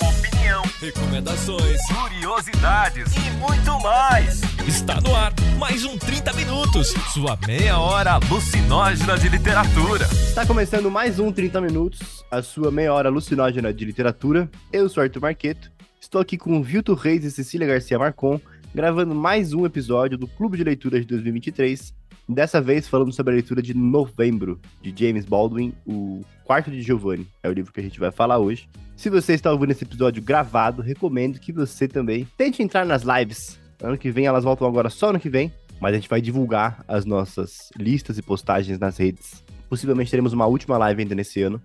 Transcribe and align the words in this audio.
Opinião, 0.00 0.62
recomendações, 0.80 1.80
curiosidades 1.86 3.12
e 3.16 3.30
muito 3.38 3.80
mais. 3.80 4.40
Está 4.66 5.00
no 5.00 5.14
ar 5.14 5.32
mais 5.58 5.84
um 5.84 5.96
30 5.96 6.32
minutos, 6.32 6.92
sua 7.12 7.38
meia 7.46 7.78
hora 7.78 8.12
alucinógena 8.12 9.16
de 9.16 9.28
literatura. 9.28 10.04
Está 10.04 10.44
começando 10.44 10.90
mais 10.90 11.18
um 11.18 11.30
30 11.30 11.60
minutos, 11.60 12.24
a 12.30 12.42
sua 12.42 12.70
meia 12.70 12.92
hora 12.92 13.08
alucinógena 13.08 13.72
de 13.72 13.84
literatura. 13.84 14.50
Eu 14.72 14.88
sou 14.88 15.02
Arthur 15.02 15.22
Marqueto, 15.22 15.70
estou 16.00 16.20
aqui 16.20 16.36
com 16.36 16.62
Vilto 16.62 16.94
Reis 16.94 17.24
e 17.24 17.30
Cecília 17.30 17.66
Garcia 17.66 17.98
Marcon, 17.98 18.40
gravando 18.74 19.14
mais 19.14 19.52
um 19.52 19.64
episódio 19.64 20.18
do 20.18 20.26
Clube 20.26 20.56
de 20.56 20.64
Leitura 20.64 21.00
de 21.00 21.06
2023. 21.06 21.94
Dessa 22.28 22.60
vez 22.60 22.88
falando 22.88 23.12
sobre 23.12 23.32
a 23.32 23.36
leitura 23.36 23.60
de 23.60 23.74
Novembro, 23.74 24.58
de 24.80 24.94
James 24.96 25.26
Baldwin, 25.26 25.74
o 25.86 26.22
Quarto 26.42 26.70
de 26.70 26.80
Giovanni. 26.80 27.28
É 27.42 27.48
o 27.48 27.52
livro 27.52 27.72
que 27.72 27.80
a 27.80 27.82
gente 27.82 28.00
vai 28.00 28.10
falar 28.10 28.38
hoje. 28.38 28.68
Se 28.96 29.10
você 29.10 29.34
está 29.34 29.52
ouvindo 29.52 29.72
esse 29.72 29.84
episódio 29.84 30.22
gravado, 30.22 30.80
recomendo 30.80 31.38
que 31.38 31.52
você 31.52 31.86
também 31.86 32.26
tente 32.36 32.62
entrar 32.62 32.86
nas 32.86 33.02
lives. 33.02 33.58
Ano 33.82 33.98
que 33.98 34.10
vem 34.10 34.26
elas 34.26 34.44
voltam 34.44 34.66
agora 34.66 34.88
só 34.88 35.10
ano 35.10 35.20
que 35.20 35.28
vem, 35.28 35.52
mas 35.80 35.92
a 35.92 35.96
gente 35.96 36.08
vai 36.08 36.20
divulgar 36.20 36.82
as 36.88 37.04
nossas 37.04 37.70
listas 37.78 38.16
e 38.16 38.22
postagens 38.22 38.78
nas 38.78 38.96
redes. 38.96 39.44
Possivelmente 39.68 40.10
teremos 40.10 40.32
uma 40.32 40.46
última 40.46 40.78
live 40.78 41.02
ainda 41.02 41.14
nesse 41.14 41.42
ano, 41.42 41.60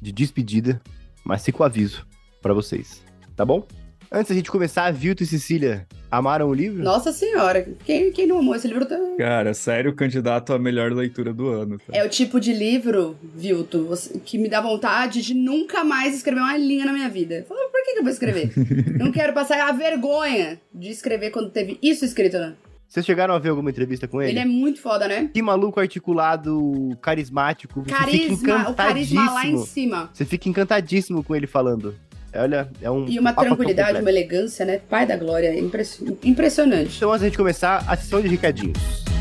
de 0.00 0.12
despedida, 0.12 0.80
mas 1.24 1.44
fica 1.44 1.62
o 1.62 1.66
aviso 1.66 2.06
para 2.40 2.54
vocês, 2.54 3.02
tá 3.34 3.44
bom? 3.44 3.66
Antes 4.14 4.28
da 4.28 4.36
gente 4.36 4.48
começar, 4.48 4.92
Vilto 4.92 5.24
e 5.24 5.26
Cecília 5.26 5.88
amaram 6.08 6.48
o 6.48 6.54
livro? 6.54 6.84
Nossa 6.84 7.10
senhora, 7.10 7.66
quem, 7.84 8.12
quem 8.12 8.28
não 8.28 8.38
amou 8.38 8.54
esse 8.54 8.68
livro? 8.68 8.86
Tá... 8.86 8.96
Cara, 9.18 9.52
sério, 9.52 9.92
candidato 9.92 10.52
à 10.52 10.58
melhor 10.58 10.92
leitura 10.92 11.34
do 11.34 11.48
ano. 11.48 11.78
Tá? 11.78 11.86
É 11.92 12.04
o 12.04 12.08
tipo 12.08 12.38
de 12.38 12.52
livro, 12.52 13.18
Vilto, 13.34 13.92
que 14.24 14.38
me 14.38 14.48
dá 14.48 14.60
vontade 14.60 15.20
de 15.20 15.34
nunca 15.34 15.82
mais 15.82 16.14
escrever 16.14 16.38
uma 16.38 16.56
linha 16.56 16.84
na 16.84 16.92
minha 16.92 17.08
vida. 17.08 17.44
Fala, 17.48 17.68
por 17.68 17.82
que, 17.84 17.92
que 17.94 17.98
eu 17.98 18.04
vou 18.04 18.12
escrever? 18.12 18.52
não 18.96 19.10
quero 19.10 19.32
passar 19.32 19.68
a 19.68 19.72
vergonha 19.72 20.60
de 20.72 20.90
escrever 20.90 21.32
quando 21.32 21.50
teve 21.50 21.76
isso 21.82 22.04
escrito, 22.04 22.38
né? 22.38 22.54
Vocês 22.86 23.04
chegaram 23.04 23.34
a 23.34 23.40
ver 23.40 23.48
alguma 23.48 23.70
entrevista 23.70 24.06
com 24.06 24.22
ele? 24.22 24.30
Ele 24.30 24.38
é 24.38 24.44
muito 24.44 24.80
foda, 24.80 25.08
né? 25.08 25.28
Que 25.34 25.42
maluco 25.42 25.80
articulado, 25.80 26.96
carismático. 27.02 27.82
Carisma, 27.82 28.70
o 28.70 28.74
carisma 28.74 29.32
lá 29.32 29.44
em 29.44 29.58
cima. 29.66 30.08
Você 30.12 30.24
fica 30.24 30.48
encantadíssimo 30.48 31.24
com 31.24 31.34
ele 31.34 31.48
falando. 31.48 31.96
Olha, 32.34 32.68
é 32.82 32.90
um. 32.90 33.08
E 33.08 33.18
uma 33.18 33.32
tranquilidade, 33.32 34.00
uma 34.00 34.10
elegância, 34.10 34.64
né? 34.64 34.80
Pai 34.88 35.06
da 35.06 35.16
glória. 35.16 35.58
Impressionante. 36.22 36.96
Então, 36.96 37.10
antes 37.10 37.22
gente 37.26 37.36
começar, 37.36 37.84
a 37.86 37.96
sessão 37.96 38.20
de 38.20 38.28
recadinhos. 38.28 39.13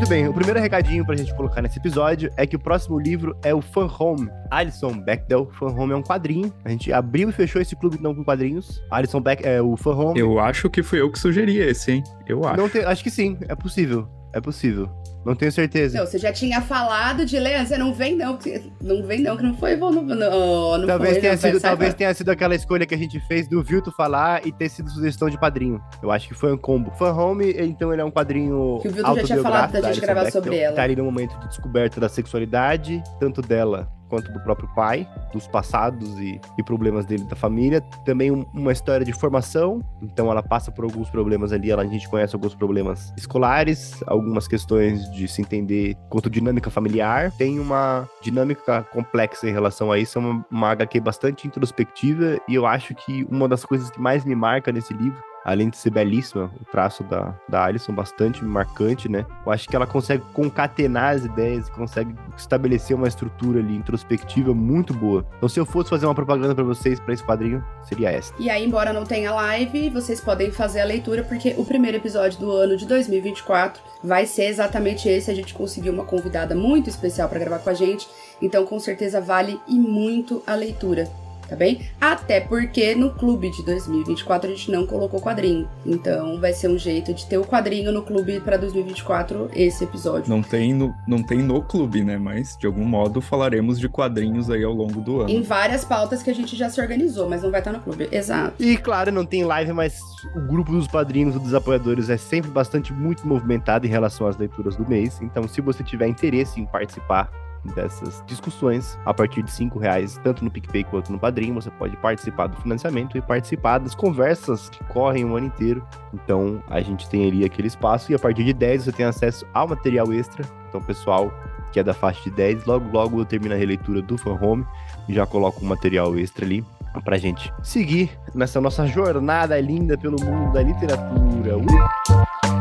Muito 0.00 0.08
bem, 0.08 0.26
o 0.26 0.32
primeiro 0.32 0.58
recadinho 0.58 1.04
pra 1.04 1.14
gente 1.14 1.34
colocar 1.34 1.60
nesse 1.60 1.78
episódio 1.78 2.32
é 2.34 2.46
que 2.46 2.56
o 2.56 2.58
próximo 2.58 2.98
livro 2.98 3.36
é 3.42 3.54
o 3.54 3.60
Fan 3.60 3.86
Home, 3.98 4.30
Alison 4.50 4.98
Bechdel. 4.98 5.50
Fan 5.52 5.66
Home 5.66 5.92
é 5.92 5.96
um 5.96 6.02
quadrinho. 6.02 6.50
A 6.64 6.70
gente 6.70 6.90
abriu 6.90 7.28
e 7.28 7.32
fechou 7.32 7.60
esse 7.60 7.76
clube 7.76 7.98
não 8.00 8.14
com 8.14 8.24
quadrinhos. 8.24 8.82
Alison 8.90 9.20
Beck 9.20 9.44
é 9.44 9.60
o 9.60 9.76
Fan 9.76 9.94
Home. 9.94 10.18
Eu 10.18 10.40
acho 10.40 10.70
que 10.70 10.82
fui 10.82 11.02
eu 11.02 11.12
que 11.12 11.18
sugeri 11.18 11.58
esse, 11.58 11.92
hein? 11.92 12.04
Eu 12.26 12.46
acho. 12.46 12.78
Acho 12.86 13.04
que 13.04 13.10
sim, 13.10 13.36
é 13.46 13.54
possível. 13.54 14.08
É 14.32 14.40
possível. 14.40 14.88
Não 15.24 15.34
tenho 15.34 15.52
certeza. 15.52 15.98
Não, 15.98 16.06
você 16.06 16.18
já 16.18 16.32
tinha 16.32 16.62
falado 16.62 17.26
de 17.26 17.38
ler, 17.38 17.66
você 17.66 17.76
não 17.76 17.92
vem 17.92 18.16
não, 18.16 18.38
não 18.80 19.02
vem 19.02 19.20
não, 19.20 19.36
que 19.36 19.42
não 19.42 19.54
foi 19.54 19.76
bom, 19.76 19.90
não, 19.90 20.02
não, 20.02 20.78
não 20.78 20.86
talvez 20.86 21.12
foi, 21.12 21.20
tenha 21.20 21.32
não, 21.34 21.40
sido, 21.40 21.60
talvez 21.60 21.94
tenha 21.94 22.14
sido 22.14 22.30
aquela 22.30 22.54
escolha 22.54 22.86
que 22.86 22.94
a 22.94 22.98
gente 22.98 23.20
fez 23.20 23.46
do 23.46 23.62
Vilto 23.62 23.92
falar 23.92 24.46
e 24.46 24.52
ter 24.52 24.70
sido 24.70 24.88
sugestão 24.88 25.28
de 25.28 25.38
padrinho. 25.38 25.80
Eu 26.02 26.10
acho 26.10 26.26
que 26.26 26.34
foi 26.34 26.52
um 26.52 26.56
combo. 26.56 26.90
Fan 26.92 27.12
Home, 27.12 27.54
então 27.58 27.92
ele 27.92 28.00
é 28.00 28.04
um 28.04 28.10
quadrinho 28.10 28.78
Que 28.80 28.88
o 28.88 28.92
Vilto 28.92 29.14
já 29.16 29.24
tinha 29.24 29.42
falado 29.42 29.72
da 29.72 29.92
gente 29.92 30.00
gravar 30.00 30.30
sobre 30.30 30.56
ela. 30.56 30.74
Tá 30.74 30.82
ali 30.84 30.96
no 30.96 31.04
momento 31.04 31.38
de 31.38 31.48
descoberta 31.48 32.00
da 32.00 32.08
sexualidade, 32.08 33.02
tanto 33.18 33.42
dela 33.42 33.99
quanto 34.10 34.30
do 34.32 34.40
próprio 34.40 34.68
pai, 34.74 35.08
dos 35.32 35.46
passados 35.46 36.18
e, 36.18 36.38
e 36.58 36.62
problemas 36.62 37.06
dele 37.06 37.24
da 37.24 37.36
família. 37.36 37.80
Também 38.04 38.30
um, 38.30 38.44
uma 38.52 38.72
história 38.72 39.06
de 39.06 39.12
formação, 39.12 39.80
então 40.02 40.30
ela 40.30 40.42
passa 40.42 40.70
por 40.70 40.84
alguns 40.84 41.08
problemas 41.08 41.52
ali, 41.52 41.70
ela, 41.70 41.82
a 41.82 41.86
gente 41.86 42.08
conhece 42.08 42.34
alguns 42.34 42.54
problemas 42.54 43.14
escolares, 43.16 44.02
algumas 44.06 44.48
questões 44.48 45.10
de 45.12 45.28
se 45.28 45.40
entender 45.40 45.96
quanto 46.10 46.28
dinâmica 46.28 46.68
familiar. 46.68 47.32
Tem 47.38 47.58
uma 47.58 48.08
dinâmica 48.20 48.82
complexa 48.92 49.48
em 49.48 49.52
relação 49.52 49.92
a 49.92 49.98
isso, 49.98 50.18
é 50.18 50.20
uma, 50.20 50.44
uma 50.50 50.70
HQ 50.72 51.00
bastante 51.00 51.46
introspectiva 51.46 52.38
e 52.48 52.54
eu 52.56 52.66
acho 52.66 52.94
que 52.94 53.24
uma 53.30 53.48
das 53.48 53.64
coisas 53.64 53.90
que 53.90 54.00
mais 54.00 54.24
me 54.24 54.34
marca 54.34 54.72
nesse 54.72 54.92
livro 54.92 55.29
além 55.44 55.70
de 55.70 55.76
ser 55.76 55.90
belíssima, 55.90 56.50
o 56.60 56.64
traço 56.64 57.02
da, 57.04 57.34
da 57.48 57.64
Alison 57.64 57.92
bastante 57.92 58.44
marcante, 58.44 59.08
né? 59.08 59.24
Eu 59.44 59.52
acho 59.52 59.68
que 59.68 59.74
ela 59.74 59.86
consegue 59.86 60.22
concatenar 60.32 61.14
as 61.14 61.24
ideias 61.24 61.68
consegue 61.70 62.14
estabelecer 62.36 62.96
uma 62.96 63.08
estrutura 63.08 63.60
ali 63.60 63.74
introspectiva 63.74 64.52
muito 64.54 64.92
boa. 64.92 65.24
Então, 65.36 65.48
se 65.48 65.58
eu 65.58 65.64
fosse 65.64 65.88
fazer 65.88 66.06
uma 66.06 66.14
propaganda 66.14 66.54
para 66.54 66.64
vocês 66.64 67.00
para 67.00 67.14
esse 67.14 67.24
quadrinho, 67.24 67.64
seria 67.82 68.10
essa. 68.10 68.34
E 68.38 68.50
aí, 68.50 68.64
embora 68.64 68.92
não 68.92 69.04
tenha 69.04 69.32
live, 69.32 69.90
vocês 69.90 70.20
podem 70.20 70.50
fazer 70.50 70.80
a 70.80 70.84
leitura 70.84 71.22
porque 71.22 71.54
o 71.56 71.64
primeiro 71.64 71.96
episódio 71.96 72.38
do 72.38 72.50
ano 72.50 72.76
de 72.76 72.86
2024 72.86 73.80
vai 74.02 74.26
ser 74.26 74.44
exatamente 74.44 75.08
esse. 75.08 75.30
A 75.30 75.34
gente 75.34 75.54
conseguiu 75.54 75.92
uma 75.92 76.04
convidada 76.04 76.54
muito 76.54 76.90
especial 76.90 77.28
para 77.28 77.38
gravar 77.38 77.60
com 77.60 77.70
a 77.70 77.74
gente, 77.74 78.08
então 78.42 78.66
com 78.66 78.78
certeza 78.78 79.20
vale 79.20 79.60
e 79.66 79.74
muito 79.74 80.42
a 80.46 80.54
leitura 80.54 81.08
tá 81.50 81.56
bem? 81.56 81.80
Até 82.00 82.40
porque 82.40 82.94
no 82.94 83.10
clube 83.10 83.50
de 83.50 83.64
2024 83.64 84.48
a 84.48 84.54
gente 84.54 84.70
não 84.70 84.86
colocou 84.86 85.20
quadrinho. 85.20 85.68
Então 85.84 86.40
vai 86.40 86.52
ser 86.52 86.68
um 86.68 86.78
jeito 86.78 87.12
de 87.12 87.26
ter 87.26 87.38
o 87.38 87.44
quadrinho 87.44 87.90
no 87.90 88.02
clube 88.02 88.38
para 88.40 88.56
2024 88.56 89.50
esse 89.52 89.82
episódio. 89.82 90.30
Não 90.30 90.42
tem 90.42 90.72
no, 90.72 90.94
não 91.08 91.22
tem 91.22 91.38
no 91.38 91.60
clube, 91.60 92.04
né? 92.04 92.16
Mas 92.16 92.56
de 92.56 92.66
algum 92.66 92.84
modo 92.84 93.20
falaremos 93.20 93.80
de 93.80 93.88
quadrinhos 93.88 94.48
aí 94.48 94.62
ao 94.62 94.72
longo 94.72 95.00
do 95.00 95.22
ano. 95.22 95.30
Em 95.30 95.42
várias 95.42 95.84
pautas 95.84 96.22
que 96.22 96.30
a 96.30 96.34
gente 96.34 96.54
já 96.54 96.70
se 96.70 96.80
organizou, 96.80 97.28
mas 97.28 97.42
não 97.42 97.50
vai 97.50 97.60
estar 97.60 97.72
no 97.72 97.80
clube. 97.80 98.08
Exato. 98.12 98.54
E 98.62 98.76
claro, 98.76 99.10
não 99.10 99.26
tem 99.26 99.42
live, 99.44 99.72
mas 99.72 100.00
o 100.36 100.40
grupo 100.40 100.70
dos 100.70 100.86
padrinhos 100.86 101.34
ou 101.34 101.42
dos 101.42 101.52
apoiadores 101.52 102.08
é 102.08 102.16
sempre 102.16 102.50
bastante 102.50 102.92
muito 102.92 103.26
movimentado 103.26 103.86
em 103.86 103.90
relação 103.90 104.28
às 104.28 104.36
leituras 104.36 104.76
do 104.76 104.88
mês. 104.88 105.20
Então, 105.20 105.48
se 105.48 105.60
você 105.60 105.82
tiver 105.82 106.06
interesse 106.06 106.60
em 106.60 106.66
participar 106.66 107.28
dessas 107.74 108.22
discussões 108.26 108.98
a 109.04 109.12
partir 109.12 109.42
de 109.42 109.50
cinco 109.50 109.78
reais, 109.78 110.18
tanto 110.22 110.44
no 110.44 110.50
PicPay 110.50 110.84
quanto 110.84 111.12
no 111.12 111.18
Padrim. 111.18 111.52
Você 111.54 111.70
pode 111.70 111.96
participar 111.96 112.46
do 112.46 112.56
financiamento 112.60 113.16
e 113.16 113.20
participar 113.20 113.78
das 113.78 113.94
conversas 113.94 114.68
que 114.68 114.82
correm 114.84 115.24
o 115.24 115.36
ano 115.36 115.46
inteiro. 115.46 115.86
Então 116.12 116.62
a 116.68 116.80
gente 116.80 117.08
tem 117.08 117.28
ali 117.28 117.44
aquele 117.44 117.68
espaço 117.68 118.10
e 118.12 118.14
a 118.14 118.18
partir 118.18 118.44
de 118.44 118.52
10 118.52 118.84
você 118.84 118.92
tem 118.92 119.06
acesso 119.06 119.46
ao 119.52 119.68
material 119.68 120.12
extra. 120.12 120.44
Então, 120.68 120.80
pessoal 120.80 121.32
que 121.72 121.78
é 121.78 121.82
da 121.82 121.94
faixa 121.94 122.22
de 122.24 122.30
10, 122.30 122.64
logo 122.64 122.90
logo 122.90 123.20
eu 123.20 123.24
termino 123.24 123.54
a 123.54 123.58
releitura 123.58 124.02
do 124.02 124.18
Fan 124.18 124.38
Home 124.40 124.66
e 125.08 125.14
já 125.14 125.26
coloco 125.26 125.64
um 125.64 125.68
material 125.68 126.18
extra 126.18 126.44
ali 126.44 126.64
pra 127.04 127.16
gente 127.16 127.52
seguir 127.62 128.10
nessa 128.34 128.60
nossa 128.60 128.86
jornada 128.86 129.60
linda 129.60 129.96
pelo 129.96 130.16
mundo 130.20 130.52
da 130.52 130.62
literatura. 130.62 131.56
Uh! 131.58 132.59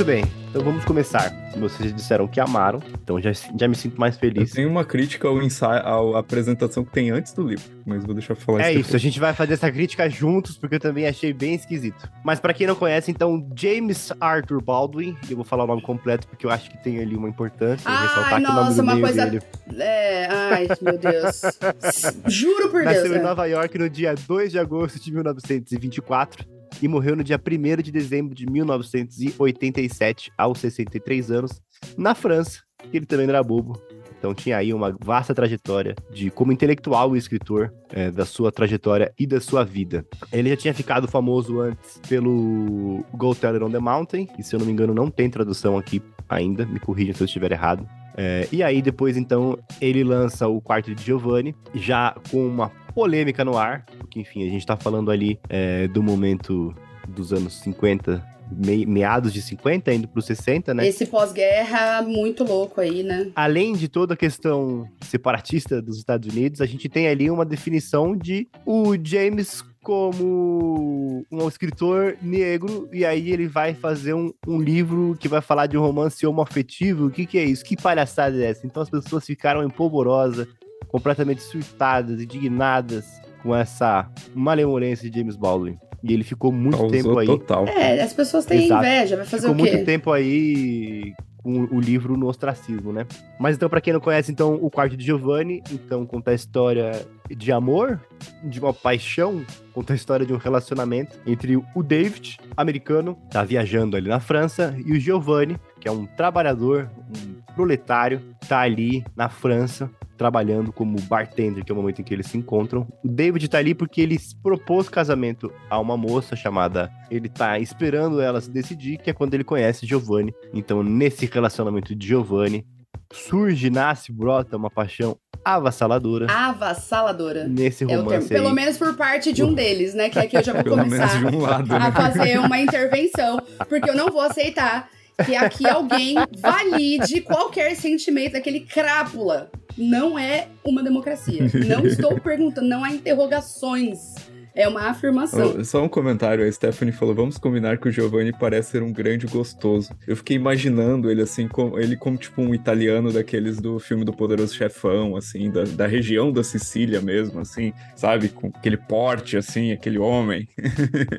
Muito 0.00 0.08
bem, 0.08 0.24
então 0.48 0.64
vamos 0.64 0.82
começar. 0.82 1.30
Vocês 1.58 1.94
disseram 1.94 2.26
que 2.26 2.40
amaram, 2.40 2.80
então 3.02 3.20
já, 3.20 3.32
já 3.32 3.68
me 3.68 3.74
sinto 3.74 4.00
mais 4.00 4.16
feliz. 4.16 4.48
Eu 4.48 4.56
tenho 4.56 4.70
uma 4.70 4.82
crítica 4.82 5.28
ao 5.28 5.42
ensaio, 5.42 5.82
à 6.16 6.18
apresentação 6.18 6.82
que 6.82 6.90
tem 6.90 7.10
antes 7.10 7.34
do 7.34 7.46
livro, 7.46 7.64
mas 7.84 8.02
vou 8.02 8.14
deixar 8.14 8.34
falar 8.34 8.62
É 8.62 8.70
isso. 8.72 8.80
isso, 8.80 8.96
a 8.96 8.98
gente 8.98 9.20
vai 9.20 9.34
fazer 9.34 9.52
essa 9.52 9.70
crítica 9.70 10.08
juntos, 10.08 10.56
porque 10.56 10.76
eu 10.76 10.80
também 10.80 11.06
achei 11.06 11.34
bem 11.34 11.54
esquisito. 11.54 12.10
Mas 12.24 12.40
para 12.40 12.54
quem 12.54 12.66
não 12.66 12.74
conhece, 12.74 13.10
então, 13.10 13.46
James 13.54 14.10
Arthur 14.18 14.62
Baldwin, 14.62 15.14
eu 15.28 15.36
vou 15.36 15.44
falar 15.44 15.64
o 15.64 15.66
nome 15.66 15.82
completo 15.82 16.26
porque 16.26 16.46
eu 16.46 16.50
acho 16.50 16.70
que 16.70 16.82
tem 16.82 16.98
ali 16.98 17.14
uma 17.14 17.28
importância. 17.28 17.84
Ai, 17.84 18.06
ressaltar 18.06 18.40
nossa, 18.40 18.46
que 18.46 18.50
o 18.50 18.54
nome 18.54 18.74
do 18.74 18.82
uma 18.82 19.00
coisa. 19.06 19.26
dele 19.26 19.42
É, 19.76 20.26
ai, 20.30 20.68
meu 20.80 20.96
Deus. 20.96 21.42
Juro 22.26 22.70
por 22.70 22.82
nasceu 22.84 23.02
Deus. 23.02 23.16
em 23.16 23.18
é. 23.18 23.22
Nova 23.22 23.44
York 23.44 23.76
no 23.76 23.90
dia 23.90 24.14
2 24.14 24.50
de 24.50 24.58
agosto 24.58 24.98
de 24.98 25.12
1924 25.12 26.59
e 26.82 26.88
morreu 26.88 27.16
no 27.16 27.24
dia 27.24 27.38
1 27.38 27.82
de 27.82 27.92
dezembro 27.92 28.34
de 28.34 28.46
1987, 28.46 30.32
aos 30.36 30.58
63 30.58 31.30
anos, 31.30 31.60
na 31.96 32.14
França, 32.14 32.60
que 32.90 32.96
ele 32.96 33.06
também 33.06 33.28
era 33.28 33.42
bobo. 33.42 33.80
Então 34.18 34.34
tinha 34.34 34.58
aí 34.58 34.72
uma 34.74 34.94
vasta 35.02 35.34
trajetória 35.34 35.94
de 36.12 36.30
como 36.30 36.52
intelectual 36.52 37.16
e 37.16 37.18
escritor 37.18 37.72
é, 37.90 38.10
da 38.10 38.26
sua 38.26 38.52
trajetória 38.52 39.12
e 39.18 39.26
da 39.26 39.40
sua 39.40 39.64
vida. 39.64 40.04
Ele 40.30 40.50
já 40.50 40.56
tinha 40.56 40.74
ficado 40.74 41.08
famoso 41.08 41.58
antes 41.58 41.98
pelo 42.06 43.02
Go 43.14 43.34
Tell 43.34 43.54
It 43.54 43.64
on 43.64 43.70
the 43.70 43.78
Mountain, 43.78 44.26
que 44.26 44.42
se 44.42 44.54
eu 44.54 44.58
não 44.58 44.66
me 44.66 44.72
engano 44.72 44.92
não 44.92 45.10
tem 45.10 45.30
tradução 45.30 45.78
aqui 45.78 46.02
ainda, 46.28 46.66
me 46.66 46.78
corrijam 46.78 47.14
se 47.14 47.22
eu 47.22 47.24
estiver 47.24 47.50
errado. 47.50 47.88
É, 48.14 48.46
e 48.52 48.62
aí 48.62 48.82
depois 48.82 49.16
então 49.16 49.58
ele 49.80 50.04
lança 50.04 50.46
o 50.46 50.60
Quarto 50.60 50.94
de 50.94 51.02
Giovanni, 51.02 51.54
já 51.74 52.14
com 52.30 52.46
uma 52.46 52.68
polêmica 52.94 53.44
no 53.44 53.56
ar, 53.56 53.84
porque 53.98 54.20
enfim, 54.20 54.46
a 54.46 54.50
gente 54.50 54.66
tá 54.66 54.76
falando 54.76 55.10
ali 55.10 55.38
é, 55.48 55.88
do 55.88 56.02
momento 56.02 56.74
dos 57.08 57.32
anos 57.32 57.60
50, 57.60 58.22
me, 58.50 58.84
meados 58.86 59.32
de 59.32 59.42
50, 59.42 59.92
indo 59.92 60.08
pros 60.08 60.26
60, 60.26 60.74
né? 60.74 60.86
Esse 60.86 61.06
pós-guerra 61.06 62.02
muito 62.02 62.44
louco 62.44 62.80
aí, 62.80 63.02
né? 63.02 63.30
Além 63.34 63.74
de 63.74 63.88
toda 63.88 64.14
a 64.14 64.16
questão 64.16 64.88
separatista 65.02 65.80
dos 65.80 65.98
Estados 65.98 66.32
Unidos, 66.32 66.60
a 66.60 66.66
gente 66.66 66.88
tem 66.88 67.08
ali 67.08 67.30
uma 67.30 67.44
definição 67.44 68.16
de 68.16 68.48
o 68.64 68.94
James 69.02 69.64
como 69.82 71.24
um 71.32 71.48
escritor 71.48 72.16
negro, 72.20 72.88
e 72.92 73.04
aí 73.04 73.30
ele 73.30 73.48
vai 73.48 73.74
fazer 73.74 74.12
um, 74.12 74.32
um 74.46 74.60
livro 74.60 75.16
que 75.18 75.26
vai 75.26 75.40
falar 75.40 75.66
de 75.66 75.78
um 75.78 75.80
romance 75.80 76.26
homoafetivo. 76.26 77.06
O 77.06 77.10
que, 77.10 77.24
que 77.24 77.38
é 77.38 77.44
isso? 77.44 77.64
Que 77.64 77.76
palhaçada 77.76 78.36
é 78.36 78.50
essa? 78.50 78.66
Então 78.66 78.82
as 78.82 78.90
pessoas 78.90 79.24
ficaram 79.24 79.64
empolvorosas, 79.64 80.46
completamente 80.90 81.42
surtadas, 81.42 82.20
indignadas 82.20 83.06
com 83.42 83.54
essa 83.54 84.10
malemolência 84.34 85.08
de 85.10 85.18
James 85.18 85.36
Baldwin. 85.36 85.78
E 86.02 86.12
ele 86.14 86.24
ficou 86.24 86.50
muito 86.50 86.78
Causou 86.78 86.90
tempo 86.90 87.18
aí. 87.18 87.26
total. 87.26 87.66
É, 87.66 88.00
as 88.00 88.12
pessoas 88.12 88.46
têm 88.46 88.64
Exato. 88.64 88.84
inveja, 88.84 89.16
vai 89.16 89.26
fazer 89.26 89.48
Ficou 89.48 89.54
o 89.62 89.64
quê? 89.64 89.72
muito 89.72 89.84
tempo 89.84 90.10
aí 90.12 91.12
com 91.42 91.64
o 91.72 91.80
livro 91.80 92.16
no 92.16 92.26
ostracismo, 92.26 92.92
né? 92.92 93.06
Mas 93.38 93.56
então, 93.56 93.68
pra 93.68 93.80
quem 93.80 93.92
não 93.94 94.00
conhece, 94.00 94.30
então, 94.30 94.54
o 94.54 94.70
Quarto 94.70 94.94
de 94.96 95.04
Giovanni, 95.04 95.62
então, 95.72 96.04
conta 96.04 96.32
a 96.32 96.34
história 96.34 97.06
de 97.30 97.50
amor, 97.50 97.98
de 98.44 98.60
uma 98.60 98.74
paixão, 98.74 99.44
conta 99.72 99.94
a 99.94 99.96
história 99.96 100.26
de 100.26 100.34
um 100.34 100.36
relacionamento 100.36 101.18
entre 101.26 101.56
o 101.56 101.82
David, 101.82 102.38
americano, 102.56 103.16
tá 103.30 103.42
viajando 103.42 103.96
ali 103.96 104.08
na 104.08 104.20
França, 104.20 104.74
e 104.84 104.92
o 104.92 105.00
Giovanni, 105.00 105.56
que 105.80 105.88
é 105.88 105.90
um 105.90 106.04
trabalhador, 106.04 106.90
um 107.08 107.40
proletário, 107.54 108.20
tá 108.46 108.60
ali 108.60 109.02
na 109.16 109.30
França, 109.30 109.90
trabalhando 110.20 110.70
como 110.70 111.00
bartender, 111.00 111.64
que 111.64 111.72
é 111.72 111.74
o 111.74 111.76
momento 111.78 112.02
em 112.02 112.04
que 112.04 112.12
eles 112.12 112.26
se 112.26 112.36
encontram. 112.36 112.86
O 113.02 113.08
David 113.08 113.48
tá 113.48 113.56
ali 113.56 113.74
porque 113.74 114.02
ele 114.02 114.18
propôs 114.42 114.86
casamento 114.86 115.50
a 115.70 115.80
uma 115.80 115.96
moça 115.96 116.36
chamada. 116.36 116.92
Ele 117.10 117.26
tá 117.26 117.58
esperando 117.58 118.20
ela 118.20 118.38
se 118.38 118.50
decidir, 118.50 118.98
que 118.98 119.08
é 119.08 119.14
quando 119.14 119.32
ele 119.32 119.44
conhece 119.44 119.86
Giovanni. 119.86 120.34
Então, 120.52 120.82
nesse 120.82 121.24
relacionamento 121.24 121.94
de 121.94 122.06
Giovanni, 122.06 122.66
surge, 123.10 123.70
nasce, 123.70 124.12
brota 124.12 124.58
uma 124.58 124.68
paixão 124.68 125.16
avassaladora 125.42 126.26
Avassaladora. 126.30 127.48
nesse 127.48 127.84
É 127.84 127.96
romance 127.96 128.28
Pelo 128.28 128.48
aí. 128.48 128.54
menos 128.54 128.76
por 128.76 128.94
parte 128.94 129.32
de 129.32 129.42
um 129.42 129.54
deles, 129.54 129.94
né? 129.94 130.10
Que 130.10 130.18
aqui 130.18 130.36
eu 130.36 130.44
já 130.44 130.52
vou 130.52 130.60
Pelo 130.64 130.76
começar 130.76 131.24
um 131.24 131.38
lado, 131.40 131.74
a 131.74 131.78
né? 131.78 131.92
fazer 131.92 132.38
uma 132.38 132.60
intervenção, 132.60 133.40
porque 133.70 133.88
eu 133.88 133.96
não 133.96 134.08
vou 134.10 134.20
aceitar 134.20 134.90
que 135.24 135.34
aqui 135.34 135.66
alguém 135.66 136.14
valide 136.38 137.20
qualquer 137.22 137.74
sentimento 137.74 138.32
daquele 138.32 138.60
crápula. 138.60 139.50
Não 139.80 140.18
é 140.18 140.48
uma 140.62 140.82
democracia. 140.82 141.42
Não 141.66 141.84
estou 141.88 142.20
perguntando, 142.20 142.68
não 142.68 142.84
há 142.84 142.90
interrogações. 142.90 144.14
É 144.60 144.68
uma 144.68 144.90
afirmação. 144.90 145.54
Oh, 145.58 145.64
Só 145.64 145.82
um 145.82 145.88
comentário, 145.88 146.46
a 146.46 146.52
Stephanie 146.52 146.92
falou: 146.92 147.14
vamos 147.14 147.38
combinar 147.38 147.78
que 147.78 147.88
o 147.88 147.90
Giovanni 147.90 148.30
parece 148.30 148.72
ser 148.72 148.82
um 148.82 148.92
grande 148.92 149.26
gostoso. 149.26 149.88
Eu 150.06 150.14
fiquei 150.14 150.36
imaginando 150.36 151.10
ele 151.10 151.22
assim, 151.22 151.48
como, 151.48 151.78
ele 151.78 151.96
como 151.96 152.18
tipo 152.18 152.42
um 152.42 152.54
italiano 152.54 153.10
daqueles 153.10 153.58
do 153.58 153.78
filme 153.78 154.04
do 154.04 154.12
Poderoso 154.12 154.54
Chefão, 154.54 155.16
assim, 155.16 155.50
da, 155.50 155.64
da 155.64 155.86
região 155.86 156.30
da 156.30 156.44
Sicília 156.44 157.00
mesmo, 157.00 157.40
assim, 157.40 157.72
sabe? 157.96 158.28
Com 158.28 158.48
aquele 158.48 158.76
porte, 158.76 159.38
assim, 159.38 159.72
aquele 159.72 159.98
homem. 159.98 160.46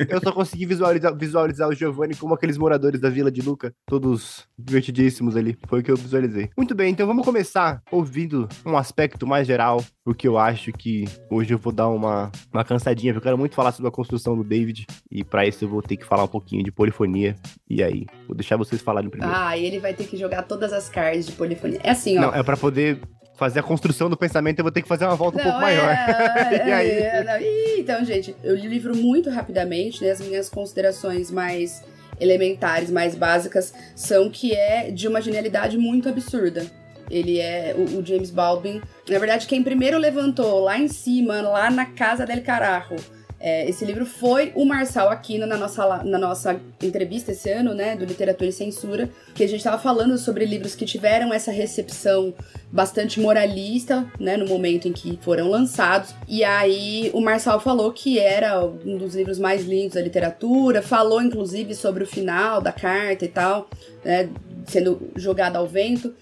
Eu 0.08 0.22
só 0.22 0.32
consegui 0.32 0.68
visualizar, 0.68 1.18
visualizar 1.18 1.68
o 1.68 1.74
Giovanni 1.74 2.14
como 2.14 2.36
aqueles 2.36 2.60
moradores 2.60 3.02
da 3.02 3.10
Vila 3.10 3.32
de 3.32 3.42
Luca, 3.42 3.74
todos 3.88 4.46
divertidíssimos 4.56 5.36
ali. 5.36 5.58
Foi 5.68 5.80
o 5.80 5.84
que 5.84 5.90
eu 5.90 5.98
visualizei. 5.98 6.52
Muito 6.56 6.76
bem, 6.76 6.92
então 6.92 7.08
vamos 7.08 7.26
começar 7.26 7.82
ouvindo 7.92 8.48
um 8.64 8.78
aspecto 8.78 9.26
mais 9.26 9.48
geral, 9.48 9.84
porque 10.03 10.27
eu 10.27 10.38
acho 10.38 10.71
que 10.71 11.06
hoje 11.30 11.53
eu 11.53 11.57
vou 11.57 11.71
dar 11.71 11.89
uma, 11.89 12.31
uma 12.51 12.63
cansadinha, 12.63 13.13
porque 13.13 13.27
eu 13.27 13.30
quero 13.31 13.38
muito 13.38 13.56
falar 13.56 13.71
sobre 13.71 13.89
a 13.89 13.92
construção 13.92 14.36
do 14.36 14.44
David, 14.44 14.86
e 15.12 15.24
pra 15.24 15.45
isso 15.45 15.63
eu 15.63 15.69
vou 15.69 15.81
ter 15.81 15.98
que 15.98 16.06
falar 16.06 16.24
um 16.24 16.27
pouquinho 16.27 16.63
de 16.63 16.71
polifonia. 16.71 17.36
E 17.69 17.83
aí, 17.83 18.06
vou 18.27 18.36
deixar 18.36 18.57
vocês 18.57 18.81
falarem 18.81 19.09
primeiro. 19.09 19.33
Ah, 19.36 19.56
e 19.57 19.65
ele 19.65 19.80
vai 19.80 19.94
ter 19.94 20.06
que 20.06 20.18
jogar 20.18 20.44
todas 20.44 20.74
as 20.74 20.89
cards 20.89 21.27
de 21.27 21.33
polifonia. 21.33 21.80
É 21.83 21.92
assim, 21.92 22.18
ó. 22.18 22.21
Não, 22.21 22.36
é 22.36 22.42
pra 22.42 22.57
poder 22.57 23.00
fazer 23.36 23.59
a 23.59 23.63
construção 23.63 24.09
do 24.09 24.18
pensamento, 24.18 24.59
eu 24.59 24.63
vou 24.63 24.71
ter 24.71 24.81
que 24.81 24.88
fazer 24.88 25.06
uma 25.06 25.15
volta 25.15 25.42
um 25.42 25.44
Não, 25.44 25.51
pouco 25.51 25.65
é, 25.65 25.75
maior. 25.75 25.89
é, 25.89 26.68
E 26.68 26.71
aí? 26.71 26.89
é. 26.89 27.42
Ih, 27.42 27.80
então, 27.80 28.03
gente, 28.06 28.36
eu 28.44 28.56
li 28.56 28.68
o 28.68 28.69
livro 28.69 28.95
muito 28.95 29.30
rapidamente, 29.30 30.03
né? 30.03 30.12
As 30.12 30.21
minhas 30.21 30.50
considerações 30.50 31.31
mais 31.31 31.83
elementares, 32.19 32.92
mais 32.92 33.15
básicas, 33.15 33.74
são 33.95 34.30
que 34.30 34.53
é 34.53 34.92
de 34.92 35.07
uma 35.07 35.21
genialidade 35.21 35.77
muito 35.77 36.07
absurda. 36.07 36.65
Ele 37.09 37.39
é 37.39 37.75
o, 37.77 38.00
o 38.00 38.06
James 38.06 38.31
Baldwin. 38.31 38.81
Na 39.09 39.19
verdade, 39.19 39.48
quem 39.48 39.63
primeiro 39.63 39.98
levantou 39.98 40.59
lá 40.62 40.77
em 40.77 40.88
cima, 40.88 41.42
lá 41.42 41.69
na 41.69 41.86
casa 41.86 42.25
del 42.25 42.42
carajo, 42.42 42.95
é, 43.44 43.68
esse 43.68 43.83
livro 43.83 44.06
foi 44.06 44.51
o 44.53 44.63
Marçal 44.63 45.09
Aquino 45.09 45.48
na 45.48 45.57
nossa, 45.57 46.03
na 46.03 46.19
nossa 46.19 46.62
entrevista 46.81 47.31
esse 47.31 47.50
ano, 47.50 47.74
né, 47.74 47.95
do 47.95 48.06
Literatura 48.06 48.51
e 48.51 48.53
Censura, 48.53 49.09
que 49.33 49.44
a 49.44 49.48
gente 49.48 49.57
estava 49.57 49.80
falando 49.80 50.15
sobre 50.19 50.45
livros 50.45 50.75
que 50.75 50.86
tiveram 50.86 51.33
essa 51.33 51.51
recepção 51.51 52.36
bastante 52.71 53.19
moralista, 53.19 54.06
né, 54.19 54.38
no 54.38 54.45
momento 54.45 54.88
em 54.88 54.94
que 54.94 55.18
foram 55.24 55.50
lançados. 55.50 56.13
E 56.27 56.44
aí 56.44 57.09
o 57.15 57.19
Marçal 57.19 57.59
falou 57.59 57.92
que 57.92 58.19
era 58.19 58.63
um 58.63 58.95
dos 58.95 59.15
livros 59.15 59.39
mais 59.39 59.65
lindos 59.65 59.95
da 59.95 60.01
literatura, 60.01 60.83
falou 60.83 61.19
inclusive 61.19 61.74
sobre 61.74 62.03
o 62.03 62.07
final 62.07 62.62
da 62.62 62.71
carta 62.71 63.25
e 63.25 63.30
tal, 63.30 63.68
né, 64.06 64.30
sendo 64.68 65.09
jogada 65.15 65.57
ao 65.57 65.65
vento. 65.65 66.13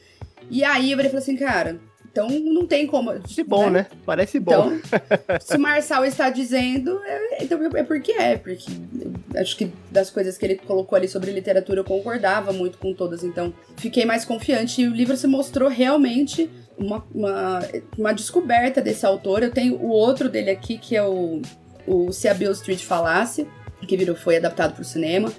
E 0.49 0.63
aí 0.63 0.91
eu 0.91 0.97
falei 0.97 1.15
assim, 1.15 1.35
cara, 1.35 1.79
então 2.11 2.27
não 2.27 2.65
tem 2.65 2.87
como. 2.87 3.11
Parece 3.11 3.43
bom, 3.43 3.69
né? 3.69 3.87
Parece 4.05 4.39
bom. 4.39 4.73
Então, 4.73 5.39
se 5.39 5.55
o 5.55 5.59
Marçal 5.59 6.03
está 6.05 6.29
dizendo, 6.29 6.99
é, 7.05 7.43
então 7.43 7.59
é 7.75 7.83
porque 7.83 8.11
é, 8.11 8.37
porque 8.37 8.65
acho 9.35 9.55
que 9.55 9.71
das 9.91 10.09
coisas 10.09 10.37
que 10.37 10.45
ele 10.45 10.55
colocou 10.55 10.95
ali 10.95 11.07
sobre 11.07 11.31
literatura 11.31 11.81
eu 11.81 11.85
concordava 11.85 12.51
muito 12.51 12.77
com 12.77 12.93
todas, 12.93 13.23
então 13.23 13.53
fiquei 13.77 14.05
mais 14.05 14.25
confiante. 14.25 14.81
E 14.81 14.87
o 14.87 14.93
livro 14.93 15.15
se 15.15 15.27
mostrou 15.27 15.69
realmente 15.69 16.49
uma, 16.77 17.05
uma, 17.13 17.59
uma 17.97 18.13
descoberta 18.13 18.81
desse 18.81 19.05
autor. 19.05 19.43
Eu 19.43 19.51
tenho 19.51 19.75
o 19.75 19.89
outro 19.89 20.29
dele 20.29 20.49
aqui, 20.49 20.77
que 20.77 20.95
é 20.95 21.03
o, 21.03 21.41
o 21.85 22.11
Se 22.11 22.27
a 22.27 22.33
Bill 22.33 22.51
Street 22.53 22.83
Falasse, 22.83 23.47
que 23.87 23.95
virou, 23.97 24.15
foi 24.15 24.37
adaptado 24.37 24.73
para 24.73 24.81
o 24.81 24.85
cinema. 24.85 25.31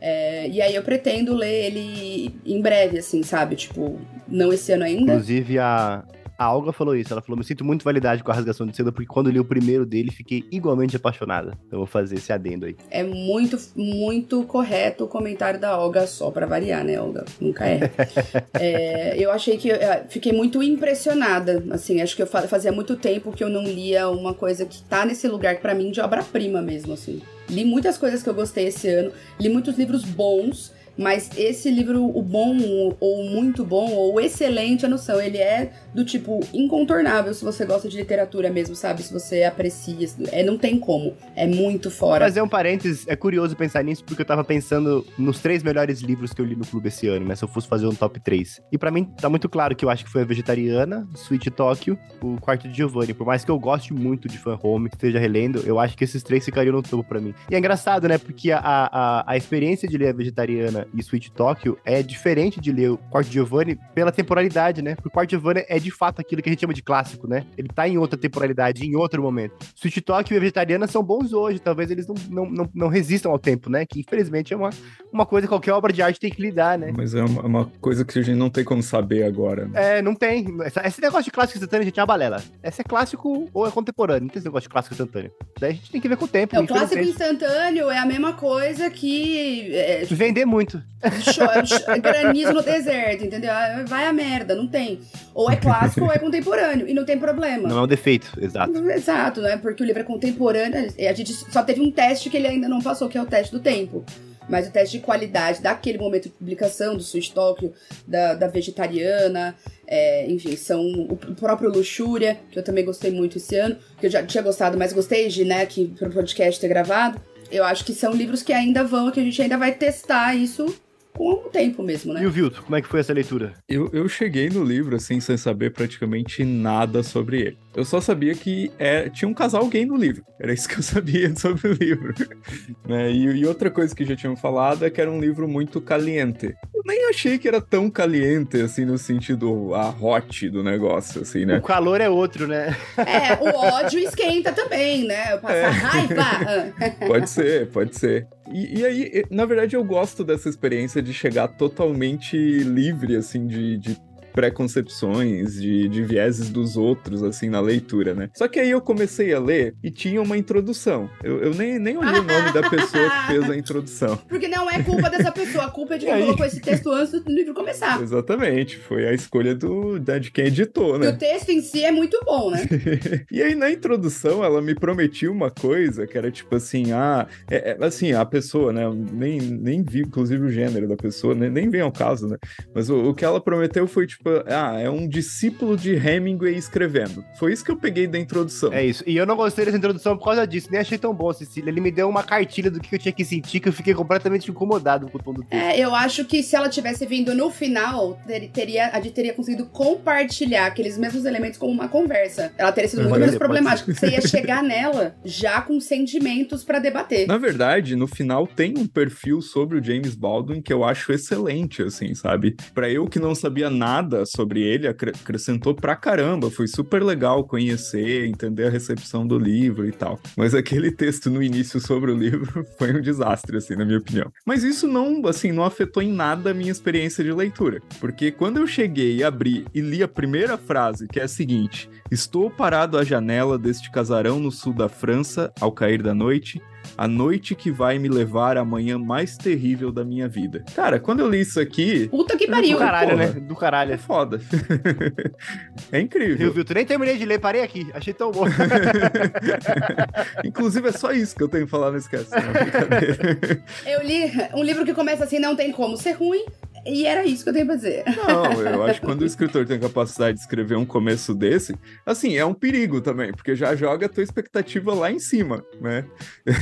É, 0.00 0.48
e 0.48 0.60
aí 0.60 0.74
eu 0.74 0.82
pretendo 0.82 1.34
ler 1.34 1.66
ele 1.66 2.34
em 2.44 2.60
breve, 2.60 2.98
assim, 2.98 3.22
sabe? 3.22 3.54
Tipo, 3.54 4.00
não 4.32 4.52
esse 4.52 4.72
ano 4.72 4.84
ainda. 4.84 5.12
Inclusive, 5.12 5.58
a, 5.58 6.02
a 6.38 6.44
Alga 6.44 6.72
falou 6.72 6.96
isso. 6.96 7.12
Ela 7.12 7.20
falou: 7.22 7.38
me 7.38 7.44
sinto 7.44 7.64
muito 7.64 7.84
validade 7.84 8.22
com 8.24 8.30
a 8.32 8.34
rasgação 8.34 8.66
de 8.66 8.74
seda, 8.74 8.90
porque 8.90 9.06
quando 9.06 9.28
eu 9.28 9.32
li 9.34 9.38
o 9.40 9.44
primeiro 9.44 9.84
dele, 9.86 10.10
fiquei 10.10 10.44
igualmente 10.50 10.96
apaixonada. 10.96 11.50
Então 11.66 11.78
eu 11.78 11.78
vou 11.78 11.86
fazer 11.86 12.16
esse 12.16 12.32
adendo 12.32 12.66
aí. 12.66 12.74
É 12.90 13.04
muito, 13.04 13.56
muito 13.76 14.42
correto 14.44 15.04
o 15.04 15.08
comentário 15.08 15.60
da 15.60 15.78
Olga, 15.78 16.06
só 16.06 16.30
pra 16.30 16.46
variar, 16.46 16.82
né, 16.84 17.00
Olga? 17.00 17.24
Nunca 17.40 17.66
é. 17.68 17.90
É, 18.58 19.16
eu 19.18 19.30
achei 19.30 19.56
que. 19.56 19.70
é, 19.70 20.04
Fiquei 20.08 20.32
muito 20.32 20.62
impressionada. 20.62 21.62
Assim, 21.70 22.00
acho 22.00 22.14
que 22.16 22.22
eu 22.22 22.26
fa- 22.26 22.42
fazia 22.48 22.72
muito 22.72 22.96
tempo 22.96 23.32
que 23.32 23.42
eu 23.44 23.48
não 23.48 23.62
lia 23.62 24.08
uma 24.08 24.34
coisa 24.34 24.64
que 24.66 24.82
tá 24.82 25.04
nesse 25.04 25.26
lugar, 25.28 25.56
pra 25.60 25.74
mim, 25.74 25.90
de 25.90 26.00
obra-prima 26.00 26.60
mesmo, 26.62 26.92
assim. 26.92 27.20
Li 27.48 27.64
muitas 27.64 27.98
coisas 27.98 28.22
que 28.22 28.28
eu 28.28 28.34
gostei 28.34 28.66
esse 28.68 28.88
ano, 28.88 29.12
li 29.40 29.48
muitos 29.48 29.76
livros 29.76 30.04
bons. 30.04 30.72
Mas 30.96 31.30
esse 31.36 31.70
livro, 31.70 32.04
o 32.04 32.22
bom, 32.22 32.94
ou 33.00 33.24
muito 33.24 33.64
bom, 33.64 33.92
ou 33.92 34.20
excelente, 34.20 34.86
não 34.86 34.98
sei. 34.98 35.26
Ele 35.26 35.38
é 35.38 35.72
do 35.94 36.04
tipo 36.04 36.40
incontornável 36.52 37.32
se 37.34 37.44
você 37.44 37.64
gosta 37.64 37.88
de 37.88 37.96
literatura 37.96 38.50
mesmo, 38.50 38.74
sabe? 38.74 39.02
Se 39.02 39.12
você 39.12 39.44
aprecia. 39.44 40.08
É, 40.30 40.42
não 40.42 40.58
tem 40.58 40.78
como. 40.78 41.14
É 41.34 41.46
muito 41.46 41.90
fora. 41.90 42.24
Fazer 42.24 42.42
um 42.42 42.48
parênteses, 42.48 43.06
é 43.08 43.16
curioso 43.16 43.56
pensar 43.56 43.82
nisso, 43.82 44.04
porque 44.04 44.22
eu 44.22 44.26
tava 44.26 44.44
pensando 44.44 45.06
nos 45.18 45.40
três 45.40 45.62
melhores 45.62 46.00
livros 46.00 46.32
que 46.32 46.40
eu 46.40 46.44
li 46.44 46.56
no 46.56 46.66
clube 46.66 46.88
esse 46.88 47.08
ano, 47.08 47.26
né? 47.26 47.34
Se 47.34 47.44
eu 47.44 47.48
fosse 47.48 47.68
fazer 47.68 47.86
um 47.86 47.94
top 47.94 48.20
3. 48.20 48.62
E 48.70 48.78
pra 48.78 48.90
mim, 48.90 49.04
tá 49.04 49.28
muito 49.28 49.48
claro 49.48 49.74
que 49.74 49.84
eu 49.84 49.90
acho 49.90 50.04
que 50.04 50.10
foi 50.10 50.22
a 50.22 50.24
Vegetariana, 50.24 51.06
Sweet 51.14 51.50
Tokyo, 51.50 51.98
o 52.22 52.40
Quarto 52.40 52.68
de 52.68 52.76
Giovanni. 52.76 53.14
Por 53.14 53.26
mais 53.26 53.44
que 53.44 53.50
eu 53.50 53.58
goste 53.58 53.92
muito 53.92 54.28
de 54.28 54.38
Fan 54.38 54.58
Home, 54.62 54.88
esteja 54.92 55.18
relendo, 55.18 55.62
eu 55.66 55.78
acho 55.78 55.96
que 55.96 56.04
esses 56.04 56.22
três 56.22 56.44
ficariam 56.44 56.74
no 56.74 56.82
topo 56.82 57.04
pra 57.04 57.20
mim. 57.20 57.34
E 57.50 57.54
é 57.54 57.58
engraçado, 57.58 58.08
né? 58.08 58.18
Porque 58.18 58.50
a, 58.50 58.60
a, 58.60 59.32
a 59.32 59.36
experiência 59.36 59.88
de 59.88 59.96
ler 59.96 60.08
a 60.08 60.12
Vegetariana 60.12 60.81
e 60.94 61.00
Sweet 61.00 61.32
Tokyo 61.32 61.78
é 61.84 62.02
diferente 62.02 62.60
de 62.60 62.72
ler 62.72 62.90
o 62.90 62.98
Quarto 62.98 63.30
Giovanni 63.30 63.78
pela 63.94 64.12
temporalidade, 64.12 64.82
né? 64.82 64.94
Porque 64.94 65.08
o 65.08 65.10
Quarto 65.10 65.30
Giovanni 65.30 65.64
é 65.68 65.78
de 65.78 65.90
fato 65.90 66.20
aquilo 66.20 66.42
que 66.42 66.48
a 66.48 66.52
gente 66.52 66.60
chama 66.60 66.74
de 66.74 66.82
clássico, 66.82 67.26
né? 67.28 67.44
Ele 67.56 67.68
tá 67.68 67.88
em 67.88 67.98
outra 67.98 68.18
temporalidade, 68.18 68.84
em 68.86 68.96
outro 68.96 69.22
momento. 69.22 69.54
Sweet 69.76 70.00
Tokyo 70.02 70.36
e 70.36 70.40
Vegetariana 70.40 70.86
são 70.86 71.02
bons 71.02 71.32
hoje, 71.32 71.58
talvez 71.58 71.90
eles 71.90 72.06
não, 72.06 72.14
não, 72.30 72.50
não, 72.50 72.70
não 72.74 72.88
resistam 72.88 73.30
ao 73.32 73.38
tempo, 73.38 73.70
né? 73.70 73.84
Que 73.86 74.00
infelizmente 74.00 74.52
é 74.52 74.56
uma, 74.56 74.70
uma 75.12 75.26
coisa 75.26 75.46
que 75.46 75.52
qualquer 75.52 75.72
obra 75.72 75.92
de 75.92 76.02
arte 76.02 76.20
tem 76.20 76.30
que 76.30 76.40
lidar, 76.42 76.78
né? 76.78 76.92
Mas 76.96 77.14
é 77.14 77.22
uma, 77.22 77.42
uma 77.42 77.64
coisa 77.80 78.04
que 78.04 78.18
a 78.18 78.22
gente 78.22 78.36
não 78.36 78.50
tem 78.50 78.64
como 78.64 78.82
saber 78.82 79.24
agora. 79.24 79.66
né? 79.66 79.98
É, 79.98 80.02
não 80.02 80.14
tem. 80.14 80.46
Essa- 80.62 80.86
Esse 80.86 81.00
negócio 81.00 81.24
de 81.24 81.30
clássico 81.30 81.58
instantâneo, 81.58 81.84
gente, 81.84 81.98
é 81.98 82.02
uma 82.02 82.06
balela. 82.06 82.42
Essa 82.62 82.82
é 82.82 82.84
clássico 82.84 83.48
ou 83.52 83.66
é 83.66 83.70
contemporâneo. 83.70 84.22
Não 84.22 84.28
tem 84.28 84.38
esse 84.38 84.46
negócio 84.46 84.68
de 84.68 84.72
clássico 84.72 84.94
instantâneo. 84.94 85.30
Daí 85.60 85.70
a 85.70 85.74
gente 85.74 85.90
tem 85.90 86.00
que 86.00 86.08
ver 86.08 86.16
com 86.16 86.24
o 86.24 86.28
tempo. 86.28 86.54
É, 86.56 86.60
o 86.60 86.66
clássico 86.66 87.02
instantâneo 87.02 87.90
é 87.90 87.98
a 87.98 88.06
mesma 88.06 88.32
coisa 88.34 88.90
que. 88.90 89.74
é, 89.74 90.04
Vender 90.10 90.44
muito. 90.44 90.71
Defeito. 91.02 91.32
Cho- 91.32 91.66
cho- 91.66 92.00
granizo 92.00 92.52
no 92.52 92.62
deserto, 92.62 93.24
entendeu? 93.24 93.50
Ah, 93.52 93.84
Vai 93.86 94.06
a 94.06 94.12
merda, 94.12 94.54
não 94.54 94.66
tem. 94.66 95.00
Ou 95.34 95.50
é 95.50 95.56
clássico 95.56 96.06
ou 96.06 96.12
é 96.12 96.18
contemporâneo, 96.18 96.88
e 96.88 96.94
não 96.94 97.04
tem 97.04 97.18
problema. 97.18 97.68
Não 97.68 97.78
é 97.78 97.82
um 97.82 97.86
defeito, 97.86 98.30
exato. 98.40 98.72
Exato, 98.90 99.40
né? 99.40 99.56
Porque 99.56 99.82
o 99.82 99.86
livro 99.86 100.00
é 100.02 100.04
contemporâneo. 100.04 100.92
A 101.08 101.12
gente 101.12 101.32
só 101.32 101.62
teve 101.62 101.80
um 101.80 101.90
teste 101.90 102.30
que 102.30 102.36
ele 102.36 102.46
ainda 102.48 102.68
não 102.68 102.80
passou, 102.80 103.08
que 103.08 103.18
é 103.18 103.22
o 103.22 103.26
teste 103.26 103.52
do 103.52 103.60
tempo. 103.60 104.04
Mas 104.48 104.66
o 104.66 104.72
teste 104.72 104.98
de 104.98 105.04
qualidade 105.04 105.62
daquele 105.62 105.98
momento 105.98 106.24
de 106.24 106.30
publicação, 106.30 106.96
do 106.96 107.02
Swiss 107.02 107.28
Tóquio, 107.28 107.72
da, 108.06 108.34
da 108.34 108.48
Vegetariana, 108.48 109.54
é, 109.86 110.30
enfim, 110.30 110.56
são 110.56 110.82
o 110.84 111.16
próprio 111.36 111.70
Luxúria, 111.70 112.38
que 112.50 112.58
eu 112.58 112.62
também 112.62 112.84
gostei 112.84 113.12
muito 113.12 113.38
esse 113.38 113.54
ano, 113.56 113.76
que 114.00 114.06
eu 114.06 114.10
já 114.10 114.20
tinha 114.24 114.42
gostado, 114.42 114.76
mas 114.76 114.92
gostei 114.92 115.28
de, 115.28 115.44
né, 115.44 115.64
que 115.64 115.86
pro 115.96 116.10
podcast 116.10 116.60
ter 116.60 116.66
gravado. 116.68 117.20
Eu 117.52 117.64
acho 117.64 117.84
que 117.84 117.92
são 117.92 118.12
livros 118.12 118.42
que 118.42 118.52
ainda 118.52 118.82
vão, 118.82 119.10
que 119.10 119.20
a 119.20 119.22
gente 119.22 119.40
ainda 119.42 119.58
vai 119.58 119.72
testar 119.72 120.34
isso 120.34 120.74
com 121.14 121.46
o 121.46 121.50
tempo 121.50 121.82
mesmo, 121.82 122.12
né? 122.12 122.22
E 122.22 122.26
o 122.26 122.30
Vilto, 122.30 122.62
como 122.62 122.76
é 122.76 122.82
que 122.82 122.88
foi 122.88 123.00
essa 123.00 123.12
leitura? 123.12 123.52
Eu, 123.68 123.90
eu 123.92 124.08
cheguei 124.08 124.48
no 124.48 124.64
livro, 124.64 124.96
assim, 124.96 125.20
sem 125.20 125.36
saber 125.36 125.72
praticamente 125.72 126.44
nada 126.44 127.02
sobre 127.02 127.40
ele. 127.40 127.58
Eu 127.74 127.84
só 127.84 128.00
sabia 128.00 128.34
que 128.34 128.70
é, 128.78 129.08
tinha 129.08 129.28
um 129.28 129.34
casal 129.34 129.66
gay 129.68 129.84
no 129.86 129.96
livro. 129.96 130.22
Era 130.40 130.52
isso 130.52 130.68
que 130.68 130.78
eu 130.78 130.82
sabia 130.82 131.34
sobre 131.36 131.68
o 131.68 131.72
livro. 131.72 132.14
né? 132.86 133.10
e, 133.10 133.24
e 133.24 133.46
outra 133.46 133.70
coisa 133.70 133.94
que 133.94 134.04
já 134.04 134.16
tinham 134.16 134.36
falado 134.36 134.84
é 134.84 134.90
que 134.90 135.00
era 135.00 135.10
um 135.10 135.20
livro 135.20 135.46
muito 135.48 135.80
caliente. 135.80 136.54
Eu 136.74 136.82
nem 136.86 137.08
achei 137.08 137.38
que 137.38 137.46
era 137.48 137.60
tão 137.60 137.88
caliente, 137.90 138.60
assim, 138.60 138.84
no 138.84 138.98
sentido 138.98 139.74
a 139.74 139.90
hot 139.90 140.48
do 140.50 140.62
negócio, 140.62 141.22
assim, 141.22 141.44
né? 141.44 141.58
O 141.58 141.62
calor 141.62 142.00
é 142.00 142.08
outro, 142.08 142.46
né? 142.46 142.76
É, 142.96 143.34
o 143.40 143.54
ódio 143.56 144.00
esquenta 144.00 144.52
também, 144.52 145.06
né? 145.06 145.36
Passar 145.38 145.56
É. 145.56 145.68
raiva. 145.68 146.22
Ah. 146.22 146.62
Pode 147.06 147.28
ser, 147.30 147.68
pode 147.68 147.96
ser. 147.96 148.26
E, 148.50 148.80
e 148.80 148.84
aí, 148.84 149.24
na 149.30 149.44
verdade, 149.44 149.76
eu 149.76 149.84
gosto 149.84 150.24
dessa 150.24 150.48
experiência 150.48 151.02
de 151.02 151.12
chegar 151.12 151.48
totalmente 151.48 152.36
livre, 152.36 153.16
assim, 153.16 153.46
de, 153.46 153.78
de 153.78 154.00
preconcepções, 154.32 155.60
de, 155.60 155.88
de 155.88 156.02
vieses 156.02 156.48
dos 156.50 156.76
outros, 156.76 157.22
assim, 157.22 157.48
na 157.48 157.60
leitura, 157.60 158.14
né? 158.14 158.28
Só 158.34 158.48
que 158.48 158.58
aí 158.58 158.70
eu 158.70 158.80
comecei 158.80 159.32
a 159.32 159.38
ler 159.40 159.74
e 159.82 159.90
tinha 159.90 160.20
uma 160.22 160.36
introdução. 160.36 161.08
Eu, 161.22 161.38
eu 161.40 161.54
nem, 161.54 161.78
nem 161.78 161.96
olhei 161.96 162.18
o 162.20 162.22
nome 162.22 162.52
da 162.52 162.68
pessoa 162.68 163.10
que 163.10 163.26
fez 163.26 163.50
a 163.50 163.56
introdução. 163.56 164.16
Porque 164.28 164.48
não 164.48 164.70
é 164.70 164.82
culpa 164.82 165.10
dessa 165.10 165.30
pessoa, 165.32 165.64
a 165.66 165.70
culpa 165.70 165.94
é 165.94 165.98
de 165.98 166.06
quem 166.06 166.14
E 166.14 166.16
aí? 166.16 166.22
colocou 166.24 166.46
esse 166.46 166.60
texto 166.60 166.90
antes 166.90 167.12
do 167.22 167.30
livro 167.32 167.54
começar. 167.54 168.00
Exatamente, 168.02 168.76
foi 168.78 169.06
a 169.06 169.12
escolha 169.12 169.54
do, 169.54 169.98
da, 169.98 170.18
de 170.18 170.30
quem 170.30 170.46
editou, 170.46 170.96
E 170.96 171.00
né? 171.00 171.08
o 171.10 171.18
texto 171.18 171.50
em 171.50 171.60
si 171.60 171.84
é 171.84 171.92
muito 171.92 172.18
bom, 172.24 172.50
né? 172.50 172.62
E 173.30 173.42
aí, 173.42 173.54
na 173.54 173.70
introdução, 173.70 174.44
ela 174.44 174.60
me 174.60 174.74
prometia 174.74 175.30
uma 175.30 175.50
coisa 175.50 176.06
que 176.06 176.16
era 176.18 176.30
tipo 176.30 176.54
assim: 176.56 176.92
ah, 176.92 177.26
é- 177.50 177.70
é- 177.72 177.84
assim, 177.84 178.12
a 178.12 178.24
pessoa, 178.24 178.72
né? 178.72 178.82
Nem, 179.12 179.40
nem 179.40 179.82
vi, 179.82 180.00
inclusive, 180.00 180.44
o 180.44 180.50
gênero 180.50 180.88
da 180.88 180.96
pessoa, 180.96 181.34
né, 181.34 181.48
nem 181.48 181.68
vem 181.70 181.80
ao 181.80 181.92
caso, 181.92 182.26
né? 182.28 182.36
Mas 182.74 182.90
o, 182.90 183.10
o 183.10 183.14
que 183.14 183.24
ela 183.24 183.40
prometeu 183.40 183.86
foi 183.86 184.06
tipo: 184.06 184.21
ah, 184.46 184.78
é 184.78 184.88
um 184.90 185.08
discípulo 185.08 185.76
de 185.76 185.94
Hemingway 185.94 186.54
escrevendo. 186.54 187.24
Foi 187.38 187.52
isso 187.52 187.64
que 187.64 187.70
eu 187.70 187.76
peguei 187.76 188.06
da 188.06 188.18
introdução. 188.18 188.72
É 188.72 188.84
isso. 188.84 189.02
E 189.06 189.16
eu 189.16 189.26
não 189.26 189.36
gostei 189.36 189.64
dessa 189.64 189.76
introdução 189.76 190.16
por 190.16 190.24
causa 190.24 190.46
disso. 190.46 190.68
Nem 190.70 190.80
achei 190.80 190.98
tão 190.98 191.14
bom, 191.14 191.32
Cecília. 191.32 191.70
Ele 191.70 191.80
me 191.80 191.90
deu 191.90 192.08
uma 192.08 192.22
cartilha 192.22 192.70
do 192.70 192.80
que 192.80 192.94
eu 192.94 192.98
tinha 192.98 193.12
que 193.12 193.24
sentir, 193.24 193.60
que 193.60 193.68
eu 193.68 193.72
fiquei 193.72 193.94
completamente 193.94 194.50
incomodado 194.50 195.08
com 195.08 195.18
o 195.18 195.22
tom 195.22 195.32
do 195.32 195.42
texto. 195.42 195.62
É, 195.62 195.78
eu 195.78 195.94
acho 195.94 196.24
que 196.24 196.42
se 196.42 196.54
ela 196.56 196.68
tivesse 196.68 197.06
vindo 197.06 197.34
no 197.34 197.50
final, 197.50 198.18
ter- 198.26 198.48
teria, 198.50 198.88
a 198.88 199.00
gente 199.00 199.12
teria 199.12 199.32
conseguido 199.34 199.66
compartilhar 199.66 200.66
aqueles 200.66 200.98
mesmos 200.98 201.24
elementos 201.24 201.58
como 201.58 201.72
uma 201.72 201.88
conversa. 201.88 202.52
Ela 202.58 202.72
teria 202.72 202.88
sido 202.88 203.00
muito 203.00 203.10
Pode 203.10 203.20
menos 203.20 203.36
problemática. 203.36 203.92
Você 203.94 204.08
ia 204.10 204.20
chegar 204.20 204.62
nela 204.62 205.14
já 205.24 205.60
com 205.62 205.80
sentimentos 205.80 206.64
pra 206.64 206.78
debater. 206.78 207.26
Na 207.26 207.38
verdade, 207.38 207.96
no 207.96 208.06
final 208.06 208.46
tem 208.46 208.74
um 208.76 208.86
perfil 208.86 209.40
sobre 209.40 209.78
o 209.78 209.82
James 209.82 210.14
Baldwin 210.14 210.60
que 210.60 210.72
eu 210.72 210.84
acho 210.84 211.12
excelente, 211.12 211.82
assim, 211.82 212.14
sabe? 212.14 212.56
Pra 212.74 212.88
eu 212.90 213.06
que 213.06 213.18
não 213.18 213.34
sabia 213.34 213.70
nada 213.70 214.11
sobre 214.26 214.62
ele, 214.62 214.86
acre- 214.88 215.10
acrescentou 215.10 215.74
pra 215.74 215.96
caramba. 215.96 216.50
Foi 216.50 216.66
super 216.66 217.02
legal 217.02 217.44
conhecer, 217.44 218.26
entender 218.26 218.66
a 218.66 218.70
recepção 218.70 219.26
do 219.26 219.38
livro 219.38 219.86
e 219.86 219.92
tal. 219.92 220.18
Mas 220.36 220.54
aquele 220.54 220.90
texto 220.90 221.30
no 221.30 221.42
início 221.42 221.80
sobre 221.80 222.10
o 222.10 222.16
livro 222.16 222.64
foi 222.78 222.92
um 222.94 223.00
desastre, 223.00 223.56
assim, 223.56 223.74
na 223.76 223.84
minha 223.84 223.98
opinião. 223.98 224.30
Mas 224.46 224.62
isso 224.62 224.86
não, 224.86 225.26
assim, 225.26 225.52
não 225.52 225.64
afetou 225.64 226.02
em 226.02 226.12
nada 226.12 226.50
a 226.50 226.54
minha 226.54 226.70
experiência 226.72 227.22
de 227.24 227.32
leitura. 227.32 227.80
Porque 228.00 228.30
quando 228.30 228.58
eu 228.58 228.66
cheguei, 228.66 229.22
abri 229.22 229.64
e 229.74 229.80
li 229.80 230.02
a 230.02 230.08
primeira 230.08 230.56
frase, 230.58 231.06
que 231.08 231.20
é 231.20 231.24
a 231.24 231.28
seguinte: 231.28 231.88
Estou 232.10 232.50
parado 232.50 232.98
à 232.98 233.04
janela 233.04 233.58
deste 233.58 233.90
casarão 233.90 234.38
no 234.38 234.50
sul 234.50 234.72
da 234.72 234.88
França, 234.88 235.52
ao 235.60 235.72
cair 235.72 236.02
da 236.02 236.14
noite, 236.14 236.60
a 236.96 237.06
noite 237.08 237.54
que 237.54 237.70
vai 237.70 237.98
me 237.98 238.08
levar 238.08 238.56
à 238.56 238.64
manhã 238.64 238.98
mais 238.98 239.36
terrível 239.36 239.90
da 239.92 240.04
minha 240.04 240.28
vida. 240.28 240.64
Cara, 240.74 240.98
quando 241.00 241.20
eu 241.20 241.28
li 241.28 241.40
isso 241.40 241.58
aqui, 241.60 242.08
Puta 242.08 242.36
que 242.36 242.46
Do 242.46 242.52
pariu. 242.52 242.78
caralho, 242.78 243.10
porra. 243.10 243.26
né? 243.26 243.40
Do 243.40 243.56
caralho. 243.56 243.92
é 243.92 243.96
foda. 243.98 244.40
é 245.90 245.98
Viu, 245.98 246.00
incrível. 246.00 246.52
Vilto? 246.52 246.74
Nem 246.74 246.84
terminei 246.84 247.16
de 247.16 247.24
ler, 247.24 247.38
parei 247.38 247.62
aqui. 247.62 247.86
Achei 247.94 248.12
tão 248.12 248.30
bom. 248.30 248.44
Inclusive, 250.44 250.88
é 250.88 250.92
só 250.92 251.12
isso 251.12 251.34
que 251.36 251.42
eu 251.42 251.48
tenho 251.48 251.64
que 251.64 251.70
falar, 251.70 251.90
não 251.90 251.98
esquece. 251.98 252.30
Não, 252.30 252.52
brincadeira. 252.52 253.62
Eu 253.86 254.02
li 254.02 254.30
um 254.54 254.62
livro 254.62 254.84
que 254.84 254.94
começa 254.94 255.24
assim, 255.24 255.38
não 255.38 255.56
tem 255.56 255.72
como 255.72 255.96
ser 255.96 256.12
ruim. 256.12 256.44
E 256.86 257.06
era 257.06 257.24
isso 257.24 257.42
que 257.44 257.50
eu 257.50 257.54
tenho 257.54 257.66
pra 257.66 257.76
dizer. 257.76 258.04
Não, 258.16 258.52
eu 258.62 258.82
acho 258.84 259.00
que 259.00 259.06
quando 259.06 259.22
o 259.22 259.26
escritor 259.26 259.64
tem 259.66 259.76
a 259.76 259.80
capacidade 259.80 260.36
de 260.36 260.42
escrever 260.42 260.76
um 260.76 260.84
começo 260.84 261.34
desse, 261.34 261.74
assim, 262.04 262.36
é 262.36 262.44
um 262.44 262.54
perigo 262.54 263.00
também, 263.00 263.32
porque 263.32 263.54
já 263.54 263.74
joga 263.76 264.06
a 264.06 264.08
tua 264.08 264.22
expectativa 264.22 264.92
lá 264.94 265.10
em 265.10 265.18
cima, 265.18 265.64
né? 265.80 266.04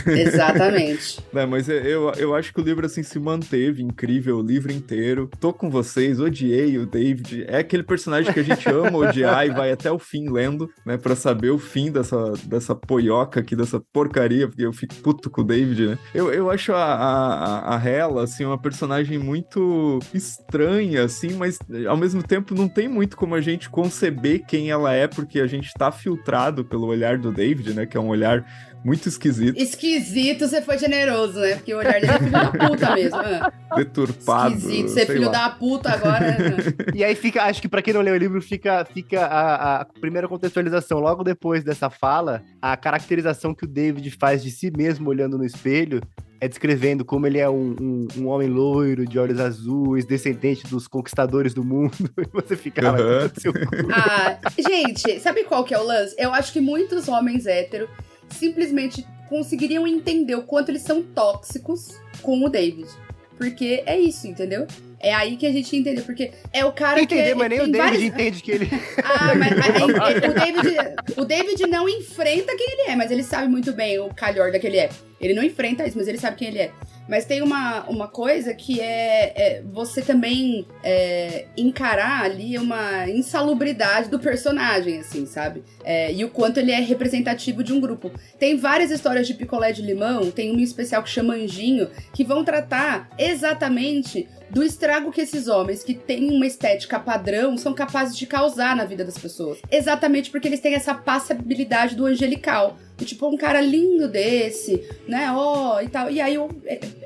Exatamente. 0.07 1.21
Né, 1.33 1.47
mas 1.47 1.69
eu- 1.69 1.77
eu, 1.81 2.13
eu 2.17 2.35
acho 2.35 2.53
que 2.53 2.61
o 2.61 2.65
livro, 2.65 2.85
assim, 2.85 3.03
se 3.03 3.19
manteve 3.19 3.83
incrível 3.83 4.39
o 4.39 4.43
livro 4.43 4.73
inteiro. 4.73 5.31
Tô 5.39 5.53
com 5.53 5.71
vocês, 5.71 6.19
odiei 6.19 6.77
o 6.77 6.87
David. 6.87 7.45
É 7.47 7.59
aquele 7.59 7.83
personagem 7.83 8.33
que 8.33 8.41
a 8.41 8.43
gente 8.43 8.69
ama 8.69 8.99
odiar 8.99 9.47
e 9.47 9.51
vai 9.51 9.71
até 9.71 9.91
o 9.93 9.99
fim 9.99 10.29
lendo, 10.29 10.69
né? 10.85 10.97
Pra 10.97 11.15
saber 11.15 11.51
o 11.51 11.59
fim 11.59 11.91
dessa, 11.93 12.33
dessa 12.45 12.75
poioca 12.75 13.41
aqui, 13.41 13.55
dessa 13.55 13.81
porcaria, 13.93 14.49
porque 14.49 14.63
eu 14.65 14.73
fico 14.73 14.95
puto 14.97 15.31
com 15.31 15.43
o 15.43 15.45
David, 15.45 15.87
né? 15.89 15.99
Eu, 16.15 16.33
eu 16.33 16.51
acho 16.51 16.73
a, 16.73 16.83
a, 16.85 17.77
a 17.77 17.89
Hela, 17.89 18.25
assim, 18.25 18.45
uma 18.45 18.61
personagem 18.61 19.19
muito 19.19 19.99
estranha, 20.13 21.05
assim, 21.05 21.35
mas 21.35 21.59
ao 21.89 21.97
mesmo 21.97 22.23
tempo 22.23 22.55
não 22.55 22.69
tem 22.69 22.89
muito 22.89 23.17
como 23.17 23.35
a 23.35 23.41
gente 23.41 23.69
conceber 23.69 24.45
quem 24.47 24.71
ela 24.71 24.93
é, 24.93 25.07
porque 25.07 25.41
a 25.41 25.47
gente 25.47 25.73
tá 25.75 25.91
filtrado 25.93 26.65
pelo 26.65 26.87
olhar 26.87 27.19
do 27.19 27.33
David, 27.33 27.75
né? 27.75 27.87
Que 27.87 27.97
é 27.97 28.01
um 28.01 28.09
olhar 28.09 28.45
muito 28.85 29.09
esquisito, 29.09 29.57
Esquisito, 29.59 30.49
você 30.49 30.63
foi 30.63 30.79
generoso, 30.79 31.39
né? 31.41 31.57
Porque 31.57 31.75
o 31.75 31.79
olhar 31.79 32.01
dele 32.01 32.07
é 32.13 32.19
filho 32.19 32.31
da 32.31 32.51
puta 32.51 32.95
mesmo. 32.95 33.17
Ah, 33.17 33.53
deturpado. 33.77 34.55
Esquisito, 34.57 34.89
ser 34.89 35.07
sei 35.07 35.17
filho 35.17 35.27
lá. 35.27 35.33
da 35.33 35.51
puta 35.51 35.91
agora. 35.91 36.37
ah. 36.39 36.93
E 36.95 37.05
aí 37.05 37.15
fica, 37.15 37.43
acho 37.45 37.61
que 37.61 37.69
pra 37.69 37.83
quem 37.83 37.95
não 37.95 38.01
leu 38.01 38.15
o 38.15 38.19
livro, 38.19 38.41
fica, 38.41 38.85
fica 38.85 39.25
a, 39.27 39.81
a 39.81 39.85
primeira 39.85 40.27
contextualização. 40.29 40.99
Logo 40.99 41.23
depois 41.23 41.63
dessa 41.63 41.91
fala, 41.91 42.43
a 42.61 42.77
caracterização 42.77 43.55
que 43.55 43.65
o 43.65 43.69
David 43.69 44.11
faz 44.19 44.43
de 44.43 44.51
si 44.51 44.73
mesmo 44.77 45.09
olhando 45.11 45.37
no 45.37 45.45
espelho 45.45 46.01
é 46.41 46.49
descrevendo 46.49 47.05
como 47.05 47.27
ele 47.27 47.39
é 47.39 47.49
um, 47.51 47.77
um, 47.79 48.09
um 48.17 48.27
homem 48.29 48.49
loiro, 48.49 49.07
de 49.07 49.19
olhos 49.19 49.39
azuis, 49.39 50.07
descendente 50.07 50.67
dos 50.67 50.89
conquistadores 50.89 51.53
do 51.53 51.63
mundo. 51.63 51.93
E 52.21 52.29
você 52.33 52.57
fica, 52.57 52.89
ah, 52.89 52.93
no 52.93 53.41
seu 53.41 53.53
cu. 53.53 53.61
Ah, 53.93 54.39
gente, 54.59 55.21
sabe 55.21 55.45
qual 55.45 55.65
que 55.65 55.75
é 55.75 55.79
o 55.79 55.85
lance? 55.85 56.15
Eu 56.19 56.33
acho 56.33 56.53
que 56.53 56.61
muitos 56.61 57.09
homens 57.09 57.47
héteros 57.47 57.89
simplesmente 58.31 59.07
conseguiriam 59.29 59.87
entender 59.87 60.35
o 60.35 60.43
quanto 60.43 60.71
eles 60.71 60.83
são 60.83 61.03
tóxicos 61.03 61.89
com 62.23 62.45
o 62.45 62.49
David. 62.49 62.89
Porque 63.37 63.83
é 63.87 63.99
isso, 63.99 64.27
entendeu? 64.27 64.67
É 65.03 65.15
aí 65.15 65.39
que 65.39 65.47
a 65.47 65.53
gente 65.53 65.75
entende, 65.75 66.03
porque 66.03 66.31
é 66.53 66.63
o 66.63 66.73
cara 66.73 66.97
que. 67.07 67.15
Entender, 67.15 67.35
mas 67.35 67.49
nem 67.49 67.61
o 67.61 67.63
David 67.63 67.79
vários- 67.79 68.03
entende 68.03 68.43
que 68.43 68.51
ele. 68.51 68.69
Ah, 69.03 69.35
mas, 69.35 69.57
mas 69.57 69.77
é- 69.77 69.79
é- 69.79 69.85
o, 70.29 70.35
David, 70.35 70.77
o 71.17 71.25
David 71.25 71.67
não 71.67 71.89
enfrenta 71.89 72.55
quem 72.55 72.67
ele 72.73 72.91
é, 72.91 72.97
mas 72.97 73.11
ele 73.11 73.23
sabe 73.23 73.49
muito 73.49 73.73
bem 73.73 73.99
o 73.99 74.13
calhorda 74.13 74.59
que 74.59 74.67
ele 74.67 74.77
é. 74.77 74.91
Ele 75.19 75.33
não 75.33 75.43
enfrenta 75.43 75.87
isso, 75.87 75.97
mas 75.97 76.07
ele 76.07 76.19
sabe 76.19 76.37
quem 76.37 76.49
ele 76.49 76.59
é. 76.59 76.71
Mas 77.11 77.25
tem 77.25 77.43
uma, 77.43 77.83
uma 77.89 78.07
coisa 78.07 78.55
que 78.55 78.81
é, 78.81 79.33
é 79.37 79.63
você 79.63 80.01
também 80.01 80.65
é, 80.85 81.47
encarar 81.57 82.23
ali 82.23 82.57
uma 82.57 83.09
insalubridade 83.11 84.09
do 84.09 84.21
personagem, 84.21 85.01
assim, 85.01 85.27
sabe? 85.27 85.65
É, 85.83 86.13
e 86.13 86.25
o 86.25 86.31
quanto 86.31 86.59
ele 86.59 86.71
é 86.71 86.79
representativo 86.79 87.65
de 87.65 87.73
um 87.73 87.81
grupo. 87.81 88.13
Tem 88.39 88.57
várias 88.57 88.93
histórias 88.93 89.27
de 89.27 89.35
picolé 89.35 89.73
de 89.73 89.83
limão, 89.83 90.31
tem 90.31 90.53
uma 90.53 90.63
especial 90.63 91.03
que 91.03 91.11
chama 91.11 91.35
Anjinho, 91.35 91.91
que 92.15 92.23
vão 92.23 92.45
tratar 92.45 93.11
exatamente 93.19 94.29
do 94.51 94.63
estrago 94.63 95.13
que 95.13 95.21
esses 95.21 95.47
homens 95.47 95.83
que 95.83 95.95
têm 95.95 96.31
uma 96.31 96.47
estética 96.47 96.99
padrão 96.99 97.57
são 97.57 97.73
capazes 97.73 98.17
de 98.17 98.27
causar 98.27 98.75
na 98.75 98.85
vida 98.85 99.05
das 99.05 99.17
pessoas. 99.17 99.59
Exatamente 99.71 100.31
porque 100.31 100.49
eles 100.49 100.61
têm 100.61 100.75
essa 100.75 100.95
passabilidade 100.95 101.95
do 101.95 102.05
angelical. 102.05 102.77
Tipo, 103.05 103.29
um 103.29 103.37
cara 103.37 103.61
lindo 103.61 104.09
desse, 104.09 104.83
né? 105.09 105.31
Ó, 105.33 105.81
e 105.81 105.89
tal. 105.89 106.11
E 106.11 106.21
aí 106.21 106.37
o- 106.39 106.49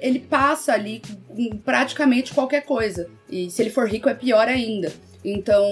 ele 0.01 0.19
passa 0.21 0.73
ali 0.73 1.01
com 1.29 1.57
praticamente 1.59 2.33
qualquer 2.35 2.65
coisa. 2.65 3.09
E 3.31 3.51
se 3.51 3.63
ele 3.63 3.71
for 3.71 3.89
rico 3.89 4.09
é 4.09 4.15
pior 4.15 4.47
ainda. 4.49 4.93
Então, 5.25 5.65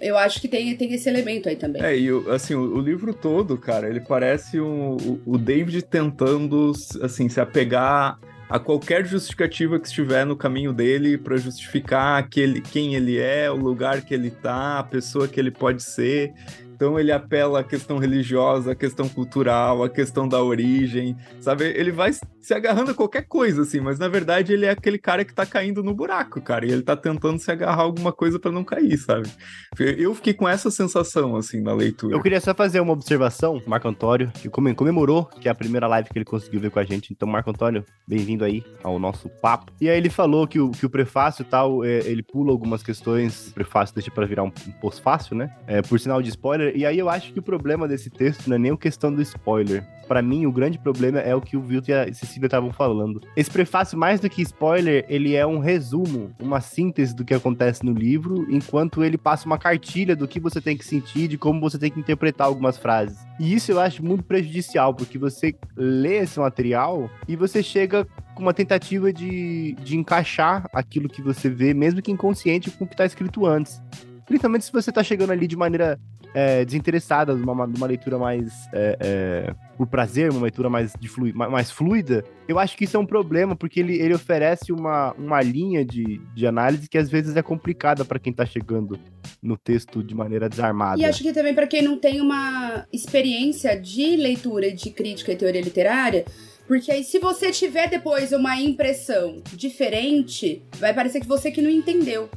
eu 0.00 0.18
acho 0.18 0.40
que 0.40 0.48
tem, 0.48 0.74
tem 0.76 0.92
esse 0.92 1.08
elemento 1.08 1.48
aí 1.48 1.54
também. 1.54 1.80
É, 1.80 1.96
e 1.96 2.08
assim, 2.30 2.54
o, 2.54 2.76
o 2.76 2.80
livro 2.80 3.14
todo, 3.14 3.56
cara, 3.56 3.88
ele 3.88 4.00
parece 4.00 4.60
um, 4.60 4.96
o, 4.96 5.20
o 5.24 5.38
David 5.38 5.82
tentando, 5.82 6.72
assim, 7.00 7.28
se 7.28 7.40
apegar 7.40 8.18
a 8.50 8.58
qualquer 8.58 9.04
justificativa 9.06 9.78
que 9.78 9.86
estiver 9.86 10.24
no 10.26 10.34
caminho 10.34 10.72
dele 10.72 11.16
para 11.16 11.36
justificar 11.36 12.18
aquele, 12.18 12.60
quem 12.60 12.94
ele 12.96 13.18
é, 13.18 13.48
o 13.50 13.54
lugar 13.56 14.02
que 14.02 14.12
ele 14.12 14.30
tá, 14.30 14.78
a 14.80 14.82
pessoa 14.82 15.28
que 15.28 15.38
ele 15.38 15.50
pode 15.52 15.82
ser. 15.82 16.32
Então 16.78 16.96
ele 16.96 17.10
apela 17.10 17.58
à 17.58 17.64
questão 17.64 17.98
religiosa, 17.98 18.70
à 18.70 18.74
questão 18.76 19.08
cultural, 19.08 19.82
à 19.82 19.90
questão 19.90 20.28
da 20.28 20.40
origem, 20.40 21.16
sabe? 21.40 21.64
Ele 21.64 21.90
vai 21.90 22.12
se 22.12 22.54
agarrando 22.54 22.92
a 22.92 22.94
qualquer 22.94 23.22
coisa, 23.22 23.62
assim, 23.62 23.80
mas 23.80 23.98
na 23.98 24.06
verdade 24.06 24.52
ele 24.52 24.64
é 24.64 24.70
aquele 24.70 24.96
cara 24.96 25.24
que 25.24 25.34
tá 25.34 25.44
caindo 25.44 25.82
no 25.82 25.92
buraco, 25.92 26.40
cara, 26.40 26.64
e 26.64 26.70
ele 26.70 26.82
tá 26.82 26.96
tentando 26.96 27.40
se 27.40 27.50
agarrar 27.50 27.80
a 27.80 27.84
alguma 27.84 28.12
coisa 28.12 28.38
para 28.38 28.52
não 28.52 28.62
cair, 28.62 28.96
sabe? 28.96 29.28
Eu 29.76 30.14
fiquei 30.14 30.32
com 30.32 30.48
essa 30.48 30.70
sensação, 30.70 31.34
assim, 31.34 31.60
na 31.60 31.74
leitura. 31.74 32.14
Eu 32.14 32.22
queria 32.22 32.40
só 32.40 32.54
fazer 32.54 32.78
uma 32.78 32.92
observação, 32.92 33.60
Marco 33.66 33.88
Antônio, 33.88 34.30
que 34.40 34.48
comemorou 34.48 35.24
que 35.24 35.48
é 35.48 35.50
a 35.50 35.54
primeira 35.54 35.88
live 35.88 36.08
que 36.08 36.16
ele 36.16 36.24
conseguiu 36.24 36.60
ver 36.60 36.70
com 36.70 36.78
a 36.78 36.84
gente. 36.84 37.12
Então, 37.12 37.28
Marco 37.28 37.50
Antônio, 37.50 37.84
bem-vindo 38.06 38.44
aí 38.44 38.62
ao 38.84 38.98
nosso 39.00 39.28
papo. 39.28 39.72
E 39.80 39.88
aí 39.88 39.96
ele 39.96 40.10
falou 40.10 40.46
que 40.46 40.60
o, 40.60 40.70
que 40.70 40.86
o 40.86 40.90
prefácio 40.90 41.42
e 41.42 41.44
tal, 41.44 41.84
é, 41.84 41.98
ele 42.06 42.22
pula 42.22 42.52
algumas 42.52 42.82
questões, 42.82 43.48
o 43.48 43.54
prefácio 43.54 43.94
deixa 43.94 44.10
para 44.10 44.26
virar 44.26 44.44
um, 44.44 44.52
um 44.66 44.72
pós-fácil, 44.80 45.36
né? 45.36 45.54
É, 45.66 45.82
por 45.82 45.98
sinal 45.98 46.22
de 46.22 46.28
spoiler, 46.28 46.67
spoiler. 46.68 46.76
E 46.76 46.84
aí 46.84 46.98
eu 46.98 47.08
acho 47.08 47.32
que 47.32 47.38
o 47.38 47.42
problema 47.42 47.88
desse 47.88 48.10
texto 48.10 48.48
não 48.48 48.56
é 48.56 48.58
nem 48.58 48.72
a 48.72 48.76
questão 48.76 49.12
do 49.12 49.22
spoiler. 49.22 49.84
Para 50.06 50.22
mim, 50.22 50.46
o 50.46 50.52
grande 50.52 50.78
problema 50.78 51.18
é 51.20 51.34
o 51.34 51.40
que 51.40 51.56
o 51.56 51.60
Vilto 51.60 51.90
e 51.90 51.94
a 51.94 52.12
Cecília 52.14 52.46
estavam 52.46 52.72
falando. 52.72 53.20
Esse 53.36 53.50
prefácio, 53.50 53.98
mais 53.98 54.20
do 54.20 54.30
que 54.30 54.40
spoiler, 54.40 55.04
ele 55.06 55.34
é 55.34 55.46
um 55.46 55.58
resumo, 55.58 56.34
uma 56.40 56.62
síntese 56.62 57.14
do 57.14 57.26
que 57.26 57.34
acontece 57.34 57.84
no 57.84 57.92
livro, 57.92 58.46
enquanto 58.50 59.04
ele 59.04 59.18
passa 59.18 59.44
uma 59.44 59.58
cartilha 59.58 60.16
do 60.16 60.26
que 60.26 60.40
você 60.40 60.62
tem 60.62 60.78
que 60.78 60.84
sentir, 60.84 61.28
de 61.28 61.36
como 61.36 61.60
você 61.60 61.78
tem 61.78 61.90
que 61.90 62.00
interpretar 62.00 62.46
algumas 62.46 62.78
frases. 62.78 63.18
E 63.38 63.52
isso 63.54 63.70
eu 63.70 63.78
acho 63.78 64.02
muito 64.02 64.24
prejudicial, 64.24 64.94
porque 64.94 65.18
você 65.18 65.54
lê 65.76 66.16
esse 66.16 66.40
material 66.40 67.10
e 67.28 67.36
você 67.36 67.62
chega 67.62 68.06
com 68.34 68.40
uma 68.40 68.54
tentativa 68.54 69.12
de, 69.12 69.74
de 69.74 69.94
encaixar 69.94 70.66
aquilo 70.72 71.08
que 71.08 71.20
você 71.20 71.50
vê, 71.50 71.74
mesmo 71.74 72.00
que 72.00 72.10
inconsciente, 72.10 72.70
com 72.70 72.84
o 72.84 72.88
que 72.88 72.94
está 72.94 73.04
escrito 73.04 73.44
antes. 73.44 73.82
Principalmente 74.28 74.66
se 74.66 74.72
você 74.72 74.90
está 74.90 75.02
chegando 75.02 75.32
ali 75.32 75.46
de 75.46 75.56
maneira 75.56 75.98
é, 76.34 76.64
desinteressada, 76.64 77.34
numa, 77.34 77.66
numa 77.66 77.86
leitura 77.86 78.18
mais 78.18 78.52
é, 78.72 78.98
é, 79.00 79.54
por 79.76 79.86
prazer, 79.86 80.30
uma 80.30 80.42
leitura 80.42 80.68
mais, 80.68 80.92
de 80.98 81.08
flu, 81.08 81.32
mais 81.34 81.70
fluida, 81.70 82.24
eu 82.46 82.58
acho 82.58 82.76
que 82.76 82.84
isso 82.84 82.96
é 82.96 83.00
um 83.00 83.06
problema, 83.06 83.54
porque 83.56 83.80
ele, 83.80 83.94
ele 84.00 84.14
oferece 84.14 84.72
uma, 84.72 85.12
uma 85.14 85.40
linha 85.40 85.84
de, 85.84 86.20
de 86.34 86.46
análise 86.46 86.88
que 86.88 86.98
às 86.98 87.08
vezes 87.08 87.36
é 87.36 87.42
complicada 87.42 88.04
para 88.04 88.18
quem 88.18 88.30
está 88.30 88.44
chegando 88.44 88.98
no 89.42 89.56
texto 89.56 90.02
de 90.02 90.14
maneira 90.14 90.48
desarmada. 90.48 91.00
E 91.00 91.04
acho 91.04 91.22
que 91.22 91.32
também 91.32 91.54
para 91.54 91.66
quem 91.66 91.82
não 91.82 91.98
tem 91.98 92.20
uma 92.20 92.86
experiência 92.92 93.78
de 93.78 94.16
leitura, 94.16 94.72
de 94.72 94.90
crítica 94.90 95.32
e 95.32 95.36
teoria 95.36 95.60
literária, 95.60 96.24
porque 96.68 96.92
aí, 96.92 97.02
se 97.02 97.18
você 97.18 97.50
tiver 97.50 97.88
depois 97.88 98.30
uma 98.30 98.60
impressão 98.60 99.42
diferente, 99.54 100.62
vai 100.78 100.92
parecer 100.92 101.18
que 101.18 101.26
você 101.26 101.50
que 101.50 101.62
não 101.62 101.70
entendeu. 101.70 102.28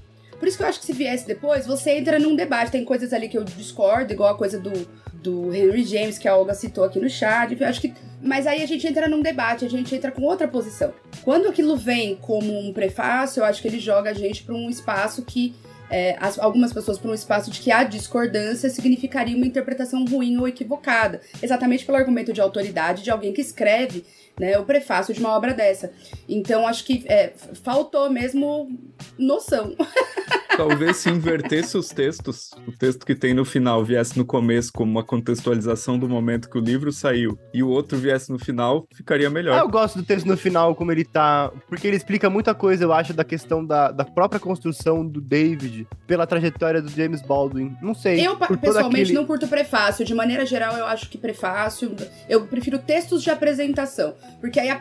Por 0.42 0.48
isso 0.48 0.58
que 0.58 0.64
eu 0.64 0.68
acho 0.68 0.80
que 0.80 0.88
se 0.88 0.94
viesse 0.94 1.28
depois, 1.28 1.68
você 1.68 1.92
entra 1.92 2.18
num 2.18 2.36
debate. 2.36 2.72
Tem 2.72 2.84
coisas 2.84 3.14
ali 3.14 3.30
que 3.30 3.38
eu 3.38 3.44
discordo, 3.44 4.12
igual 4.12 4.34
a 4.34 4.36
coisa 4.36 4.60
do, 4.60 4.72
do 5.14 5.54
Henry 5.54 5.84
James, 5.84 6.18
que 6.18 6.28
a 6.28 6.36
Olga 6.36 6.56
citou 6.56 6.84
aqui 6.84 7.00
no 7.00 7.08
chat. 7.08 7.56
Eu 7.62 7.68
acho 7.68 7.80
que. 7.80 7.94
Mas 8.20 8.48
aí 8.48 8.64
a 8.64 8.66
gente 8.66 8.88
entra 8.88 9.08
num 9.08 9.22
debate, 9.22 9.66
a 9.66 9.70
gente 9.70 9.94
entra 9.94 10.10
com 10.10 10.24
outra 10.24 10.48
posição. 10.48 10.96
Quando 11.24 11.48
aquilo 11.48 11.78
vem 11.78 12.16
como 12.16 12.58
um 12.58 12.74
prefácio, 12.74 13.42
eu 13.42 13.46
acho 13.46 13.62
que 13.62 13.68
ele 13.68 13.80
joga 13.80 14.10
a 14.10 14.14
gente 14.14 14.42
para 14.42 14.56
um 14.56 14.68
espaço 14.68 15.24
que. 15.24 15.54
É, 15.92 16.16
as, 16.22 16.40
algumas 16.40 16.72
pessoas 16.74 16.98
para 16.98 17.12
um 17.12 17.14
espaço 17.14 17.52
de 17.52 17.60
que 17.60 17.70
a 17.70 17.84
discordância 17.84 18.70
significaria 18.70 19.36
uma 19.36 19.46
interpretação 19.46 20.06
ruim 20.06 20.38
ou 20.38 20.48
equivocada, 20.48 21.20
exatamente 21.44 21.86
pelo 21.86 21.98
argumento 21.98 22.32
de 22.32 22.40
autoridade 22.40 23.04
de 23.04 23.12
alguém 23.12 23.34
que 23.34 23.42
escreve 23.42 24.06
né, 24.40 24.58
o 24.58 24.66
prefácio 24.66 25.14
de 25.14 25.20
uma 25.20 25.36
obra 25.36 25.54
dessa. 25.54 25.92
Então 26.28 26.68
acho 26.68 26.86
que 26.86 27.04
é, 27.08 27.34
faltou 27.64 28.10
mesmo 28.10 28.70
noção. 29.18 29.76
Talvez 30.58 30.98
se 30.98 31.10
invertesse 31.10 31.78
os 31.78 31.90
textos, 31.90 32.52
o 32.68 32.72
texto 32.72 33.06
que 33.06 33.16
tem 33.16 33.34
no 33.34 33.46
final 33.46 33.84
viesse 33.84 34.18
no 34.18 34.26
começo 34.26 34.72
como 34.74 34.92
uma 34.92 35.04
contextualização 35.04 35.98
do 35.98 36.10
momento 36.10 36.50
que 36.50 36.58
o 36.58 36.62
livro 36.62 36.92
saiu 36.92 37.38
e 37.54 37.64
o 37.64 37.70
outro 37.70 37.98
viesse 37.98 38.32
no 38.32 38.38
final, 38.38 38.86
ficaria 38.94 39.30
melhor. 39.30 39.58
Ah, 39.58 39.62
eu 39.62 39.70
gosto 39.70 40.00
do 40.00 40.06
texto 40.06 40.26
no 40.26 40.38
final, 40.38 40.76
como 40.76 40.92
ele 40.92 41.06
tá. 41.06 41.52
Porque 41.68 41.88
ele 41.88 41.96
explica 41.96 42.30
muita 42.30 42.54
coisa, 42.54 42.84
eu 42.84 42.92
acho, 42.92 43.14
da 43.14 43.24
questão 43.24 43.66
da, 43.66 43.92
da 43.92 44.04
própria 44.04 44.40
construção 44.40 45.08
do 45.08 45.22
David 45.22 45.88
pela 46.06 46.28
trajetória 46.28 46.82
do 46.82 46.90
James 46.90 47.22
Baldwin. 47.22 47.76
Não 47.82 47.94
sei. 47.94 48.26
Eu, 48.26 48.38
pessoalmente, 48.38 49.04
aquele... 49.04 49.14
não 49.14 49.26
curto 49.26 49.48
prefácio. 49.48 50.06
De 50.06 50.14
maneira 50.14 50.46
geral, 50.46 50.76
eu 50.76 50.86
acho 50.86 51.10
que 51.10 51.18
prefácio. 51.18 51.96
Eu 52.28 52.46
prefiro 52.48 52.78
textos 52.78 53.24
de 53.24 53.30
apresentação. 53.30 54.16
Porque 54.40 54.60
aí 54.60 54.70
a, 54.70 54.80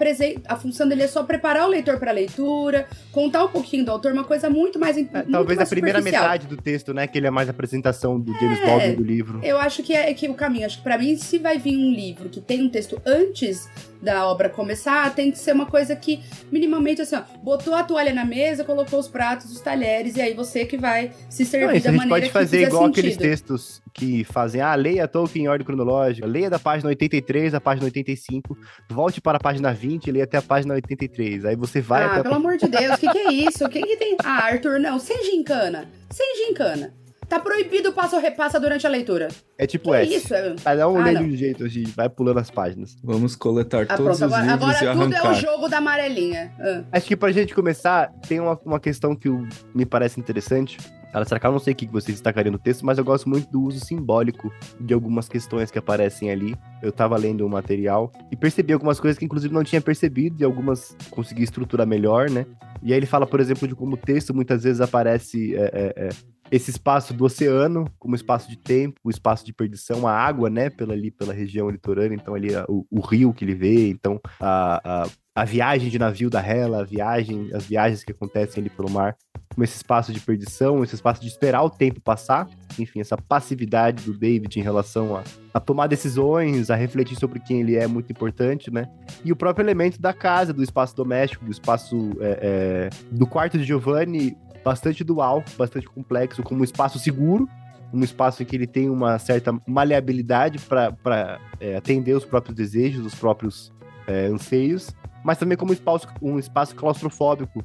a 0.49 0.57
função 0.57 0.89
dele 0.89 1.03
é 1.03 1.07
só 1.09 1.23
preparar 1.23 1.67
o 1.67 1.69
leitor 1.69 1.99
para 1.99 2.11
a 2.11 2.15
leitura, 2.15 2.87
contar 3.13 3.45
um 3.45 3.49
pouquinho 3.49 3.85
do 3.85 3.91
autor, 3.91 4.13
uma 4.13 4.25
coisa 4.25 4.49
muito 4.49 4.79
mais 4.79 4.97
é, 4.97 5.03
muito 5.03 5.31
Talvez 5.31 5.57
mais 5.57 5.69
a 5.69 5.71
primeira 5.71 6.01
metade 6.01 6.47
do 6.47 6.57
texto, 6.57 6.95
né? 6.95 7.07
Que 7.07 7.19
ele 7.19 7.27
é 7.27 7.31
mais 7.31 7.49
a 7.49 7.51
apresentação 7.51 8.19
do 8.19 8.33
James 8.35 8.59
é, 8.59 8.67
Baldwin 8.67 8.95
do 8.95 9.03
livro. 9.03 9.41
Eu 9.43 9.59
acho 9.59 9.83
que 9.83 9.93
é, 9.93 10.13
que 10.15 10.29
o 10.29 10.35
caminho. 10.35 10.67
Acho 10.67 10.79
que 10.79 10.83
para 10.83 10.97
mim, 10.99 11.17
se 11.17 11.39
vai 11.39 11.59
vir 11.59 11.77
um 11.77 11.93
livro 11.93 12.29
que 12.29 12.41
tem 12.41 12.63
um 12.63 12.69
texto 12.69 13.01
antes 13.05 13.69
da 14.01 14.27
obra 14.27 14.49
começar, 14.49 15.15
tem 15.15 15.31
que 15.31 15.39
ser 15.39 15.53
uma 15.53 15.67
coisa 15.67 15.95
que, 15.95 16.21
minimamente, 16.51 17.03
assim, 17.03 17.17
ó, 17.17 17.23
botou 17.43 17.75
a 17.75 17.83
toalha 17.83 18.15
na 18.15 18.25
mesa, 18.25 18.65
colocou 18.65 18.99
os 18.99 19.09
pratos, 19.09 19.53
os 19.53 19.61
talheres, 19.61 20.17
e 20.17 20.23
aí 20.23 20.33
você 20.33 20.65
que 20.65 20.79
vai 20.79 21.13
se 21.29 21.45
servir 21.45 21.67
Não, 21.67 21.73
da 21.73 21.77
a 21.77 21.93
gente 21.93 21.97
maneira 21.97 22.21
pode 22.21 22.31
fazer 22.33 22.63
igual 22.67 22.87
sentido. 22.87 22.99
aqueles 22.99 23.17
textos 23.17 23.83
que 23.93 24.25
fazem, 24.25 24.61
ah, 24.61 24.75
leia 24.75 25.09
Tolkien 25.09 25.45
em 25.45 25.49
ordem 25.49 25.67
cronológica, 25.67 26.27
leia 26.27 26.51
da 26.51 26.59
página 26.59 26.89
83 26.89 27.55
à 27.55 27.61
página 27.61 27.85
85, 27.87 28.57
volte 28.89 29.21
para 29.21 29.37
a 29.39 29.41
página 29.41 29.73
20 29.73 30.07
e 30.07 30.13
leia 30.13 30.25
até 30.25 30.39
a 30.39 30.43
página 30.43 30.75
83. 30.75 31.45
Aí 31.45 31.57
você 31.57 31.81
vai 31.81 32.03
ah, 32.03 32.13
até 32.13 32.23
pelo 32.23 32.35
a... 32.35 32.37
amor 32.39 32.57
de 32.57 32.67
Deus, 32.69 32.95
o 32.95 32.99
que, 32.99 33.09
que 33.11 33.19
é 33.19 33.33
isso? 33.33 33.65
O 33.65 33.69
que, 33.69 33.81
que 33.81 33.97
tem... 33.97 34.17
Ah, 34.25 34.47
Arthur, 34.47 34.79
não, 34.79 34.99
sem 34.99 35.25
gincana. 35.25 35.89
Sem 36.11 36.47
gincana. 36.47 36.95
Tá 37.31 37.39
proibido 37.39 37.91
o 37.91 37.93
passo 37.93 38.19
repassa 38.19 38.59
durante 38.59 38.85
a 38.85 38.91
leitura. 38.91 39.29
É 39.57 39.65
tipo 39.65 39.95
essa. 39.95 40.13
Isso, 40.13 40.35
é... 40.35 40.57
Cada 40.65 40.89
um 40.89 40.99
ah, 40.99 41.05
lê 41.05 41.15
de 41.15 41.23
um 41.23 41.37
jeito, 41.37 41.65
a 41.65 41.69
gente 41.69 41.93
vai 41.93 42.09
pulando 42.09 42.41
as 42.41 42.51
páginas. 42.51 42.97
Vamos 43.05 43.37
coletar 43.37 43.87
ah, 43.89 43.97
todos 43.97 44.19
pronto, 44.19 44.33
os 44.33 44.37
agora, 44.37 44.43
livros 44.43 44.63
agora 44.63 44.75
e 44.75 44.93
tudo 44.99 45.15
arrancar. 45.15 45.27
é 45.27 45.31
o 45.31 45.35
jogo 45.35 45.69
da 45.69 45.79
amarelinha. 45.79 46.53
Ah. 46.59 46.83
Acho 46.91 47.07
que 47.07 47.17
pra 47.17 47.31
gente 47.31 47.55
começar, 47.55 48.13
tem 48.27 48.41
uma, 48.41 48.59
uma 48.65 48.81
questão 48.81 49.15
que 49.15 49.29
me 49.73 49.87
parece 49.87 50.19
interessante. 50.19 50.77
Ela 51.13 51.25
será 51.25 51.41
que 51.41 51.47
eu 51.47 51.53
não 51.53 51.59
sei 51.59 51.73
o 51.73 51.77
que 51.77 51.87
vocês 51.87 52.17
destacariam 52.17 52.53
no 52.53 52.59
texto, 52.59 52.85
mas 52.87 52.99
eu 52.99 53.05
gosto 53.05 53.29
muito 53.29 53.51
do 53.51 53.63
uso 53.63 53.85
simbólico 53.85 54.53
de 54.81 54.95
algumas 54.95 55.29
questões 55.29 55.71
que 55.71 55.79
aparecem 55.79 56.31
ali. 56.31 56.55
Eu 56.83 56.93
tava 56.93 57.17
lendo 57.17 57.45
o 57.45 57.49
material 57.49 58.13
e 58.31 58.37
percebi 58.37 58.73
algumas 58.73 59.01
coisas 59.01 59.19
que 59.19 59.25
inclusive 59.25 59.53
não 59.53 59.65
tinha 59.65 59.81
percebido 59.81 60.41
e 60.41 60.45
algumas 60.45 60.97
consegui 61.11 61.43
estruturar 61.43 61.87
melhor, 61.87 62.31
né? 62.31 62.47
E 62.83 62.93
aí 62.93 62.99
ele 62.99 63.07
fala, 63.07 63.27
por 63.27 63.41
exemplo, 63.41 63.69
de 63.69 63.75
como 63.75 63.95
o 63.95 63.99
texto 63.99 64.35
muitas 64.35 64.63
vezes 64.63 64.81
aparece 64.81 65.55
é, 65.55 65.63
é, 65.63 65.95
é, 65.97 66.09
esse 66.51 66.71
espaço 66.71 67.15
do 67.15 67.25
oceano 67.25 67.85
como 67.99 68.15
espaço 68.15 68.49
de 68.49 68.57
tempo, 68.57 69.01
o 69.05 69.11
espaço 69.11 69.45
de 69.45 69.53
perdição, 69.53 70.07
a 70.07 70.13
água, 70.13 70.51
né, 70.51 70.69
pela 70.69 70.93
ali 70.93 71.11
pela 71.11 71.33
região 71.33 71.71
litorânea, 71.71 72.17
então 72.17 72.35
ali 72.35 72.49
o, 72.69 72.87
o 72.91 73.01
rio 73.01 73.33
que 73.33 73.45
ele 73.45 73.55
vê, 73.55 73.89
então 73.89 74.21
a, 74.41 75.03
a, 75.03 75.09
a, 75.35 75.45
viagem 75.45 75.89
de 75.89 75.99
navio 75.99 76.29
da 76.29 76.45
Hela, 76.45 76.81
a 76.81 76.85
viagem, 76.85 77.51
as 77.55 77.65
viagens 77.67 78.03
que 78.03 78.13
acontecem 78.13 78.61
ali 78.61 78.71
pelo 78.71 78.91
mar, 78.91 79.17
como 79.55 79.65
esse 79.65 79.77
espaço 79.77 80.13
de 80.13 80.21
perdição, 80.21 80.83
esse 80.83 80.95
espaço 80.95 81.21
de 81.21 81.29
esperar 81.29 81.63
o 81.63 81.71
tempo 81.71 82.01
passar, 82.01 82.49
enfim, 82.79 83.01
essa 83.01 83.17
passividade 83.17 84.05
do 84.05 84.17
David 84.17 84.59
em 84.59 84.63
relação 84.63 85.17
a, 85.17 85.25
a 85.53 85.61
tomar 85.61 85.87
decisões, 85.87 86.71
a 86.71 86.77
refletir 86.77 87.17
sobre 87.17 87.41
quem 87.41 87.61
ele 87.61 87.77
é 87.77 87.87
muito 87.87 88.11
importante, 88.13 88.71
né? 88.71 88.89
E 89.25 89.33
o 89.33 89.37
próprio 89.37 89.65
elemento 89.65 90.01
da 90.01 90.13
casa, 90.13 90.53
do 90.53 90.63
espaço 90.63 90.95
doméstico, 90.95 91.45
do 91.45 91.51
espaço 91.51 92.13
é, 92.21 92.39
é, 92.41 92.91
do 93.11 93.27
quarto 93.27 93.59
de 93.59 93.65
Giovanni, 93.65 94.37
bastante 94.65 95.03
dual, 95.05 95.45
bastante 95.57 95.87
complexo, 95.89 96.43
como 96.43 96.61
um 96.61 96.65
espaço 96.65 96.99
seguro, 96.99 97.49
um 97.93 98.03
espaço 98.03 98.43
em 98.43 98.47
que 98.47 98.55
ele 98.55 98.67
tem 98.67 98.89
uma 98.89 99.19
certa 99.19 99.53
maleabilidade 99.67 100.59
para 100.59 101.41
é, 101.59 101.77
atender 101.77 102.15
os 102.15 102.25
próprios 102.25 102.57
desejos, 102.57 103.05
os 103.05 103.15
próprios 103.15 103.73
é, 104.07 104.27
anseios, 104.27 104.95
mas 105.25 105.39
também 105.39 105.57
como 105.57 105.71
um 105.71 105.75
espaço, 105.75 106.09
um 106.23 106.39
espaço 106.39 106.75
claustrofóbico, 106.75 107.65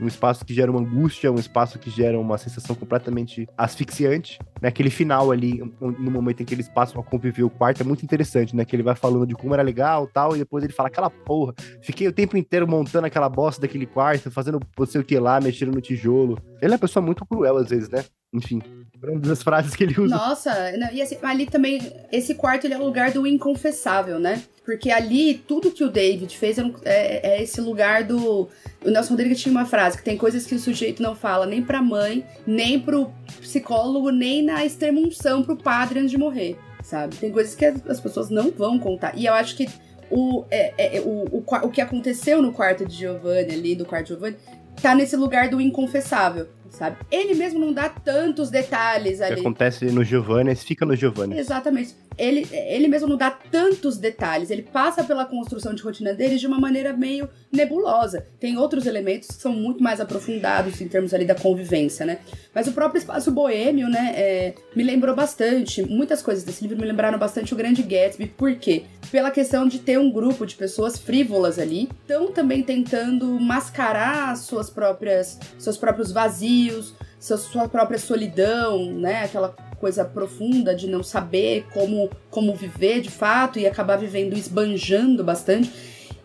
um 0.00 0.06
espaço 0.06 0.44
que 0.44 0.54
gera 0.54 0.70
uma 0.70 0.80
angústia, 0.80 1.30
um 1.30 1.36
espaço 1.36 1.78
que 1.78 1.90
gera 1.90 2.18
uma 2.18 2.38
sensação 2.38 2.74
completamente 2.74 3.48
asfixiante. 3.56 4.38
Naquele 4.60 4.88
né? 4.88 4.94
final 4.94 5.30
ali, 5.30 5.62
no 5.80 6.10
momento 6.10 6.42
em 6.42 6.44
que 6.44 6.54
eles 6.54 6.68
passam 6.68 7.00
a 7.00 7.04
conviver 7.04 7.42
o 7.42 7.50
quarto, 7.50 7.80
é 7.80 7.84
muito 7.84 8.04
interessante, 8.04 8.54
né? 8.54 8.64
Que 8.64 8.76
ele 8.76 8.82
vai 8.82 8.94
falando 8.94 9.26
de 9.26 9.34
como 9.34 9.54
era 9.54 9.62
legal 9.62 10.06
tal, 10.06 10.34
e 10.34 10.38
depois 10.38 10.64
ele 10.64 10.72
fala, 10.72 10.88
aquela 10.88 11.10
porra, 11.10 11.54
fiquei 11.80 12.06
o 12.08 12.12
tempo 12.12 12.36
inteiro 12.36 12.66
montando 12.66 13.06
aquela 13.06 13.28
bosta 13.28 13.60
daquele 13.60 13.86
quarto, 13.86 14.30
fazendo 14.30 14.60
não 14.78 14.86
sei 14.86 15.00
o 15.00 15.04
que 15.04 15.18
lá, 15.18 15.40
mexendo 15.40 15.72
no 15.72 15.80
tijolo. 15.80 16.38
Ele 16.60 16.72
é 16.72 16.74
uma 16.74 16.80
pessoa 16.80 17.04
muito 17.04 17.24
cruel 17.24 17.56
às 17.56 17.68
vezes, 17.68 17.88
né? 17.88 18.04
Enfim, 18.32 18.60
uma 19.02 19.20
das 19.20 19.42
frases 19.42 19.74
que 19.74 19.84
ele 19.84 20.00
usa. 20.00 20.14
Nossa, 20.14 20.72
e 20.92 21.00
assim, 21.00 21.16
ali 21.22 21.46
também, 21.46 21.80
esse 22.12 22.34
quarto 22.34 22.66
ele 22.66 22.74
é 22.74 22.78
o 22.78 22.84
lugar 22.84 23.10
do 23.12 23.26
inconfessável, 23.26 24.18
né? 24.18 24.42
Porque 24.64 24.90
ali, 24.90 25.34
tudo 25.34 25.70
que 25.70 25.84
o 25.84 25.88
David 25.88 26.36
fez 26.36 26.58
é, 26.58 26.62
é, 26.84 27.20
é, 27.22 27.42
esse 27.42 27.60
lugar 27.60 28.02
do. 28.02 28.48
O 28.84 28.90
Nelson 28.90 29.10
Rodrigues 29.10 29.40
tinha 29.40 29.52
uma 29.52 29.64
frase 29.64 29.96
que 29.96 30.02
tem 30.02 30.16
coisas 30.16 30.44
que 30.44 30.56
o 30.56 30.58
sujeito 30.58 31.00
não 31.00 31.14
fala 31.14 31.46
nem 31.46 31.62
pra 31.62 31.80
mãe, 31.80 32.26
nem 32.44 32.80
pro 32.80 33.12
psicólogo, 33.40 34.10
nem 34.10 34.42
na 34.42 34.66
extremunção 34.66 35.44
pro 35.44 35.56
padre 35.56 36.00
antes 36.00 36.10
de 36.10 36.18
morrer, 36.18 36.58
sabe? 36.82 37.14
Tem 37.14 37.30
coisas 37.30 37.54
que 37.54 37.64
as 37.64 38.00
pessoas 38.00 38.28
não 38.28 38.50
vão 38.50 38.76
contar. 38.76 39.16
E 39.16 39.26
eu 39.26 39.34
acho 39.34 39.56
que 39.56 39.68
o, 40.10 40.44
é, 40.50 40.96
é, 40.96 41.00
o, 41.00 41.26
o, 41.30 41.44
o 41.62 41.70
que 41.70 41.80
aconteceu 41.80 42.42
no 42.42 42.52
quarto 42.52 42.84
de 42.84 42.96
Giovanni 42.96 43.52
ali, 43.52 43.76
do 43.76 43.84
quarto 43.84 44.06
de 44.06 44.14
Giovanni, 44.14 44.36
tá 44.82 44.96
nesse 44.96 45.16
lugar 45.16 45.48
do 45.48 45.60
inconfessável, 45.60 46.48
sabe? 46.76 46.96
Ele 47.10 47.34
mesmo 47.34 47.58
não 47.58 47.72
dá 47.72 47.88
tantos 47.88 48.50
detalhes 48.50 49.16
O 49.16 49.18
que 49.18 49.32
ali. 49.32 49.40
acontece 49.40 49.86
no 49.86 50.04
Giovanni, 50.04 50.54
fica 50.54 50.84
no 50.86 50.94
Giovanni. 50.94 51.38
Exatamente. 51.38 51.94
Ele, 52.18 52.46
ele 52.52 52.88
mesmo 52.88 53.08
não 53.08 53.16
dá 53.16 53.30
tantos 53.30 53.98
detalhes, 53.98 54.50
ele 54.50 54.62
passa 54.62 55.04
pela 55.04 55.24
construção 55.24 55.74
de 55.74 55.82
rotina 55.82 56.14
dele 56.14 56.36
de 56.36 56.46
uma 56.46 56.58
maneira 56.58 56.92
meio 56.92 57.28
nebulosa. 57.52 58.26
Tem 58.40 58.56
outros 58.56 58.86
elementos 58.86 59.28
que 59.28 59.34
são 59.34 59.52
muito 59.52 59.82
mais 59.82 60.00
aprofundados 60.00 60.80
em 60.80 60.88
termos 60.88 61.12
ali 61.12 61.24
da 61.24 61.34
convivência, 61.34 62.06
né? 62.06 62.18
Mas 62.54 62.66
o 62.66 62.72
próprio 62.72 62.98
espaço 62.98 63.30
boêmio, 63.30 63.88
né, 63.88 64.14
é, 64.16 64.54
me 64.74 64.82
lembrou 64.82 65.14
bastante, 65.14 65.82
muitas 65.82 66.22
coisas 66.22 66.44
desse 66.44 66.62
livro 66.62 66.78
me 66.78 66.86
lembraram 66.86 67.18
bastante 67.18 67.52
o 67.52 67.56
Grande 67.56 67.82
Gatsby. 67.82 68.26
Por 68.26 68.54
quê? 68.56 68.84
Pela 69.10 69.30
questão 69.30 69.68
de 69.68 69.78
ter 69.78 69.98
um 69.98 70.10
grupo 70.10 70.46
de 70.46 70.54
pessoas 70.54 70.98
frívolas 70.98 71.58
ali, 71.58 71.88
estão 72.02 72.32
também 72.32 72.62
tentando 72.62 73.38
mascarar 73.38 74.36
suas 74.36 74.70
próprias, 74.70 75.38
seus 75.58 75.76
próprios 75.76 76.12
vazios, 76.12 76.94
sua, 77.26 77.68
própria 77.68 77.98
solidão, 77.98 78.92
né? 78.92 79.24
Aquela 79.24 79.48
coisa 79.80 80.04
profunda 80.04 80.74
de 80.74 80.86
não 80.86 81.02
saber 81.02 81.66
como, 81.72 82.10
como 82.30 82.54
viver 82.54 83.00
de 83.00 83.10
fato 83.10 83.58
e 83.58 83.66
acabar 83.66 83.96
vivendo 83.96 84.34
esbanjando 84.34 85.24
bastante. 85.24 85.72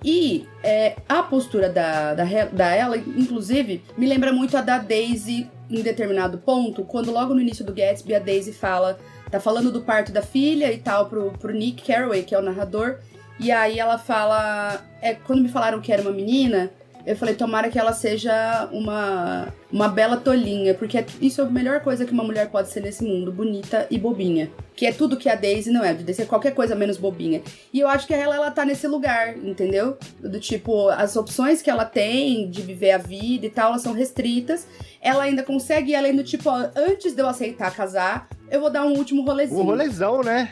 E 0.03 0.47
é, 0.63 0.95
a 1.07 1.21
postura 1.21 1.69
da, 1.69 2.13
da, 2.13 2.25
da 2.45 2.69
ela, 2.71 2.97
inclusive, 2.97 3.83
me 3.97 4.07
lembra 4.07 4.31
muito 4.31 4.57
a 4.57 4.61
da 4.61 4.79
Daisy 4.79 5.49
em 5.69 5.81
determinado 5.81 6.37
ponto, 6.39 6.83
quando 6.83 7.11
logo 7.11 7.33
no 7.33 7.39
início 7.39 7.63
do 7.63 7.73
Gatsby 7.73 8.15
a 8.15 8.19
Daisy 8.19 8.51
fala, 8.51 8.99
tá 9.29 9.39
falando 9.39 9.71
do 9.71 9.81
parto 9.81 10.11
da 10.11 10.21
filha 10.21 10.71
e 10.71 10.77
tal 10.77 11.05
pro, 11.05 11.31
pro 11.31 11.53
Nick 11.53 11.83
Carraway, 11.83 12.23
que 12.23 12.35
é 12.35 12.39
o 12.39 12.41
narrador, 12.41 12.97
e 13.39 13.51
aí 13.51 13.79
ela 13.79 13.97
fala, 13.97 14.85
é, 15.01 15.13
quando 15.13 15.41
me 15.41 15.49
falaram 15.49 15.79
que 15.79 15.91
era 15.91 16.01
uma 16.01 16.11
menina, 16.11 16.71
eu 17.05 17.15
falei, 17.15 17.35
tomara 17.35 17.69
que 17.69 17.79
ela 17.79 17.93
seja 17.93 18.67
uma, 18.71 19.47
uma 19.71 19.87
bela 19.87 20.17
tolinha, 20.17 20.73
porque 20.73 20.97
é- 20.97 21.05
isso 21.21 21.41
é 21.41 21.43
a 21.43 21.47
melhor 21.49 21.79
coisa 21.81 22.05
que 22.05 22.11
uma 22.11 22.23
mulher 22.23 22.49
pode 22.49 22.69
ser 22.69 22.81
nesse 22.81 23.03
mundo, 23.03 23.31
bonita 23.31 23.87
e 23.89 23.97
bobinha. 23.97 24.49
Que 24.75 24.85
é 24.85 24.91
tudo 24.91 25.17
que 25.17 25.29
a 25.29 25.35
Daisy 25.35 25.71
não 25.71 25.83
é, 25.83 25.93
de 25.93 26.13
ser 26.13 26.25
qualquer 26.27 26.53
coisa 26.55 26.75
menos 26.75 26.97
bobinha. 26.97 27.41
E 27.73 27.79
eu 27.79 27.87
acho 27.87 28.07
que 28.07 28.13
ela, 28.13 28.35
ela 28.35 28.51
tá 28.51 28.65
nesse 28.65 28.87
lugar, 28.87 29.37
entendeu? 29.37 29.97
Do 30.19 30.39
tipo, 30.39 30.89
as 30.89 31.15
opções 31.15 31.61
que 31.61 31.69
ela 31.69 31.85
tem 31.85 32.49
de 32.49 32.61
viver 32.61 32.91
a 32.91 32.97
vida 32.97 33.45
e 33.45 33.49
tal, 33.49 33.69
elas 33.71 33.81
são 33.81 33.93
restritas. 33.93 34.67
Ela 35.01 35.23
ainda 35.23 35.43
consegue 35.43 35.91
ir 35.91 35.95
além 35.95 36.15
do 36.15 36.23
tipo, 36.23 36.49
ó, 36.49 36.69
antes 36.75 37.13
de 37.13 37.21
eu 37.21 37.27
aceitar 37.27 37.75
casar, 37.75 38.27
eu 38.49 38.59
vou 38.59 38.69
dar 38.69 38.85
um 38.85 38.93
último 38.97 39.23
rolezinho. 39.23 39.59
Um 39.61 39.63
rolezão, 39.65 40.21
né? 40.21 40.51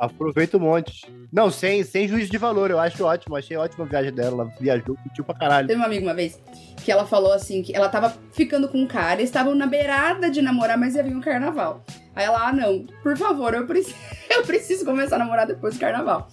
Aproveita 0.00 0.56
um 0.56 0.60
monte. 0.60 1.06
Não, 1.30 1.50
sem, 1.50 1.84
sem 1.84 2.08
juízo 2.08 2.30
de 2.30 2.38
valor, 2.38 2.70
eu 2.70 2.80
acho 2.80 3.04
ótimo. 3.04 3.36
Achei 3.36 3.54
ótima 3.58 3.84
a 3.84 3.88
viagem 3.88 4.10
dela. 4.10 4.44
Ela 4.44 4.54
viajou, 4.58 4.96
curtiu 4.96 5.22
pra 5.22 5.34
caralho. 5.34 5.68
Teve 5.68 5.78
uma 5.78 5.84
amiga 5.84 6.06
uma 6.06 6.14
vez 6.14 6.40
que 6.82 6.90
ela 6.90 7.06
falou 7.06 7.34
assim: 7.34 7.60
que 7.60 7.76
ela 7.76 7.86
tava 7.86 8.16
ficando 8.32 8.66
com 8.66 8.78
um 8.78 8.86
cara, 8.86 9.20
estavam 9.20 9.54
na 9.54 9.66
beirada 9.66 10.30
de 10.30 10.40
namorar, 10.40 10.78
mas 10.78 10.94
ia 10.94 11.02
vir 11.02 11.14
um 11.14 11.20
carnaval. 11.20 11.84
Aí 12.16 12.24
ela, 12.24 12.48
ah, 12.48 12.52
não, 12.52 12.86
por 13.02 13.14
favor, 13.14 13.52
eu 13.52 13.66
preciso, 13.66 13.94
eu 14.30 14.42
preciso 14.42 14.86
começar 14.86 15.16
a 15.16 15.18
namorar 15.18 15.46
depois 15.46 15.74
do 15.74 15.80
carnaval. 15.80 16.28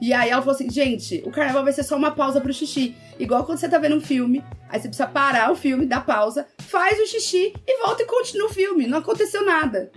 E 0.00 0.12
aí 0.12 0.30
ela 0.30 0.42
falou 0.42 0.56
assim: 0.56 0.68
gente, 0.68 1.22
o 1.24 1.30
carnaval 1.30 1.62
vai 1.62 1.72
ser 1.72 1.84
só 1.84 1.96
uma 1.96 2.10
pausa 2.10 2.40
pro 2.40 2.52
xixi. 2.52 2.96
Igual 3.20 3.44
quando 3.44 3.58
você 3.58 3.68
tá 3.68 3.78
vendo 3.78 3.94
um 3.94 4.00
filme, 4.00 4.42
aí 4.68 4.80
você 4.80 4.88
precisa 4.88 5.06
parar 5.06 5.52
o 5.52 5.54
filme, 5.54 5.86
dar 5.86 6.04
pausa, 6.04 6.44
faz 6.58 6.98
o 6.98 7.06
xixi 7.06 7.54
e 7.64 7.86
volta 7.86 8.02
e 8.02 8.06
continua 8.06 8.48
o 8.48 8.52
filme. 8.52 8.88
Não 8.88 8.98
aconteceu 8.98 9.46
nada. 9.46 9.92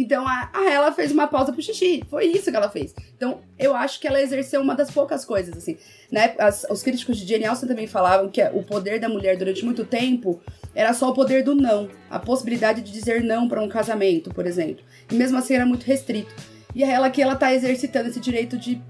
Então 0.00 0.24
a, 0.28 0.48
ela 0.70 0.92
fez 0.92 1.10
uma 1.10 1.26
pausa 1.26 1.52
pro 1.52 1.60
xixi. 1.60 2.04
Foi 2.08 2.24
isso 2.26 2.50
que 2.50 2.56
ela 2.56 2.70
fez. 2.70 2.94
Então 3.16 3.40
eu 3.58 3.74
acho 3.74 3.98
que 4.00 4.06
ela 4.06 4.22
exerceu 4.22 4.60
uma 4.60 4.74
das 4.76 4.90
poucas 4.90 5.24
coisas, 5.24 5.56
assim. 5.58 5.76
Né? 6.10 6.34
As- 6.38 6.64
os 6.70 6.82
críticos 6.84 7.16
de 7.18 7.26
Jane 7.26 7.44
Austen 7.46 7.68
também 7.68 7.86
falavam 7.88 8.28
que 8.30 8.40
o 8.54 8.62
poder 8.62 9.00
da 9.00 9.08
mulher 9.08 9.36
durante 9.36 9.64
muito 9.64 9.84
tempo 9.84 10.40
era 10.74 10.94
só 10.94 11.10
o 11.10 11.12
poder 11.14 11.42
do 11.42 11.54
não. 11.54 11.88
A 12.08 12.18
possibilidade 12.20 12.80
de 12.80 12.92
dizer 12.92 13.24
não 13.24 13.48
para 13.48 13.60
um 13.60 13.68
casamento, 13.68 14.32
por 14.32 14.46
exemplo. 14.46 14.84
E 15.10 15.14
mesmo 15.14 15.36
assim 15.36 15.54
era 15.54 15.66
muito 15.66 15.82
restrito. 15.84 16.32
E 16.74 16.84
ela 16.84 17.08
aqui 17.08 17.20
ela 17.20 17.34
tá 17.34 17.52
exercitando 17.52 18.08
esse 18.08 18.20
direito 18.20 18.56
de 18.56 18.80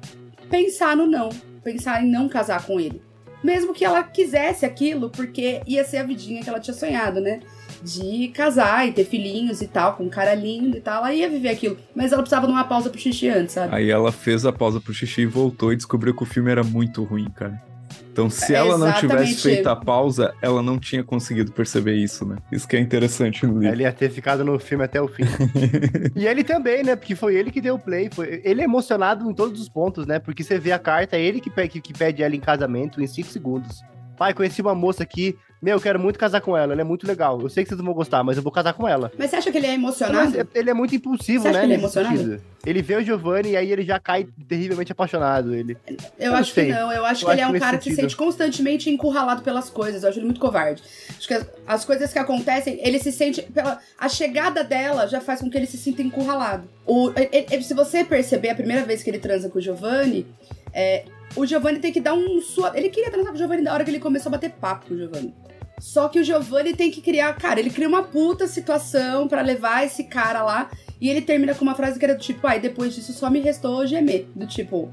pensar 0.51 0.94
no 0.94 1.07
não. 1.07 1.31
Pensar 1.64 2.05
em 2.05 2.11
não 2.11 2.29
casar 2.29 2.66
com 2.66 2.79
ele. 2.79 3.01
Mesmo 3.42 3.73
que 3.73 3.85
ela 3.85 4.03
quisesse 4.03 4.66
aquilo, 4.66 5.11
porque 5.11 5.62
ia 5.66 5.85
ser 5.85 5.99
a 5.99 6.03
vidinha 6.03 6.42
que 6.42 6.49
ela 6.49 6.59
tinha 6.61 6.75
sonhado, 6.75 7.21
né? 7.21 7.40
De 7.83 8.29
casar 8.29 8.88
e 8.88 8.93
ter 8.93 9.05
filhinhos 9.05 9.61
e 9.61 9.67
tal, 9.67 9.95
com 9.95 10.05
um 10.05 10.09
cara 10.09 10.35
lindo 10.35 10.77
e 10.77 10.81
tal, 10.81 10.99
ela 10.99 11.14
ia 11.14 11.29
viver 11.29 11.51
aquilo. 11.51 11.77
Mas 11.95 12.12
ela 12.12 12.23
precisava 12.23 12.47
de 12.47 12.53
uma 12.53 12.64
pausa 12.64 12.91
pro 12.91 13.01
xixi 13.01 13.29
antes, 13.29 13.55
sabe? 13.55 13.75
Aí 13.75 13.91
ela 13.91 14.12
fez 14.12 14.45
a 14.45 14.53
pausa 14.53 14.81
pro 14.81 14.93
xixi 14.93 15.23
e 15.23 15.27
voltou 15.27 15.73
e 15.73 15.77
descobriu 15.77 16.14
que 16.14 16.23
o 16.23 16.27
filme 16.27 16.51
era 16.51 16.64
muito 16.64 17.03
ruim, 17.05 17.31
cara. 17.31 17.61
Então, 18.19 18.29
se 18.29 18.53
É, 18.53 18.59
ela 18.59 18.77
não 18.77 18.93
tivesse 18.95 19.37
feito 19.37 19.69
a 19.69 19.77
pausa, 19.77 20.35
ela 20.43 20.61
não 20.61 20.77
tinha 20.77 21.05
conseguido 21.05 21.53
perceber 21.53 21.95
isso, 21.95 22.27
né? 22.27 22.37
Isso 22.51 22.67
que 22.67 22.77
é 22.77 22.81
interessante 22.81 23.47
no 23.47 23.61
livro. 23.61 23.77
Ele 23.77 23.85
ia 23.85 23.93
ter 23.93 24.11
ficado 24.11 24.45
no 24.45 24.59
filme 24.59 24.83
até 24.83 25.01
o 25.01 25.07
fim. 25.07 25.23
e 26.17 26.27
ele 26.27 26.43
também, 26.43 26.83
né? 26.83 26.97
Porque 26.97 27.14
foi 27.14 27.37
ele 27.37 27.53
que 27.53 27.61
deu 27.61 27.77
o 27.77 27.79
play. 27.79 28.11
Foi... 28.12 28.41
Ele 28.45 28.61
é 28.61 28.64
emocionado 28.64 29.31
em 29.31 29.33
todos 29.33 29.61
os 29.61 29.69
pontos, 29.69 30.05
né? 30.05 30.19
Porque 30.19 30.43
você 30.43 30.59
vê 30.59 30.73
a 30.73 30.81
carta, 30.81 31.17
é 31.17 31.23
ele 31.23 31.41
que 31.41 31.49
pede, 31.49 31.81
que 31.81 31.93
pede 31.93 32.21
ela 32.21 32.35
em 32.35 32.41
casamento 32.41 33.01
em 33.01 33.07
5 33.07 33.29
segundos. 33.29 33.85
Pai, 34.18 34.35
conheci 34.35 34.61
uma 34.61 34.74
moça 34.74 35.02
aqui. 35.02 35.37
Meu, 35.61 35.76
eu 35.76 35.81
quero 35.81 35.98
muito 35.98 36.18
casar 36.20 36.40
com 36.40 36.57
ela. 36.57 36.72
Ela 36.72 36.83
é 36.83 36.85
muito 36.85 37.04
legal. 37.04 37.40
Eu 37.40 37.48
sei 37.48 37.64
que 37.64 37.68
vocês 37.70 37.78
não 37.78 37.87
vão 37.87 37.94
gostar, 37.94 38.22
mas 38.22 38.37
eu 38.37 38.42
vou 38.44 38.52
casar 38.52 38.74
com 38.74 38.87
ela. 38.87 39.11
Mas 39.18 39.31
você 39.31 39.37
acha 39.37 39.50
que 39.50 39.59
ele 39.59 39.66
é 39.66 39.70
Mas 39.70 39.78
emocionado? 39.78 40.40
é- 40.40 40.46
ele 40.54 40.70
é 40.70 40.74
muito 40.74 40.94
impulsivo, 40.94 41.48
né? 41.50 41.64
ele 41.64 41.72
é 41.72 41.76
emocionado? 41.76 42.16
sentido. 42.16 42.40
Ele 42.64 42.81
vê 42.81 42.94
o 42.96 43.02
Giovanni 43.02 43.50
e 43.50 43.57
aí 43.57 43.72
ele 43.72 43.83
já 43.83 43.98
cai 43.98 44.28
terrivelmente 44.48 44.92
apaixonado. 44.92 45.52
Ele. 45.52 45.76
Eu 46.16 46.31
não 46.31 46.38
acho 46.38 46.54
que 46.54 46.62
não. 46.66 46.92
Eu 46.92 47.04
acho 47.04 47.24
Eu 47.24 47.26
que 47.28 47.35
ele 47.35 47.40
acho 47.42 47.52
é 47.54 47.57
um 47.57 47.61
cara 47.61 47.76
que 47.76 47.85
se 47.85 47.90
sentido. 47.90 48.02
sente 48.02 48.16
constantemente 48.16 48.88
encurralado 48.88 49.42
pelas 49.42 49.68
coisas. 49.68 50.04
Eu 50.04 50.11
acho 50.11 50.18
ele 50.20 50.26
muito 50.26 50.40
covarde. 50.40 50.81
Acho 51.16 51.26
que 51.26 51.35
as, 51.35 51.46
as 51.66 51.85
coisas 51.85 52.12
que 52.12 52.18
acontecem, 52.20 52.78
ele 52.85 53.00
se 53.00 53.11
sente. 53.11 53.42
Pela, 53.42 53.81
a 53.98 54.09
chegada 54.09 54.62
dela 54.62 55.09
já 55.09 55.20
faz 55.20 55.40
com 55.40 55.50
que 55.50 55.57
ele 55.57 55.66
se 55.66 55.76
sinta 55.76 56.02
encurralado. 56.02 56.68
O, 56.87 57.11
ele- 57.16 57.46
ele- 57.50 57.64
se 57.64 57.74
você 57.74 58.04
perceber, 58.04 58.50
a 58.50 58.54
primeira 58.54 58.85
vez 58.85 59.02
que 59.02 59.11
ele 59.11 59.18
transa 59.18 59.48
com 59.48 59.59
o 59.59 59.62
Giovanni, 59.62 60.24
é, 60.72 61.04
o 61.37 61.47
Giovanni 61.47 61.79
tem 61.79 61.93
que 61.93 62.01
dar 62.01 62.14
um 62.14 62.41
sua. 62.41 62.73
Ele 62.77 62.88
queria 62.88 63.11
transar 63.11 63.31
com 63.31 63.37
o 63.37 63.38
Giovanni 63.38 63.62
da 63.62 63.73
hora 63.73 63.85
que 63.85 63.91
ele 63.91 64.01
começou 64.01 64.31
a 64.31 64.33
bater 64.33 64.51
papo 64.53 64.87
com 64.87 64.95
o 64.95 64.99
Giovanni. 64.99 65.35
Só 65.81 66.09
que 66.09 66.19
o 66.19 66.25
Giovanni 66.25 66.75
tem 66.75 66.91
que 66.91 67.01
criar. 67.01 67.33
Cara, 67.35 67.61
ele 67.61 67.71
cria 67.71 67.88
uma 67.88 68.03
puta 68.03 68.47
situação 68.47 69.29
pra 69.29 69.43
levar 69.43 69.85
esse 69.85 70.05
cara 70.05 70.43
lá. 70.43 70.71
E 71.01 71.09
ele 71.09 71.21
termina 71.21 71.55
com 71.55 71.64
uma 71.64 71.75
frase 71.75 71.99
que 71.99 72.05
era 72.05 72.14
do 72.14 72.21
tipo, 72.21 72.45
ai, 72.47 72.59
depois 72.59 72.95
disso 72.95 73.12
só 73.12 73.31
me 73.31 73.38
restou 73.38 73.87
gemer. 73.87 74.27
Do 74.35 74.47
tipo, 74.47 74.93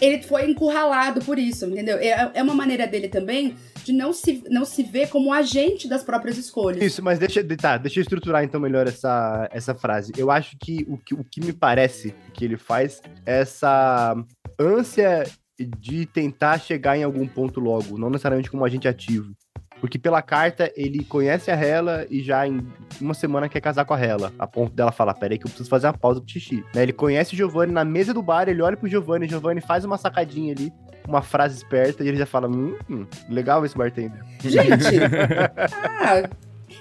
ele 0.00 0.22
foi 0.22 0.50
encurralado 0.50 1.24
por 1.24 1.38
isso, 1.38 1.66
entendeu? 1.66 1.96
É, 1.96 2.30
é 2.34 2.42
uma 2.42 2.54
maneira 2.54 2.86
dele 2.86 3.08
também 3.08 3.54
de 3.84 3.92
não 3.92 4.12
se, 4.12 4.42
não 4.50 4.64
se 4.64 4.82
ver 4.82 5.08
como 5.08 5.32
agente 5.32 5.88
das 5.88 6.02
próprias 6.02 6.36
escolhas. 6.36 6.82
Isso, 6.82 7.02
mas 7.02 7.18
deixa, 7.18 7.42
tá, 7.56 7.78
deixa 7.78 8.00
eu 8.00 8.02
estruturar 8.02 8.44
então 8.44 8.60
melhor 8.60 8.86
essa, 8.86 9.48
essa 9.52 9.74
frase. 9.74 10.12
Eu 10.16 10.30
acho 10.30 10.56
que 10.58 10.84
o, 10.88 10.98
que 10.98 11.14
o 11.14 11.24
que 11.24 11.40
me 11.40 11.52
parece 11.52 12.14
que 12.34 12.44
ele 12.44 12.56
faz 12.56 13.00
é 13.24 13.40
essa 13.40 14.14
ânsia 14.58 15.24
de 15.58 16.06
tentar 16.06 16.58
chegar 16.58 16.96
em 16.96 17.02
algum 17.02 17.26
ponto 17.26 17.60
logo, 17.60 17.98
não 17.98 18.10
necessariamente 18.10 18.50
como 18.50 18.64
agente 18.64 18.88
ativo. 18.88 19.32
Porque 19.80 19.98
pela 19.98 20.22
carta 20.22 20.72
ele 20.74 21.04
conhece 21.04 21.50
a 21.50 21.54
Hela 21.54 22.06
e 22.10 22.22
já 22.22 22.46
em 22.46 22.66
uma 23.00 23.12
semana 23.12 23.48
quer 23.48 23.60
casar 23.60 23.84
com 23.84 23.92
a 23.92 24.00
Hela. 24.00 24.32
A 24.38 24.46
ponto 24.46 24.72
dela 24.72 24.90
falar: 24.90 25.14
peraí, 25.14 25.38
que 25.38 25.46
eu 25.46 25.50
preciso 25.50 25.68
fazer 25.68 25.86
uma 25.86 25.92
pausa 25.92 26.20
pro 26.20 26.30
xixi. 26.30 26.64
Né, 26.74 26.82
Ele 26.82 26.92
conhece 26.92 27.34
o 27.34 27.36
Giovanni 27.36 27.72
na 27.72 27.84
mesa 27.84 28.14
do 28.14 28.22
bar, 28.22 28.48
ele 28.48 28.62
olha 28.62 28.76
pro 28.76 28.88
Giovanni, 28.88 29.26
o 29.26 29.28
Giovanni 29.28 29.60
faz 29.60 29.84
uma 29.84 29.98
sacadinha 29.98 30.54
ali, 30.54 30.72
uma 31.06 31.20
frase 31.20 31.56
esperta, 31.56 32.02
e 32.02 32.08
ele 32.08 32.16
já 32.16 32.26
fala: 32.26 32.48
hum, 32.48 32.74
hum, 32.88 33.06
legal 33.28 33.64
esse 33.64 33.76
bartender. 33.76 34.20
Gente, 34.40 34.98
ah, 36.00 36.28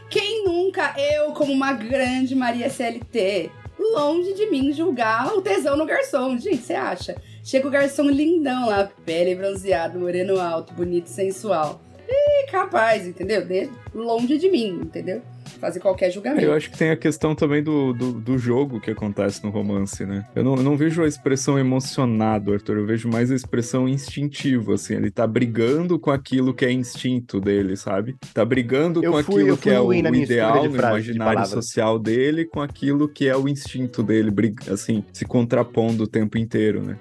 quem 0.10 0.46
nunca, 0.46 0.94
eu 0.98 1.34
como 1.34 1.52
uma 1.52 1.74
grande 1.74 2.34
Maria 2.34 2.70
CLT, 2.70 3.52
longe 3.78 4.34
de 4.34 4.50
mim 4.50 4.72
julgar 4.72 5.28
o 5.34 5.42
tesão 5.42 5.76
no 5.76 5.86
garçom. 5.86 6.38
Gente, 6.38 6.58
você 6.58 6.74
acha? 6.74 7.16
Chega 7.45 7.67
o 7.67 7.71
garçom 7.71 8.10
lindão 8.10 8.67
lá, 8.67 8.89
pele 9.05 9.36
bronzeado, 9.36 9.99
moreno 9.99 10.39
alto, 10.39 10.73
bonito, 10.73 11.08
sensual. 11.08 11.79
Ih, 12.10 12.51
capaz, 12.51 13.05
entendeu? 13.08 13.45
De- 13.45 13.69
longe 13.93 14.38
de 14.38 14.49
mim, 14.49 14.79
entendeu? 14.84 15.21
Fazer 15.60 15.79
qualquer 15.79 16.12
julgamento. 16.12 16.43
Eu 16.43 16.53
acho 16.53 16.69
que 16.71 16.77
tem 16.77 16.89
a 16.89 16.95
questão 16.97 17.34
também 17.36 17.63
do, 17.63 17.93
do, 17.93 18.12
do 18.13 18.38
jogo 18.38 18.81
que 18.81 18.89
acontece 18.91 19.43
no 19.43 19.51
romance, 19.51 20.05
né? 20.05 20.25
Eu 20.36 20.43
não, 20.43 20.55
eu 20.55 20.63
não 20.63 20.75
vejo 20.75 21.03
a 21.03 21.08
expressão 21.08 21.58
emocionado, 21.58 22.51
Arthur. 22.51 22.77
Eu 22.77 22.86
vejo 22.86 23.08
mais 23.08 23.31
a 23.31 23.36
expressão 23.36 23.88
instintivo, 23.88 24.73
assim. 24.73 24.95
Ele 24.95 25.10
tá 25.12 25.25
brigando 25.25 25.97
com 25.99 26.12
aquilo 26.12 26.53
que 26.53 26.65
é 26.65 26.71
instinto 26.71 27.39
dele, 27.39 27.75
sabe? 27.77 28.15
Tá 28.34 28.43
brigando 28.43 29.03
Eu 29.03 29.12
com 29.13 29.23
fui- 29.23 29.41
aquilo 29.43 29.58
que 29.58 29.69
é 29.69 29.79
o, 29.79 29.86
o 29.88 29.93
ideal 29.93 30.67
de 30.67 30.75
imaginário 30.77 31.45
social 31.45 31.97
dele 31.99 32.45
com 32.45 32.60
aquilo 32.62 33.08
que 33.08 33.27
é 33.27 33.38
o 33.38 33.47
instinto 33.47 34.01
dele, 34.03 34.31
assim, 34.71 35.03
se 35.13 35.25
contrapondo 35.25 36.03
o 36.03 36.08
tempo 36.08 36.38
inteiro, 36.38 36.84
né? 36.84 36.97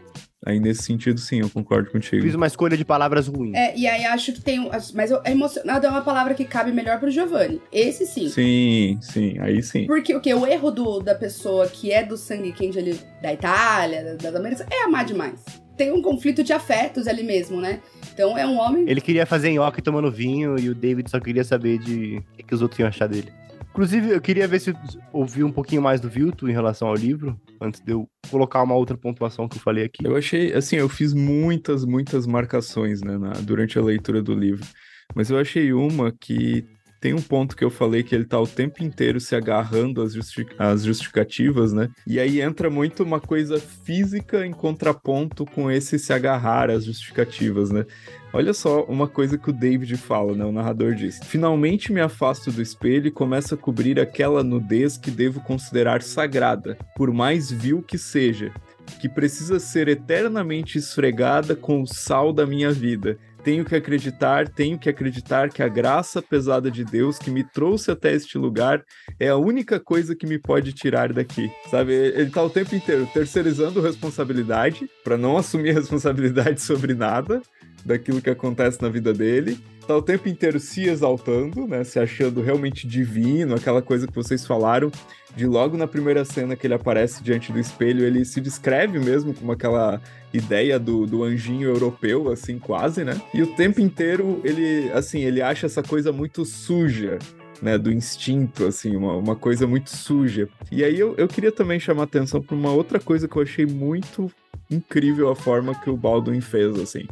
Aí 0.47 0.61
nesse 0.61 0.83
sentido, 0.83 1.19
sim, 1.19 1.41
eu 1.41 1.49
concordo 1.49 1.91
contigo. 1.91 2.23
Fiz 2.23 2.35
uma 2.35 2.47
escolha 2.47 2.77
de 2.77 2.85
palavras 2.85 3.27
ruins. 3.29 3.55
É, 3.55 3.75
e 3.77 3.87
aí 3.87 4.05
acho 4.05 4.33
que 4.33 4.41
tem. 4.43 4.61
um- 4.61 4.71
Mas 4.95 5.11
emocionado 5.25 5.87
é 5.87 5.91
uma 5.91 6.03
palavra 6.03 6.35
que 6.35 6.45
cabe 6.45 6.71
melhor 6.73 6.99
pro 7.01 7.11
Giovanni. 7.11 7.61
Esse 7.73 8.05
sim. 8.07 8.29
Sim, 8.29 8.99
sim, 9.01 9.39
aí 9.41 9.63
sim. 9.63 9.87
Porque 9.87 10.15
o 10.15 10.21
que? 10.21 10.35
O 10.35 10.47
erro 10.47 10.71
do, 10.71 11.01
da 11.01 11.15
pessoa 11.15 11.67
que 11.67 11.91
é 11.91 12.03
do 12.05 12.17
sangue 12.17 12.53
quente 12.53 12.79
ali 12.79 12.99
da 13.23 13.33
Itália, 13.33 14.05
da, 14.05 14.15
das 14.17 14.35
Américas, 14.35 14.67
é 14.71 14.85
amar 14.85 15.05
demais. 15.05 15.41
tem 15.77 15.91
um 15.93 16.01
conflito 16.03 16.45
de 16.45 16.53
afetos 16.53 17.09
ali 17.09 17.23
mesmo, 17.25 17.61
né? 17.61 17.81
Então 18.13 18.39
é 18.39 18.47
um 18.47 18.59
homem. 18.61 18.85
Ele 18.89 19.01
queria 19.01 19.27
fazer 19.27 19.51
nhoque 19.51 19.83
tomando 19.83 20.09
vinho 20.11 20.57
e 20.59 20.69
o 20.69 20.75
David 20.75 21.11
só 21.11 21.19
queria 21.19 21.43
saber 21.43 21.79
de 21.79 22.19
o 22.19 22.37
que, 22.37 22.43
que 22.45 22.55
os 22.55 22.63
outros 22.63 22.79
iam 22.79 22.89
achar 22.89 23.09
dele. 23.09 23.33
Inclusive, 23.75 24.11
eu 24.11 24.21
queria 24.21 24.47
ver 24.47 24.61
se 24.61 24.73
ouvi 25.13 25.43
um 25.43 25.51
pouquinho 25.51 25.83
mais 25.83 26.01
do 26.01 26.09
Vilto 26.09 26.49
em 26.49 26.53
relação 26.53 26.87
ao 26.87 26.95
livro, 26.95 27.37
antes 27.61 27.81
de 27.81 27.91
eu 27.91 28.09
colocar 28.31 28.63
uma 28.63 28.77
outra 28.77 28.97
pontuação 28.97 29.49
que 29.49 29.57
eu 29.57 29.61
falei 29.61 29.85
aqui. 29.85 30.07
Eu 30.07 30.15
achei, 30.15 30.53
assim, 30.53 30.77
eu 30.77 30.89
fiz 30.89 31.13
muitas, 31.13 31.85
muitas 31.85 32.25
marcações, 32.25 33.03
né, 33.03 33.19
na, 33.19 33.33
durante 33.33 33.77
a 33.77 33.83
leitura 33.83 34.23
do 34.23 34.33
livro. 34.33 34.65
Mas 35.13 35.29
eu 35.29 35.39
achei 35.41 35.73
uma 35.73 36.13
que 36.13 36.65
tem 37.05 37.13
um 37.13 37.21
ponto 37.21 37.55
que 37.55 37.63
eu 37.63 37.69
falei 37.69 38.03
que 38.03 38.15
ele 38.15 38.25
tá 38.25 38.41
o 38.41 38.47
tempo 38.47 38.83
inteiro 38.83 39.21
se 39.21 39.37
agarrando 39.37 40.01
às, 40.01 40.15
justi 40.15 40.47
às 40.59 40.85
justificativas, 40.85 41.71
né? 41.71 41.91
E 42.07 42.19
aí 42.19 42.41
entra 42.41 42.71
muito 42.71 43.03
uma 43.03 43.21
coisa 43.21 43.59
física 43.59 44.47
em 44.47 44.53
contraponto 44.53 45.45
com 45.45 45.71
esse 45.71 45.99
se 45.99 46.15
agarrar 46.15 46.71
às 46.71 46.87
justificativas, 46.87 47.71
né? 47.71 47.85
Olha 48.33 48.55
só 48.55 48.85
uma 48.85 49.07
coisa 49.07 49.37
que 49.37 49.51
o 49.51 49.53
David 49.53 49.99
fala, 49.99 50.35
né? 50.35 50.47
O 50.47 50.51
narrador 50.51 50.95
diz: 50.95 51.21
Finalmente 51.25 51.93
me 51.93 52.01
afasto 52.01 52.51
do 52.51 52.63
espelho 52.63 53.09
e 53.09 53.11
começo 53.11 53.53
a 53.53 53.59
cobrir 53.59 54.01
aquela 54.01 54.43
nudez 54.43 54.97
que 54.97 55.11
devo 55.11 55.41
considerar 55.41 56.01
sagrada, 56.01 56.79
por 56.97 57.13
mais 57.13 57.51
vil 57.51 57.83
que 57.83 57.99
seja, 57.99 58.51
que 58.99 59.11
precisa 59.11 59.61
ser 59.61 59.89
eternamente 59.89 60.79
esfregada 60.79 61.55
com 61.55 61.83
o 61.83 61.87
sal 61.87 62.33
da 62.33 62.47
minha 62.47 62.73
vida 62.73 63.19
tenho 63.45 63.65
que 63.65 63.77
acreditar, 63.77 64.49
tenho 64.49 64.79
que 64.79 64.89
acreditar 64.89 65.51
que 65.51 65.63
a 65.63 65.69
graça 65.69 66.23
pesada 66.23 66.71
de 66.71 66.83
Deus 66.83 67.19
que 67.19 67.31
me 67.31 67.45
trouxe 67.45 67.91
até 67.91 68.15
este 68.15 68.39
lugar 68.39 68.83
é 69.21 69.29
a 69.29 69.37
única 69.37 69.79
coisa 69.79 70.17
que 70.17 70.27
me 70.27 70.39
pode 70.39 70.73
tirar 70.73 71.13
daqui. 71.13 71.53
Sabe? 71.71 71.93
Ele 71.93 72.31
tá 72.31 72.43
o 72.43 72.49
tempo 72.49 72.75
inteiro 72.75 73.07
terceirizando 73.13 73.83
responsabilidade 73.83 74.89
para 75.05 75.19
não 75.19 75.37
assumir 75.37 75.73
responsabilidade 75.77 76.63
sobre 76.63 76.95
nada 76.95 77.43
daquilo 77.85 78.23
que 78.23 78.31
acontece 78.31 78.81
na 78.81 78.89
vida 78.89 79.13
dele. 79.13 79.59
Tá 79.87 79.95
o 79.95 80.03
tempo 80.03 80.29
inteiro 80.29 80.59
se 80.59 80.85
exaltando, 80.85 81.67
né? 81.67 81.85
Se 81.85 81.99
achando 81.99 82.41
realmente 82.41 82.87
divino, 82.87 83.55
aquela 83.55 83.83
coisa 83.83 84.07
que 84.07 84.15
vocês 84.15 84.47
falaram 84.47 84.91
de 85.37 85.47
logo 85.47 85.77
na 85.77 85.87
primeira 85.87 86.25
cena 86.25 86.57
que 86.57 86.67
ele 86.67 86.75
aparece 86.75 87.23
diante 87.23 87.53
do 87.53 87.59
espelho, 87.59 88.05
ele 88.05 88.25
se 88.25 88.41
descreve 88.41 88.99
mesmo 88.99 89.35
como 89.35 89.53
aquela 89.53 90.01
ideia 90.33 90.79
do, 90.79 91.07
do 91.07 91.23
anjinho 91.23 91.69
europeu, 91.69 92.31
assim, 92.31 92.59
quase, 92.59 93.05
né? 93.05 93.21
E 93.35 93.43
o 93.43 93.55
tempo 93.55 93.81
inteiro 93.81 94.41
ele, 94.43 94.91
assim, 94.93 95.21
ele 95.21 95.43
acha 95.43 95.67
essa 95.67 95.83
coisa 95.83 96.13
muito 96.13 96.45
suja, 96.45 97.19
né, 97.61 97.77
do 97.77 97.93
instinto, 97.93 98.65
assim, 98.67 98.97
uma, 98.97 99.17
uma 99.17 99.37
coisa 99.37 99.67
muito 99.67 99.91
suja. 99.91 100.49
E 100.71 100.83
aí 100.83 100.99
eu, 100.99 101.15
eu 101.17 101.29
queria 101.29 101.53
também 101.53 101.79
chamar 101.79 102.05
atenção 102.05 102.41
para 102.41 102.57
uma 102.57 102.73
outra 102.73 102.99
coisa 102.99 103.29
que 103.29 103.37
eu 103.37 103.43
achei 103.43 103.67
muito 103.67 104.31
incrível 104.71 105.29
a 105.31 105.37
forma 105.37 105.75
que 105.75 105.91
o 105.91 105.97
Baldwin 105.97 106.41
fez, 106.41 106.79
assim. 106.79 107.07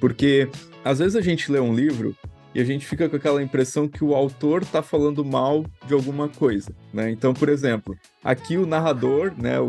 Porque 0.00 0.48
às 0.86 1.00
vezes 1.00 1.16
a 1.16 1.20
gente 1.20 1.50
lê 1.50 1.58
um 1.58 1.74
livro 1.74 2.14
e 2.54 2.60
a 2.60 2.64
gente 2.64 2.86
fica 2.86 3.08
com 3.08 3.16
aquela 3.16 3.42
impressão 3.42 3.88
que 3.88 4.04
o 4.04 4.14
autor 4.14 4.62
está 4.62 4.80
falando 4.82 5.24
mal 5.24 5.66
de 5.84 5.92
alguma 5.92 6.28
coisa, 6.28 6.70
né? 6.94 7.10
Então, 7.10 7.34
por 7.34 7.48
exemplo, 7.48 7.98
aqui 8.26 8.58
o 8.58 8.66
narrador, 8.66 9.32
né, 9.38 9.60
o, 9.60 9.64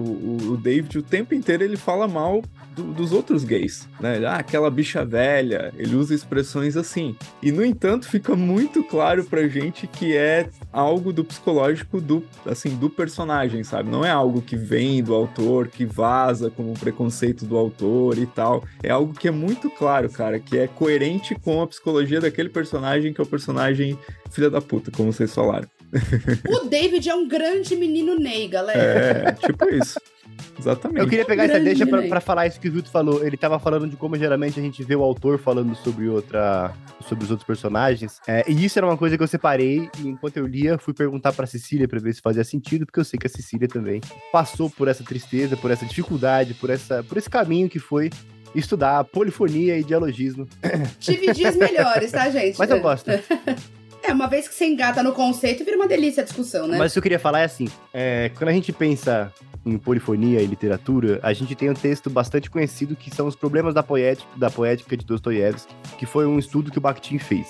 o 0.50 0.58
David, 0.58 0.98
o 0.98 1.04
tempo 1.04 1.36
inteiro 1.36 1.64
ele 1.64 1.78
fala 1.78 2.08
mal 2.08 2.42
do, 2.76 2.92
dos 2.92 3.12
outros 3.12 3.44
gays, 3.44 3.88
né? 4.00 4.26
Ah, 4.26 4.38
aquela 4.38 4.70
bicha 4.72 5.06
velha, 5.06 5.72
ele 5.78 5.96
usa 5.96 6.16
expressões 6.16 6.76
assim. 6.76 7.16
E, 7.42 7.52
no 7.52 7.64
entanto, 7.64 8.08
fica 8.08 8.36
muito 8.36 8.84
claro 8.84 9.24
pra 9.26 9.48
gente 9.48 9.86
que 9.86 10.18
é 10.18 10.50
algo 10.74 11.14
do 11.14 11.24
psicológico 11.24 12.02
do, 12.02 12.24
assim, 12.46 12.76
do 12.76 12.90
personagem, 12.90 13.64
sabe? 13.64 13.90
Não 13.90 14.04
é 14.04 14.10
algo 14.10 14.42
que 14.42 14.56
vem 14.56 15.04
do 15.04 15.14
autor, 15.14 15.68
que 15.68 15.86
vaza 15.86 16.50
como 16.50 16.72
um 16.72 16.76
preconceito 16.76 17.46
do 17.46 17.58
autor 17.58 18.18
e 18.18 18.26
tal. 18.26 18.64
É 18.82 18.90
algo 18.90 19.14
que 19.14 19.28
é 19.28 19.32
muito 19.32 19.70
claro, 19.70 20.10
cara, 20.10 20.40
que 20.40 20.58
é 20.58 20.68
coerente 20.68 21.36
com 21.36 21.62
a 21.62 21.68
psicologia 21.68 22.20
daquele 22.20 22.50
personagem, 22.50 23.14
que 23.14 23.22
é 23.22 23.24
o 23.24 23.28
personagem 23.28 23.98
filha 24.32 24.50
da 24.50 24.62
puta, 24.62 24.92
como 24.92 25.14
vocês 25.14 25.34
falaram. 25.34 25.68
O 26.50 26.66
David 26.68 27.10
é 27.10 27.16
um 27.16 27.28
grande 27.28 27.76
menino 27.76 28.16
Ney, 28.20 28.48
galera. 28.48 28.80
É, 28.80 29.32
tipo 29.34 29.70
isso. 29.70 30.00
Exatamente. 30.60 31.00
Eu 31.00 31.08
queria 31.08 31.26
pegar 31.26 31.46
essa 31.46 31.60
deixa 31.60 31.86
pra, 31.86 32.02
pra, 32.04 32.20
falar 32.20 32.48
isso 32.48 32.60
que 32.60 32.68
o 32.68 32.72
Vilto 32.72 32.90
falou. 32.90 33.26
Ele 33.26 33.38
tava 33.38 33.60
falando 33.60 33.88
de 33.88 33.96
como 33.96 34.18
geralmente 34.18 34.60
a 34.60 34.64
gente 34.64 34.84
vê 34.84 34.96
o 34.96 35.04
autor 35.04 35.40
falando 35.40 35.76
sobre 35.76 36.08
outra. 36.08 36.74
sobre 37.08 37.24
os 37.24 37.32
outros 37.32 37.46
personagens. 37.46 38.20
É, 38.28 38.44
e 38.48 38.66
isso 38.66 38.78
era 38.78 38.86
uma 38.86 38.98
coisa 38.98 39.18
que 39.18 39.24
eu 39.24 39.28
separei 39.28 39.90
e 40.00 40.08
enquanto 40.08 40.38
eu 40.38 40.48
lia, 40.48 40.78
fui 40.78 40.94
perguntar 40.94 41.34
pra 41.34 41.46
Cecília 41.46 41.88
pra 41.88 42.00
ver 42.00 42.14
se 42.14 42.22
fazia 42.22 42.44
sentido, 42.44 42.86
porque 42.86 43.00
eu 43.00 43.06
sei 43.06 43.20
que 43.20 43.28
a 43.28 43.30
Cecília 43.30 43.68
também 43.68 44.02
passou 44.32 44.70
por 44.70 44.88
essa 44.88 45.04
tristeza, 45.04 45.56
por 45.56 45.72
essa 45.72 45.86
dificuldade, 45.86 46.54
por, 46.56 46.70
essa, 46.70 47.04
por 47.04 47.18
esse 47.18 47.30
caminho 47.30 47.70
que 47.70 47.80
foi 47.80 48.10
estudar 48.56 49.04
polifonia 49.06 49.78
e 49.78 49.84
dialogismo. 49.84 50.48
Tive 51.00 51.34
dias 51.34 51.56
melhores, 51.56 52.12
tá, 52.12 52.30
gente? 52.30 52.58
Mas 52.58 52.70
eu 52.70 52.80
gosto. 52.80 53.10
É, 54.08 54.14
uma 54.14 54.28
vez 54.28 54.48
que 54.48 54.56
você 54.56 54.66
engata 54.66 55.04
no 55.04 55.12
conceito, 55.12 55.66
vira 55.66 55.76
uma 55.76 55.88
delícia 55.88 56.24
a 56.24 56.26
discussão, 56.26 56.66
né? 56.66 56.78
Mas 56.78 56.92
o 56.92 56.94
que 56.94 57.00
eu 57.00 57.04
queria 57.04 57.20
falar 57.20 57.42
é 57.42 57.44
assim: 57.44 57.68
é, 57.94 58.32
quando 58.36 58.50
a 58.50 58.54
gente 58.54 58.72
pensa 58.72 59.34
em 59.66 59.78
polifonia 59.78 60.42
e 60.42 60.46
literatura, 60.46 61.20
a 61.22 61.34
gente 61.34 61.54
tem 61.54 61.70
um 61.70 61.74
texto 61.74 62.10
bastante 62.10 62.50
conhecido 62.50 62.96
que 62.96 63.14
são 63.14 63.28
os 63.28 63.36
problemas 63.36 63.74
da 63.74 63.84
poética, 63.84 64.30
da 64.38 64.50
poética 64.50 64.96
de 64.96 65.06
Dostoiévski, 65.06 65.76
que 65.98 66.06
foi 66.06 66.26
um 66.26 66.40
estudo 66.40 66.72
que 66.72 66.78
o 66.78 66.82
Bakhtin 66.82 67.20
fez. 67.20 67.48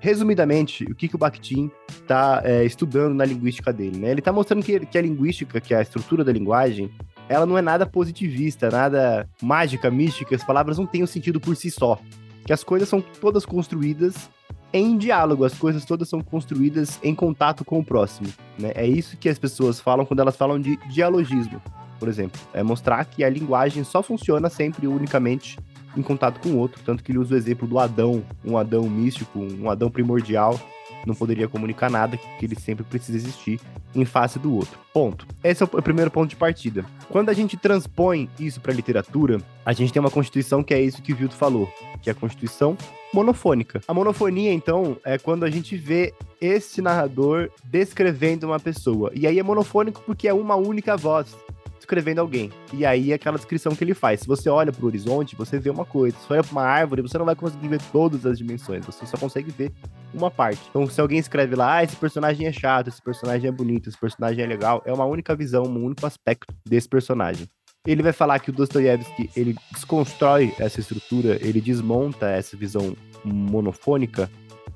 Resumidamente, 0.00 0.82
o 0.84 0.94
que, 0.94 1.06
que 1.06 1.14
o 1.14 1.18
Bakhtin 1.18 1.70
está 1.88 2.42
é, 2.44 2.64
estudando 2.64 3.14
na 3.14 3.24
linguística 3.24 3.72
dele? 3.72 3.96
Né? 3.98 4.10
Ele 4.10 4.20
está 4.20 4.32
mostrando 4.32 4.64
que, 4.64 4.80
que 4.80 4.98
a 4.98 5.02
linguística, 5.02 5.60
que 5.60 5.72
a 5.72 5.80
estrutura 5.80 6.24
da 6.24 6.32
linguagem, 6.32 6.90
ela 7.28 7.46
não 7.46 7.56
é 7.56 7.62
nada 7.62 7.86
positivista, 7.86 8.68
nada 8.68 9.28
mágica, 9.40 9.88
mística, 9.88 10.34
as 10.34 10.42
palavras 10.42 10.78
não 10.78 10.86
têm 10.86 11.04
um 11.04 11.06
sentido 11.06 11.38
por 11.38 11.54
si 11.54 11.70
só. 11.70 11.96
Que 12.44 12.52
as 12.52 12.64
coisas 12.64 12.88
são 12.88 13.00
todas 13.00 13.46
construídas 13.46 14.28
em 14.72 14.96
diálogo, 14.96 15.44
as 15.44 15.54
coisas 15.54 15.84
todas 15.84 16.08
são 16.08 16.20
construídas 16.20 16.98
em 17.02 17.14
contato 17.14 17.64
com 17.64 17.78
o 17.78 17.84
próximo. 17.84 18.28
Né? 18.58 18.72
É 18.74 18.86
isso 18.86 19.16
que 19.16 19.28
as 19.28 19.38
pessoas 19.38 19.78
falam 19.78 20.06
quando 20.06 20.20
elas 20.20 20.36
falam 20.36 20.58
de 20.58 20.76
dialogismo, 20.88 21.60
por 21.98 22.08
exemplo. 22.08 22.40
É 22.54 22.62
mostrar 22.62 23.04
que 23.04 23.22
a 23.22 23.28
linguagem 23.28 23.84
só 23.84 24.02
funciona 24.02 24.48
sempre 24.48 24.86
unicamente 24.86 25.58
em 25.96 26.02
contato 26.02 26.40
com 26.40 26.50
o 26.50 26.58
outro. 26.58 26.80
Tanto 26.84 27.02
que 27.04 27.12
ele 27.12 27.18
usa 27.18 27.34
o 27.34 27.36
exemplo 27.36 27.68
do 27.68 27.78
Adão, 27.78 28.24
um 28.44 28.56
Adão 28.56 28.88
místico, 28.88 29.38
um 29.38 29.68
Adão 29.68 29.90
primordial, 29.90 30.58
não 31.06 31.14
poderia 31.14 31.48
comunicar 31.48 31.90
nada, 31.90 32.16
que 32.16 32.44
ele 32.44 32.54
sempre 32.58 32.84
precisa 32.84 33.18
existir 33.18 33.60
em 33.94 34.04
face 34.04 34.38
do 34.38 34.54
outro. 34.54 34.78
Ponto. 34.92 35.26
Esse 35.42 35.62
é 35.62 35.66
o 35.66 35.82
primeiro 35.82 36.10
ponto 36.10 36.30
de 36.30 36.36
partida. 36.36 36.84
Quando 37.08 37.28
a 37.28 37.34
gente 37.34 37.56
transpõe 37.56 38.30
isso 38.38 38.60
para 38.60 38.72
a 38.72 38.74
literatura, 38.74 39.38
a 39.66 39.72
gente 39.72 39.92
tem 39.92 40.00
uma 40.00 40.10
constituição 40.10 40.62
que 40.62 40.72
é 40.72 40.80
isso 40.80 41.02
que 41.02 41.12
o 41.12 41.16
Vilto 41.16 41.34
falou, 41.34 41.70
que 42.00 42.08
é 42.08 42.12
a 42.12 42.16
constituição 42.16 42.76
monofônica. 43.12 43.80
A 43.86 43.94
monofonia, 43.94 44.52
então, 44.52 44.96
é 45.04 45.18
quando 45.18 45.44
a 45.44 45.50
gente 45.50 45.76
vê 45.76 46.14
esse 46.40 46.80
narrador 46.80 47.50
descrevendo 47.64 48.46
uma 48.46 48.58
pessoa. 48.58 49.10
E 49.14 49.26
aí 49.26 49.38
é 49.38 49.42
monofônico 49.42 50.02
porque 50.04 50.26
é 50.26 50.34
uma 50.34 50.56
única 50.56 50.96
voz 50.96 51.36
descrevendo 51.82 52.20
alguém. 52.20 52.50
E 52.72 52.86
aí 52.86 53.10
é 53.10 53.14
aquela 53.14 53.36
descrição 53.36 53.74
que 53.74 53.82
ele 53.82 53.92
faz. 53.92 54.20
Se 54.20 54.26
você 54.26 54.48
olha 54.48 54.72
para 54.72 54.82
o 54.82 54.86
horizonte, 54.86 55.36
você 55.36 55.58
vê 55.58 55.68
uma 55.68 55.84
coisa. 55.84 56.16
Se 56.16 56.26
você 56.26 56.32
olha 56.34 56.44
para 56.44 56.52
uma 56.52 56.62
árvore, 56.62 57.02
você 57.02 57.18
não 57.18 57.26
vai 57.26 57.34
conseguir 57.34 57.68
ver 57.68 57.80
todas 57.90 58.24
as 58.24 58.38
dimensões. 58.38 58.86
Você 58.86 59.04
só 59.04 59.16
consegue 59.16 59.50
ver 59.50 59.72
uma 60.14 60.30
parte. 60.30 60.60
Então, 60.70 60.86
se 60.86 61.00
alguém 61.00 61.18
escreve 61.18 61.54
lá, 61.56 61.76
ah, 61.76 61.84
esse 61.84 61.96
personagem 61.96 62.46
é 62.46 62.52
chato, 62.52 62.88
esse 62.88 63.02
personagem 63.02 63.48
é 63.48 63.52
bonito, 63.52 63.88
esse 63.88 63.98
personagem 63.98 64.44
é 64.44 64.46
legal, 64.46 64.82
é 64.86 64.92
uma 64.92 65.04
única 65.04 65.34
visão, 65.34 65.64
um 65.64 65.84
único 65.84 66.06
aspecto 66.06 66.54
desse 66.64 66.88
personagem. 66.88 67.48
Ele 67.84 68.00
vai 68.00 68.12
falar 68.12 68.38
que 68.38 68.48
o 68.48 68.52
Dostoiévski, 68.52 69.28
ele 69.34 69.56
desconstrói 69.72 70.54
essa 70.56 70.78
estrutura, 70.78 71.36
ele 71.40 71.60
desmonta 71.60 72.28
essa 72.28 72.56
visão 72.56 72.96
monofônica 73.24 74.30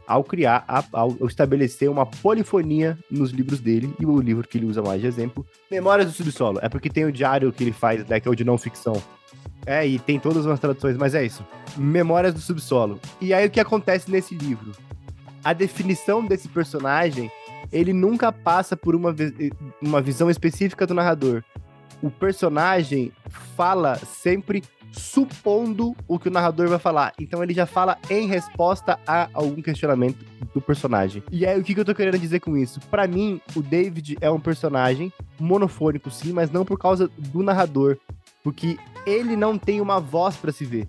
ao 0.09 0.25
criar, 0.25 0.65
ao 0.93 1.17
estabelecer 1.25 1.89
uma 1.89 2.05
polifonia 2.05 2.99
nos 3.09 3.31
livros 3.31 3.61
dele, 3.61 3.95
e 4.01 4.05
o 4.05 4.21
livro 4.21 4.47
que 4.47 4.59
ele 4.59 4.67
usa 4.67 4.83
mais 4.83 5.01
de 5.01 5.07
exemplo, 5.07 5.47
Memórias 5.71 6.09
do 6.09 6.13
Subsolo. 6.13 6.59
É 6.61 6.69
porque 6.69 6.91
tem 6.91 7.05
o 7.05 7.13
diário 7.13 7.53
que 7.53 7.63
ele 7.63 7.73
faz, 7.73 8.05
né, 8.07 8.19
que 8.19 8.27
é 8.27 8.31
o 8.31 8.35
de 8.35 8.43
não 8.43 8.59
ficção. 8.59 9.01
É, 9.65 9.87
e 9.87 10.01
tem 10.01 10.19
todas 10.19 10.45
as 10.45 10.59
traduções, 10.59 10.97
mas 10.97 11.15
é 11.15 11.25
isso. 11.25 11.47
Memórias 11.77 12.35
do 12.35 12.41
Subsolo. 12.41 13.01
E 13.21 13.33
aí 13.33 13.47
o 13.47 13.51
que 13.51 13.61
acontece 13.61 14.11
nesse 14.11 14.35
livro? 14.35 14.73
A 15.45 15.53
definição 15.53 16.25
desse 16.25 16.49
personagem, 16.49 17.31
ele 17.71 17.93
nunca 17.93 18.33
passa 18.33 18.77
por 18.77 18.97
uma, 18.97 19.15
uma 19.81 20.01
visão 20.01 20.29
específica 20.29 20.85
do 20.85 20.95
narrador. 20.95 21.45
O 22.03 22.11
personagem 22.11 23.13
fala 23.57 23.97
sempre 23.97 24.63
supondo 24.97 25.95
o 26.09 26.19
que 26.19 26.29
o 26.29 26.31
narrador 26.31 26.69
vai 26.69 26.79
falar. 26.79 27.13
Então 27.21 27.43
ele 27.43 27.53
já 27.53 27.67
fala 27.67 27.99
em 28.09 28.27
resposta 28.27 28.99
a 29.07 29.29
algum 29.33 29.61
questionamento 29.61 30.25
do 30.55 30.61
personagem. 30.61 31.23
E 31.31 31.45
aí 31.47 31.61
o 31.61 31.65
que, 31.65 31.75
que 31.75 31.81
eu 31.81 31.85
tô 31.85 31.95
querendo 31.95 32.19
dizer 32.19 32.41
com 32.41 32.57
isso? 32.57 32.81
Para 32.91 33.07
mim, 33.07 33.41
o 33.55 33.63
David 33.63 34.17
é 34.21 34.31
um 34.31 34.41
personagem 34.41 35.13
monofônico, 35.39 36.11
sim, 36.11 36.33
mas 36.33 36.51
não 36.51 36.65
por 36.65 36.79
causa 36.79 37.11
do 37.19 37.43
narrador, 37.43 37.99
porque 38.43 38.79
ele 39.07 39.37
não 39.37 39.59
tem 39.59 39.81
uma 39.81 40.01
voz 40.01 40.37
para 40.37 40.53
se 40.53 40.65
ver. 40.65 40.89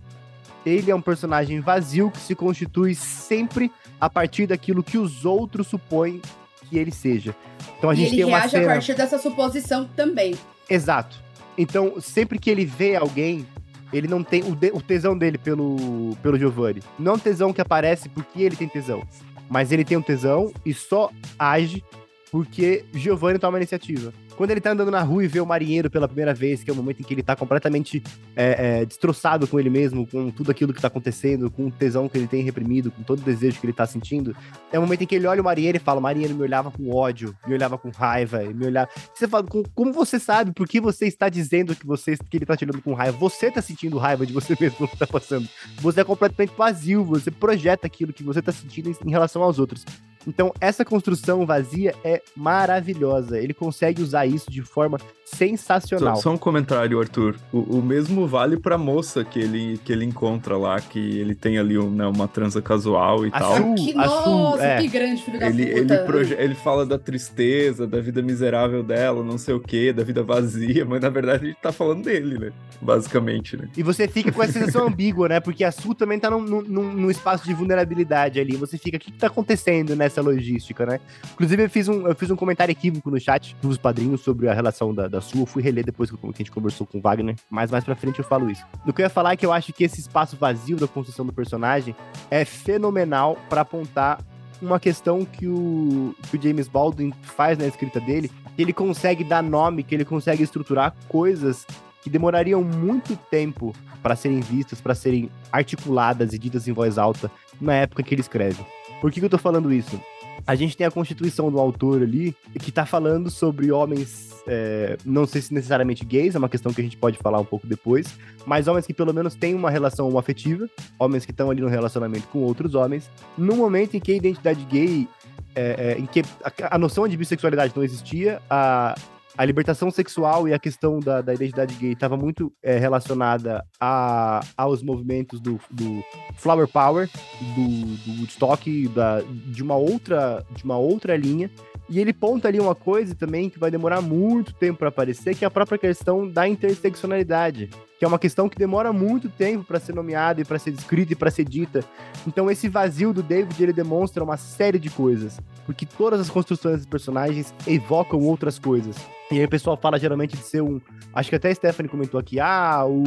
Ele 0.65 0.91
é 0.91 0.95
um 0.95 1.01
personagem 1.01 1.59
vazio 1.59 2.11
que 2.11 2.19
se 2.19 2.35
constitui 2.35 2.95
sempre 2.95 3.71
a 3.99 4.09
partir 4.09 4.47
daquilo 4.47 4.83
que 4.83 4.97
os 4.97 5.25
outros 5.25 5.67
supõem 5.67 6.21
que 6.69 6.77
ele 6.77 6.91
seja. 6.91 7.35
Então 7.77 7.89
a 7.89 7.95
gente 7.95 8.07
e 8.07 8.07
ele 8.07 8.15
tem 8.17 8.25
uma 8.25 8.39
reage 8.39 8.51
cena... 8.51 8.65
a 8.65 8.73
partir 8.75 8.93
dessa 8.95 9.17
suposição 9.17 9.85
também. 9.95 10.35
Exato. 10.69 11.21
Então, 11.57 11.99
sempre 11.99 12.37
que 12.37 12.49
ele 12.49 12.65
vê 12.65 12.95
alguém, 12.95 13.45
ele 13.91 14.07
não 14.07 14.23
tem 14.23 14.43
o, 14.43 14.55
de, 14.55 14.71
o 14.71 14.81
tesão 14.81 15.17
dele 15.17 15.37
pelo, 15.37 16.15
pelo 16.21 16.37
Giovanni. 16.37 16.83
Não 16.99 17.15
é 17.15 17.17
tesão 17.17 17.53
que 17.53 17.61
aparece 17.61 18.09
porque 18.09 18.41
ele 18.41 18.55
tem 18.55 18.67
tesão. 18.67 19.03
Mas 19.49 19.71
ele 19.71 19.85
tem 19.85 19.97
um 19.97 20.01
tesão 20.01 20.51
e 20.65 20.73
só 20.73 21.09
age 21.39 21.83
porque 22.31 22.85
Giovanni 22.93 23.39
toma 23.39 23.57
a 23.57 23.61
iniciativa. 23.61 24.13
Quando 24.37 24.51
ele 24.51 24.61
tá 24.61 24.71
andando 24.71 24.91
na 24.91 25.01
rua 25.01 25.25
e 25.25 25.27
vê 25.27 25.41
o 25.41 25.45
marinheiro 25.47 25.89
pela 25.89 26.07
primeira 26.07 26.31
vez, 26.31 26.63
que 26.63 26.69
é 26.69 26.73
o 26.73 26.75
momento 26.75 26.99
em 26.99 27.03
que 27.03 27.11
ele 27.11 27.23
tá 27.23 27.35
completamente 27.35 28.03
é, 28.35 28.81
é, 28.81 28.85
destroçado 28.85 29.47
com 29.47 29.59
ele 29.59 29.69
mesmo, 29.69 30.05
com 30.05 30.29
tudo 30.29 30.51
aquilo 30.51 30.71
que 30.71 30.79
tá 30.79 30.87
acontecendo, 30.87 31.49
com 31.49 31.65
o 31.65 31.71
tesão 31.71 32.07
que 32.07 32.19
ele 32.19 32.27
tem 32.27 32.43
reprimido, 32.43 32.91
com 32.91 33.01
todo 33.01 33.19
o 33.19 33.23
desejo 33.23 33.59
que 33.59 33.65
ele 33.65 33.73
tá 33.73 33.87
sentindo, 33.87 34.37
é 34.71 34.77
o 34.77 34.81
momento 34.83 35.01
em 35.01 35.07
que 35.07 35.15
ele 35.15 35.25
olha 35.25 35.41
o 35.41 35.43
marinheiro 35.43 35.77
e 35.77 35.79
fala: 35.79 35.99
o 35.99 36.03
marinheiro 36.03 36.35
me 36.35 36.43
olhava 36.43 36.69
com 36.69 36.93
ódio, 36.93 37.35
me 37.47 37.55
olhava 37.55 37.79
com 37.79 37.89
raiva, 37.89 38.43
me 38.43 38.67
olhava. 38.67 38.89
Você 39.11 39.27
fala, 39.27 39.43
como 39.73 39.91
você 39.91 40.19
sabe 40.19 40.51
por 40.53 40.67
que 40.67 40.79
você 40.79 41.07
está 41.07 41.29
dizendo 41.29 41.75
que, 41.75 41.85
você, 41.85 42.15
que 42.15 42.37
ele 42.37 42.45
tá 42.45 42.55
te 42.55 42.63
olhando 42.63 42.81
com 42.83 42.93
raiva? 42.93 43.17
Você 43.17 43.49
tá 43.49 43.61
sentindo 43.61 43.97
raiva 43.97 44.23
de 44.23 44.33
você 44.33 44.55
mesmo 44.61 44.87
que 44.87 44.97
tá 44.97 45.07
passando. 45.07 45.49
Você 45.77 46.01
é 46.01 46.03
completamente 46.03 46.53
vazio, 46.55 47.03
você 47.03 47.31
projeta 47.31 47.87
aquilo 47.87 48.13
que 48.13 48.23
você 48.23 48.39
tá 48.39 48.51
sentindo 48.51 48.95
em 49.03 49.09
relação 49.09 49.41
aos 49.41 49.57
outros. 49.57 49.83
Então, 50.25 50.53
essa 50.59 50.83
construção 50.83 51.45
vazia 51.45 51.93
é 52.03 52.21
maravilhosa. 52.35 53.39
Ele 53.39 53.53
consegue 53.53 54.01
usar 54.01 54.25
isso 54.25 54.49
de 54.49 54.61
forma 54.61 54.97
sensacional. 55.35 56.15
Só, 56.15 56.23
só 56.23 56.31
um 56.31 56.37
comentário, 56.37 56.99
Arthur. 56.99 57.35
O, 57.51 57.77
o, 57.77 57.81
mesmo 57.81 58.25
vale 58.25 58.57
pra 58.57 58.77
moça 58.77 59.25
que 59.25 59.39
ele, 59.39 59.79
que 59.83 59.91
ele 59.91 60.05
encontra 60.05 60.57
lá, 60.57 60.79
que 60.79 60.99
ele 60.99 61.35
tem 61.35 61.57
ali 61.57 61.77
um, 61.77 61.89
né, 61.89 62.07
uma 62.07 62.27
transa 62.27 62.61
casual 62.61 63.25
e 63.25 63.29
a 63.33 63.39
tal. 63.39 63.55
Su, 63.55 63.75
que, 63.75 63.93
nossa, 63.93 64.63
é. 64.63 64.81
que 64.81 64.87
grande 64.87 65.21
filho 65.21 65.39
da 65.39 65.47
ele, 65.47 65.65
puta. 65.65 65.93
Ele, 65.93 66.03
proje- 66.03 66.35
ele 66.39 66.55
fala 66.55 66.85
da 66.85 66.97
tristeza, 66.97 67.85
da 67.85 67.99
vida 67.99 68.21
miserável 68.21 68.81
dela, 68.81 69.23
não 69.23 69.37
sei 69.37 69.53
o 69.53 69.59
que, 69.59 69.91
da 69.91 70.03
vida 70.03 70.23
vazia, 70.23 70.85
mas 70.85 71.01
na 71.01 71.09
verdade 71.09 71.45
a 71.45 71.47
gente 71.47 71.61
tá 71.61 71.71
falando 71.71 72.03
dele, 72.03 72.37
né? 72.37 72.51
Basicamente, 72.81 73.57
né? 73.57 73.67
E 73.75 73.83
você 73.83 74.07
fica 74.07 74.31
com 74.31 74.41
essa 74.41 74.53
sensação 74.53 74.87
ambígua, 74.87 75.27
né? 75.27 75.39
Porque 75.39 75.63
a 75.63 75.71
Su 75.71 75.93
também 75.93 76.19
tá 76.19 76.29
num, 76.29 76.41
num, 76.41 76.93
num 76.93 77.11
espaço 77.11 77.45
de 77.45 77.53
vulnerabilidade 77.53 78.39
ali. 78.39 78.55
Você 78.55 78.77
fica, 78.77 78.97
o 78.97 78.99
que, 78.99 79.11
que 79.11 79.17
tá 79.17 79.27
acontecendo 79.27 79.95
nessa 79.95 80.21
logística, 80.21 80.85
né? 80.85 80.99
Inclusive, 81.33 81.63
eu 81.63 81.69
fiz 81.69 81.87
um, 81.87 82.07
eu 82.07 82.15
fiz 82.15 82.31
um 82.31 82.35
comentário 82.35 82.71
equívoco 82.71 83.09
no 83.09 83.19
chat 83.19 83.55
dos 83.61 83.77
padrinhos 83.77 84.21
sobre 84.21 84.47
a 84.47 84.53
relação 84.53 84.93
da, 84.93 85.07
da 85.07 85.16
Su. 85.21 85.39
Eu 85.39 85.45
fui 85.45 85.61
reler 85.61 85.85
depois 85.85 86.09
que 86.09 86.17
a 86.21 86.27
gente 86.37 86.51
conversou 86.51 86.85
com 86.85 86.97
o 86.97 87.01
Wagner, 87.01 87.35
mas 87.49 87.71
mais 87.71 87.83
pra 87.83 87.95
frente 87.95 88.19
eu 88.19 88.25
falo 88.25 88.49
isso. 88.49 88.65
O 88.85 88.93
que 88.93 89.01
eu 89.01 89.05
ia 89.05 89.09
falar 89.09 89.33
é 89.33 89.37
que 89.37 89.45
eu 89.45 89.53
acho 89.53 89.73
que 89.73 89.83
esse 89.83 89.99
espaço 89.99 90.37
vazio 90.37 90.77
da 90.77 90.87
construção 90.87 91.25
do 91.25 91.33
personagem 91.33 91.95
é 92.29 92.45
fenomenal 92.45 93.37
para 93.49 93.61
apontar 93.61 94.19
uma 94.61 94.79
questão 94.79 95.23
que 95.23 95.47
o, 95.47 96.15
que 96.29 96.37
o 96.37 96.41
James 96.41 96.67
Baldwin 96.67 97.13
faz 97.21 97.57
na 97.57 97.67
escrita 97.67 97.99
dele, 97.99 98.31
que 98.55 98.61
ele 98.61 98.73
consegue 98.73 99.23
dar 99.23 99.43
nome, 99.43 99.83
que 99.83 99.93
ele 99.93 100.05
consegue 100.05 100.43
estruturar 100.43 100.95
coisas 101.07 101.65
que 102.01 102.09
demorariam 102.09 102.63
muito 102.63 103.15
tempo 103.29 103.73
para 104.01 104.15
serem 104.15 104.39
vistas, 104.39 104.79
para 104.79 104.95
serem 104.95 105.29
articuladas 105.51 106.33
e 106.33 106.39
ditas 106.39 106.67
em 106.67 106.71
voz 106.71 106.97
alta 106.97 107.29
na 107.59 107.73
época 107.73 108.03
que 108.03 108.13
ele 108.13 108.21
escreve. 108.21 108.65
Por 109.01 109.11
que, 109.11 109.19
que 109.19 109.25
eu 109.25 109.29
tô 109.29 109.37
falando 109.37 109.71
isso? 109.71 109.99
A 110.47 110.55
gente 110.55 110.77
tem 110.77 110.87
a 110.87 110.91
constituição 110.91 111.51
do 111.51 111.59
autor 111.59 112.01
ali, 112.01 112.33
que 112.59 112.71
tá 112.71 112.85
falando 112.85 113.29
sobre 113.29 113.69
homens, 113.69 114.33
é, 114.47 114.97
não 115.05 115.27
sei 115.27 115.41
se 115.41 115.53
necessariamente 115.53 116.05
gays, 116.05 116.35
é 116.35 116.39
uma 116.39 116.47
questão 116.47 116.73
que 116.73 116.79
a 116.79 116.83
gente 116.83 116.95
pode 116.95 117.17
falar 117.17 117.37
um 117.37 117.45
pouco 117.45 117.67
depois, 117.67 118.17
mas 118.45 118.65
homens 118.65 118.87
que 118.87 118.93
pelo 118.93 119.13
menos 119.13 119.35
têm 119.35 119.53
uma 119.53 119.69
relação 119.69 120.17
afetiva, 120.17 120.69
homens 120.97 121.25
que 121.25 121.31
estão 121.31 121.51
ali 121.51 121.59
no 121.59 121.67
relacionamento 121.67 122.29
com 122.29 122.39
outros 122.39 122.75
homens, 122.75 123.11
no 123.37 123.57
momento 123.57 123.97
em 123.97 123.99
que 123.99 124.13
a 124.13 124.15
identidade 124.15 124.63
gay, 124.63 125.05
é, 125.53 125.95
é, 125.95 125.99
em 125.99 126.05
que 126.05 126.21
a, 126.41 126.75
a 126.75 126.77
noção 126.77 127.05
de 127.09 127.17
bissexualidade 127.17 127.73
não 127.75 127.83
existia, 127.83 128.41
a, 128.49 128.95
a 129.37 129.45
libertação 129.45 129.91
sexual 129.91 130.47
e 130.47 130.53
a 130.53 130.59
questão 130.59 130.99
da, 130.99 131.21
da 131.21 131.33
identidade 131.33 131.75
gay 131.75 131.91
estava 131.91 132.17
muito 132.17 132.51
é, 132.63 132.77
relacionada 132.77 133.63
a, 133.79 134.41
aos 134.57 134.81
movimentos 134.81 135.39
do, 135.39 135.59
do 135.69 136.03
Flower 136.35 136.67
Power, 136.67 137.07
do, 137.55 137.85
do 138.03 138.19
Woodstock, 138.21 138.87
da, 138.89 139.21
de, 139.21 139.61
uma 139.61 139.75
outra, 139.75 140.43
de 140.55 140.63
uma 140.63 140.77
outra 140.77 141.15
linha. 141.15 141.51
E 141.89 141.99
ele 141.99 142.11
ponta 142.11 142.47
ali 142.47 142.59
uma 142.59 142.75
coisa 142.75 143.15
também 143.15 143.49
que 143.49 143.57
vai 143.57 143.71
demorar 143.71 144.01
muito 144.01 144.53
tempo 144.53 144.79
para 144.79 144.89
aparecer, 144.89 145.35
que 145.35 145.45
é 145.45 145.47
a 145.47 145.51
própria 145.51 145.77
questão 145.77 146.27
da 146.27 146.47
interseccionalidade, 146.47 147.69
que 147.97 148.03
é 148.03 148.07
uma 148.07 148.19
questão 148.19 148.49
que 148.49 148.57
demora 148.57 148.91
muito 148.91 149.29
tempo 149.29 149.63
para 149.63 149.79
ser 149.79 149.95
nomeada 149.95 150.41
e 150.41 150.45
para 150.45 150.59
ser 150.59 150.71
descrita 150.71 151.13
e 151.13 151.15
para 151.15 151.31
ser 151.31 151.45
dita. 151.45 151.85
Então 152.27 152.51
esse 152.51 152.67
vazio 152.67 153.13
do 153.13 153.23
David 153.23 153.61
ele 153.63 153.71
demonstra 153.71 154.23
uma 154.23 154.35
série 154.35 154.77
de 154.77 154.89
coisas, 154.89 155.39
porque 155.65 155.85
todas 155.85 156.19
as 156.19 156.29
construções 156.29 156.77
dos 156.77 156.85
personagens 156.85 157.53
evocam 157.65 158.19
outras 158.19 158.59
coisas. 158.59 158.97
E 159.31 159.39
aí 159.39 159.45
o 159.45 159.49
pessoal 159.49 159.77
fala 159.77 159.97
geralmente 159.97 160.35
de 160.35 160.43
ser 160.43 160.61
um. 160.61 160.81
Acho 161.13 161.29
que 161.29 161.35
até 161.35 161.49
a 161.49 161.55
Stephanie 161.55 161.89
comentou 161.89 162.19
aqui: 162.19 162.39
ah, 162.39 162.85
o. 162.85 163.03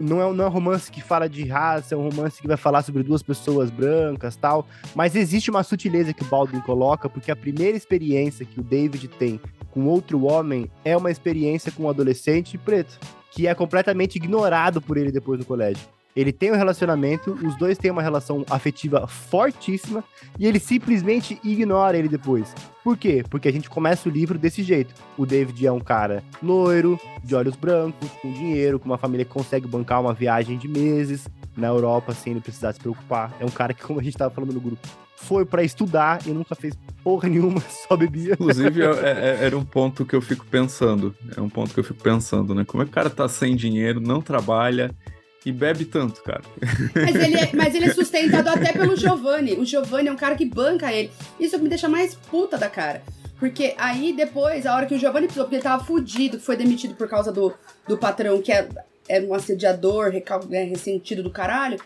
Não 0.00 0.20
é, 0.20 0.32
não 0.32 0.44
é 0.44 0.48
um 0.48 0.50
romance 0.50 0.90
que 0.90 1.02
fala 1.02 1.28
de 1.28 1.44
raça, 1.44 1.94
é 1.94 1.98
um 1.98 2.08
romance 2.08 2.40
que 2.40 2.48
vai 2.48 2.56
falar 2.56 2.82
sobre 2.82 3.02
duas 3.02 3.22
pessoas 3.22 3.68
brancas 3.68 4.34
tal. 4.34 4.66
Mas 4.94 5.14
existe 5.14 5.50
uma 5.50 5.62
sutileza 5.62 6.14
que 6.14 6.22
o 6.22 6.26
Baldwin 6.26 6.60
coloca, 6.60 7.08
porque 7.08 7.30
a 7.30 7.36
primeira 7.36 7.76
experiência 7.76 8.46
que 8.46 8.58
o 8.58 8.62
David 8.62 9.08
tem 9.08 9.38
com 9.70 9.84
outro 9.84 10.24
homem 10.24 10.70
é 10.84 10.96
uma 10.96 11.10
experiência 11.10 11.70
com 11.70 11.84
um 11.84 11.88
adolescente 11.90 12.56
preto, 12.56 12.98
que 13.30 13.46
é 13.46 13.54
completamente 13.54 14.16
ignorado 14.16 14.80
por 14.80 14.96
ele 14.96 15.12
depois 15.12 15.38
no 15.38 15.44
colégio. 15.44 15.99
Ele 16.20 16.32
tem 16.32 16.52
um 16.52 16.56
relacionamento, 16.56 17.32
os 17.42 17.56
dois 17.56 17.78
têm 17.78 17.90
uma 17.90 18.02
relação 18.02 18.44
afetiva 18.50 19.06
fortíssima 19.06 20.04
e 20.38 20.46
ele 20.46 20.60
simplesmente 20.60 21.40
ignora 21.42 21.96
ele 21.96 22.08
depois. 22.08 22.54
Por 22.84 22.98
quê? 22.98 23.24
Porque 23.30 23.48
a 23.48 23.52
gente 23.52 23.70
começa 23.70 24.06
o 24.06 24.12
livro 24.12 24.38
desse 24.38 24.62
jeito. 24.62 24.94
O 25.16 25.24
David 25.24 25.66
é 25.66 25.72
um 25.72 25.80
cara 25.80 26.22
loiro, 26.42 27.00
de 27.24 27.34
olhos 27.34 27.56
brancos, 27.56 28.06
com 28.20 28.30
dinheiro, 28.32 28.78
com 28.78 28.84
uma 28.84 28.98
família 28.98 29.24
que 29.24 29.32
consegue 29.32 29.66
bancar 29.66 30.02
uma 30.02 30.12
viagem 30.12 30.58
de 30.58 30.68
meses 30.68 31.26
na 31.56 31.68
Europa 31.68 32.12
sem 32.12 32.34
ele 32.34 32.42
precisar 32.42 32.74
se 32.74 32.80
preocupar. 32.80 33.34
É 33.40 33.44
um 33.46 33.50
cara 33.50 33.72
que, 33.72 33.82
como 33.82 33.98
a 33.98 34.02
gente 34.02 34.18
tava 34.18 34.34
falando 34.34 34.52
no 34.52 34.60
grupo, 34.60 34.86
foi 35.16 35.46
para 35.46 35.62
estudar 35.62 36.20
e 36.26 36.30
nunca 36.32 36.54
fez 36.54 36.74
porra 37.02 37.30
nenhuma, 37.30 37.60
só 37.88 37.96
bebia. 37.96 38.34
Inclusive, 38.34 38.82
é, 38.82 38.86
é, 38.86 39.44
era 39.46 39.56
um 39.56 39.64
ponto 39.64 40.04
que 40.04 40.14
eu 40.14 40.20
fico 40.20 40.44
pensando. 40.44 41.14
É 41.34 41.40
um 41.40 41.48
ponto 41.48 41.72
que 41.72 41.80
eu 41.80 41.84
fico 41.84 42.02
pensando, 42.02 42.54
né? 42.54 42.64
Como 42.66 42.82
é 42.82 42.84
que 42.84 42.90
o 42.90 42.94
cara 42.94 43.08
tá 43.08 43.26
sem 43.26 43.56
dinheiro, 43.56 44.00
não 44.00 44.20
trabalha 44.20 44.94
e 45.44 45.52
bebe 45.52 45.84
tanto, 45.84 46.22
cara. 46.22 46.42
Mas 46.94 47.14
ele, 47.14 47.36
é, 47.36 47.50
mas 47.54 47.74
ele 47.74 47.86
é 47.86 47.92
sustentado 47.94 48.48
até 48.48 48.72
pelo 48.72 48.96
Giovanni. 48.96 49.54
O 49.54 49.64
Giovanni 49.64 50.08
é 50.08 50.12
um 50.12 50.16
cara 50.16 50.34
que 50.34 50.44
banca 50.44 50.92
ele. 50.92 51.10
Isso 51.38 51.58
me 51.58 51.68
deixa 51.68 51.88
mais 51.88 52.14
puta 52.14 52.58
da 52.58 52.68
cara. 52.68 53.02
Porque 53.38 53.74
aí 53.78 54.12
depois, 54.12 54.66
a 54.66 54.76
hora 54.76 54.84
que 54.84 54.94
o 54.94 54.98
Giovanni 54.98 55.26
precisou, 55.26 55.46
porque 55.46 55.56
ele 55.56 55.62
tava 55.62 55.82
fudido, 55.82 56.38
foi 56.38 56.56
demitido 56.56 56.94
por 56.94 57.08
causa 57.08 57.32
do, 57.32 57.54
do 57.88 57.96
patrão, 57.96 58.42
que 58.42 58.52
é, 58.52 58.68
é 59.10 59.20
um 59.20 59.34
assediador, 59.34 60.10
recal, 60.10 60.40
é, 60.52 60.62
ressentido 60.62 61.22
do 61.22 61.30
caralho. 61.30 61.78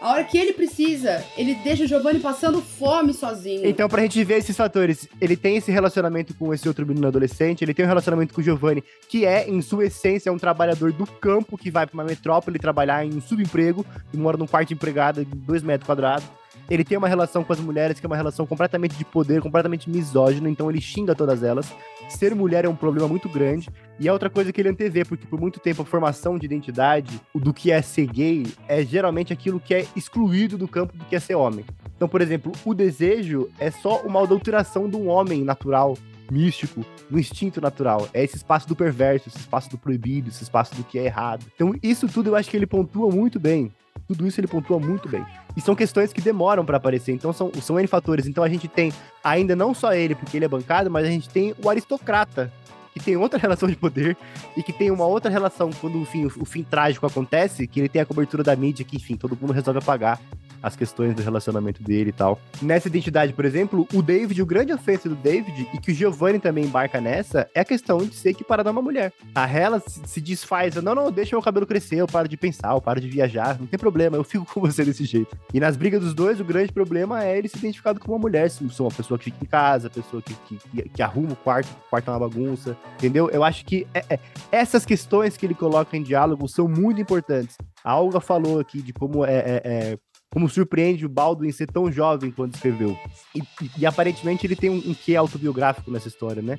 A 0.00 0.12
hora 0.12 0.24
que 0.24 0.38
ele 0.38 0.54
precisa, 0.54 1.22
ele 1.36 1.54
deixa 1.56 1.84
o 1.84 1.86
Giovanni 1.86 2.20
passando 2.20 2.62
fome 2.62 3.12
sozinho. 3.12 3.66
Então, 3.66 3.86
pra 3.86 4.00
gente 4.00 4.24
ver 4.24 4.38
esses 4.38 4.56
fatores, 4.56 5.06
ele 5.20 5.36
tem 5.36 5.56
esse 5.56 5.70
relacionamento 5.70 6.32
com 6.34 6.54
esse 6.54 6.66
outro 6.66 6.86
menino 6.86 7.06
adolescente, 7.06 7.62
ele 7.62 7.74
tem 7.74 7.84
um 7.84 7.88
relacionamento 7.88 8.32
com 8.32 8.40
o 8.40 8.44
Giovanni, 8.44 8.82
que 9.08 9.26
é, 9.26 9.48
em 9.48 9.60
sua 9.60 9.84
essência, 9.84 10.32
um 10.32 10.38
trabalhador 10.38 10.90
do 10.92 11.06
campo 11.06 11.58
que 11.58 11.70
vai 11.70 11.86
pra 11.86 11.94
uma 11.94 12.04
metrópole 12.04 12.58
trabalhar 12.58 13.04
em 13.04 13.14
um 13.14 13.20
subemprego 13.20 13.84
e 14.12 14.16
mora 14.16 14.38
num 14.38 14.46
quarto 14.46 14.72
empregado 14.72 15.24
de 15.24 15.36
dois 15.36 15.62
metros 15.62 15.86
quadrados. 15.86 16.24
Ele 16.70 16.84
tem 16.84 16.96
uma 16.96 17.08
relação 17.08 17.44
com 17.44 17.52
as 17.52 17.60
mulheres 17.60 18.00
que 18.00 18.06
é 18.06 18.08
uma 18.08 18.16
relação 18.16 18.46
completamente 18.46 18.96
de 18.96 19.04
poder, 19.04 19.42
completamente 19.42 19.90
misógina, 19.90 20.48
então 20.48 20.70
ele 20.70 20.80
xinga 20.80 21.14
todas 21.14 21.42
elas. 21.42 21.70
Ser 22.10 22.34
mulher 22.34 22.64
é 22.64 22.68
um 22.68 22.74
problema 22.74 23.06
muito 23.06 23.28
grande. 23.28 23.70
E 23.98 24.08
é 24.08 24.12
outra 24.12 24.28
coisa 24.28 24.52
que 24.52 24.60
ele 24.60 24.68
antevê, 24.68 25.04
porque 25.04 25.26
por 25.26 25.40
muito 25.40 25.60
tempo 25.60 25.82
a 25.82 25.84
formação 25.84 26.36
de 26.36 26.44
identidade 26.44 27.20
do 27.34 27.54
que 27.54 27.70
é 27.70 27.80
ser 27.80 28.06
gay 28.06 28.46
é 28.66 28.84
geralmente 28.84 29.32
aquilo 29.32 29.60
que 29.60 29.72
é 29.72 29.86
excluído 29.94 30.58
do 30.58 30.66
campo 30.66 30.96
do 30.96 31.04
que 31.04 31.14
é 31.14 31.20
ser 31.20 31.36
homem. 31.36 31.64
Então, 31.96 32.08
por 32.08 32.20
exemplo, 32.20 32.52
o 32.64 32.74
desejo 32.74 33.48
é 33.58 33.70
só 33.70 34.00
uma 34.00 34.22
adulteração 34.22 34.88
de 34.88 34.96
um 34.96 35.08
homem 35.08 35.44
natural, 35.44 35.96
místico, 36.30 36.84
no 37.08 37.18
instinto 37.18 37.60
natural. 37.60 38.08
É 38.12 38.24
esse 38.24 38.36
espaço 38.36 38.66
do 38.66 38.74
perverso, 38.74 39.28
esse 39.28 39.38
espaço 39.38 39.70
do 39.70 39.78
proibido, 39.78 40.30
esse 40.30 40.42
espaço 40.42 40.74
do 40.74 40.82
que 40.82 40.98
é 40.98 41.04
errado. 41.04 41.46
Então, 41.54 41.74
isso 41.82 42.08
tudo 42.08 42.30
eu 42.30 42.36
acho 42.36 42.50
que 42.50 42.56
ele 42.56 42.66
pontua 42.66 43.10
muito 43.10 43.38
bem. 43.38 43.72
Tudo 44.06 44.26
isso 44.26 44.40
ele 44.40 44.46
pontua 44.46 44.78
muito 44.78 45.08
bem. 45.08 45.24
E 45.56 45.60
são 45.60 45.74
questões 45.74 46.12
que 46.12 46.20
demoram 46.20 46.64
para 46.64 46.76
aparecer, 46.76 47.12
então 47.12 47.32
são, 47.32 47.50
são 47.60 47.78
N 47.78 47.86
fatores. 47.86 48.26
Então 48.26 48.42
a 48.42 48.48
gente 48.48 48.68
tem 48.68 48.92
ainda 49.22 49.54
não 49.54 49.74
só 49.74 49.92
ele, 49.92 50.14
porque 50.14 50.36
ele 50.36 50.44
é 50.44 50.48
bancado, 50.48 50.90
mas 50.90 51.06
a 51.06 51.10
gente 51.10 51.28
tem 51.28 51.54
o 51.62 51.68
aristocrata, 51.68 52.52
que 52.92 53.00
tem 53.00 53.16
outra 53.16 53.38
relação 53.40 53.68
de 53.68 53.76
poder 53.76 54.16
e 54.56 54.62
que 54.62 54.72
tem 54.72 54.90
uma 54.90 55.06
outra 55.06 55.30
relação 55.30 55.70
quando 55.80 56.00
o 56.00 56.04
fim, 56.04 56.26
o 56.26 56.44
fim 56.44 56.62
trágico 56.62 57.06
acontece, 57.06 57.66
que 57.66 57.80
ele 57.80 57.88
tem 57.88 58.02
a 58.02 58.06
cobertura 58.06 58.42
da 58.42 58.54
mídia, 58.56 58.84
que 58.84 58.96
enfim, 58.96 59.16
todo 59.16 59.36
mundo 59.40 59.52
resolve 59.52 59.78
apagar. 59.78 60.20
As 60.62 60.76
questões 60.76 61.14
do 61.14 61.22
relacionamento 61.22 61.82
dele 61.82 62.10
e 62.10 62.12
tal. 62.12 62.38
Nessa 62.60 62.88
identidade, 62.88 63.32
por 63.32 63.44
exemplo, 63.44 63.86
o 63.92 64.02
David, 64.02 64.40
o 64.42 64.46
grande 64.46 64.72
ofensa 64.72 65.08
do 65.08 65.14
David, 65.14 65.68
e 65.72 65.78
que 65.78 65.92
o 65.92 65.94
Giovanni 65.94 66.38
também 66.38 66.64
embarca 66.64 67.00
nessa, 67.00 67.48
é 67.54 67.60
a 67.60 67.64
questão 67.64 67.98
de 67.98 68.14
ser 68.14 68.30
equiparado 68.30 68.68
a 68.68 68.72
uma 68.72 68.82
mulher. 68.82 69.12
A 69.34 69.46
Hela 69.46 69.82
se, 69.86 70.20
desfaz, 70.20 70.74
não, 70.76 70.94
não, 70.94 71.10
deixa 71.10 71.34
meu 71.34 71.42
cabelo 71.42 71.66
crescer, 71.66 71.96
eu 71.96 72.06
paro 72.06 72.28
de 72.28 72.36
pensar, 72.36 72.72
eu 72.72 72.80
paro 72.80 73.00
de 73.00 73.08
viajar, 73.08 73.58
não 73.58 73.66
tem 73.66 73.78
problema, 73.78 74.16
eu 74.16 74.24
fico 74.24 74.46
com 74.52 74.60
você 74.60 74.84
desse 74.84 75.04
jeito. 75.04 75.36
E 75.52 75.60
nas 75.60 75.76
brigas 75.76 76.00
dos 76.00 76.14
dois, 76.14 76.40
o 76.40 76.44
grande 76.44 76.72
problema 76.72 77.24
é 77.24 77.36
ele 77.36 77.48
se 77.48 77.58
identificado 77.58 78.00
como 78.00 78.14
uma 78.14 78.20
mulher, 78.20 78.50
se 78.50 78.68
sou 78.70 78.86
uma 78.86 78.94
pessoa 78.94 79.18
que 79.18 79.24
fica 79.24 79.38
em 79.42 79.46
casa, 79.46 79.90
pessoa 79.90 80.22
que, 80.22 80.34
que, 80.34 80.88
que 80.88 81.02
arruma 81.02 81.32
o 81.32 81.36
quarto, 81.36 81.68
o 81.68 81.90
quarto 81.90 82.08
é 82.08 82.12
uma 82.12 82.28
bagunça, 82.28 82.76
entendeu? 82.94 83.30
Eu 83.30 83.42
acho 83.44 83.64
que 83.64 83.86
é, 83.94 84.04
é, 84.10 84.18
essas 84.52 84.84
questões 84.84 85.36
que 85.36 85.46
ele 85.46 85.54
coloca 85.54 85.96
em 85.96 86.02
diálogo 86.02 86.48
são 86.48 86.68
muito 86.68 87.00
importantes. 87.00 87.56
A 87.82 87.96
Olga 87.98 88.20
falou 88.20 88.60
aqui 88.60 88.82
de 88.82 88.92
como 88.92 89.24
é, 89.24 89.34
é, 89.34 89.62
é 89.64 89.98
como 90.30 90.48
surpreende 90.48 91.04
o 91.04 91.08
Baldwin 91.08 91.50
ser 91.50 91.66
tão 91.66 91.90
jovem 91.90 92.30
quando 92.30 92.54
escreveu. 92.54 92.96
E, 93.34 93.40
e, 93.40 93.70
e 93.78 93.86
aparentemente 93.86 94.46
ele 94.46 94.54
tem 94.54 94.70
um, 94.70 94.76
um 94.76 94.94
quê 94.94 95.16
autobiográfico 95.16 95.90
nessa 95.90 96.08
história, 96.08 96.40
né? 96.40 96.58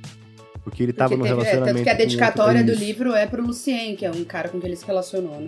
Porque 0.64 0.84
ele 0.84 0.92
estava 0.92 1.16
no 1.16 1.24
relacionamento. 1.24 1.70
É, 1.70 1.74
tanto 1.74 1.84
que 1.84 1.90
a 1.90 1.94
dedicatória 1.94 2.64
do 2.64 2.74
livro 2.74 3.16
é 3.16 3.26
pro 3.26 3.42
Lucien, 3.42 3.96
que 3.96 4.06
é 4.06 4.12
um 4.12 4.24
cara 4.24 4.50
com 4.50 4.60
quem 4.60 4.70
ele 4.70 4.76
se 4.76 4.86
relacionou, 4.86 5.40
né? 5.40 5.48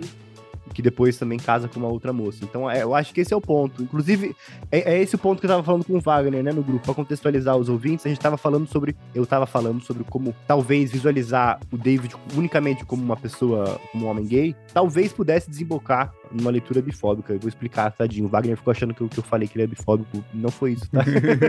Que 0.74 0.82
depois 0.82 1.16
também 1.16 1.38
casa 1.38 1.68
com 1.68 1.78
uma 1.78 1.88
outra 1.88 2.12
moça. 2.12 2.40
Então, 2.42 2.68
é, 2.68 2.82
eu 2.82 2.94
acho 2.94 3.14
que 3.14 3.20
esse 3.20 3.32
é 3.32 3.36
o 3.36 3.40
ponto. 3.40 3.82
Inclusive, 3.82 4.34
é, 4.70 4.94
é 4.94 5.00
esse 5.00 5.14
o 5.14 5.18
ponto 5.18 5.38
que 5.38 5.46
eu 5.46 5.50
tava 5.50 5.62
falando 5.62 5.84
com 5.84 5.94
o 5.94 6.00
Wagner, 6.00 6.42
né, 6.42 6.52
no 6.52 6.62
grupo. 6.62 6.84
Pra 6.84 6.94
contextualizar 6.94 7.56
os 7.56 7.68
ouvintes, 7.68 8.04
a 8.04 8.08
gente 8.08 8.20
tava 8.20 8.36
falando 8.36 8.66
sobre. 8.66 8.96
Eu 9.14 9.24
tava 9.24 9.46
falando 9.46 9.80
sobre 9.82 10.04
como 10.04 10.34
talvez 10.46 10.90
visualizar 10.90 11.60
o 11.72 11.78
David 11.78 12.14
unicamente 12.36 12.84
como 12.84 13.02
uma 13.02 13.16
pessoa, 13.16 13.80
como 13.92 14.06
um 14.06 14.08
homem 14.08 14.26
gay, 14.26 14.56
talvez 14.72 15.12
pudesse 15.12 15.48
desembocar 15.48 16.12
numa 16.34 16.50
leitura 16.50 16.82
bifóbica. 16.82 17.32
Eu 17.32 17.38
vou 17.38 17.48
explicar, 17.48 17.90
tadinho. 17.92 18.26
O 18.26 18.28
Wagner 18.28 18.56
ficou 18.56 18.72
achando 18.72 18.92
que 18.92 19.00
eu, 19.00 19.08
que 19.08 19.18
eu 19.18 19.22
falei 19.22 19.46
que 19.46 19.56
ele 19.56 19.64
é 19.64 19.66
bifóbico. 19.66 20.24
Não 20.34 20.50
foi 20.50 20.72
isso, 20.72 20.90
tá? 20.90 21.00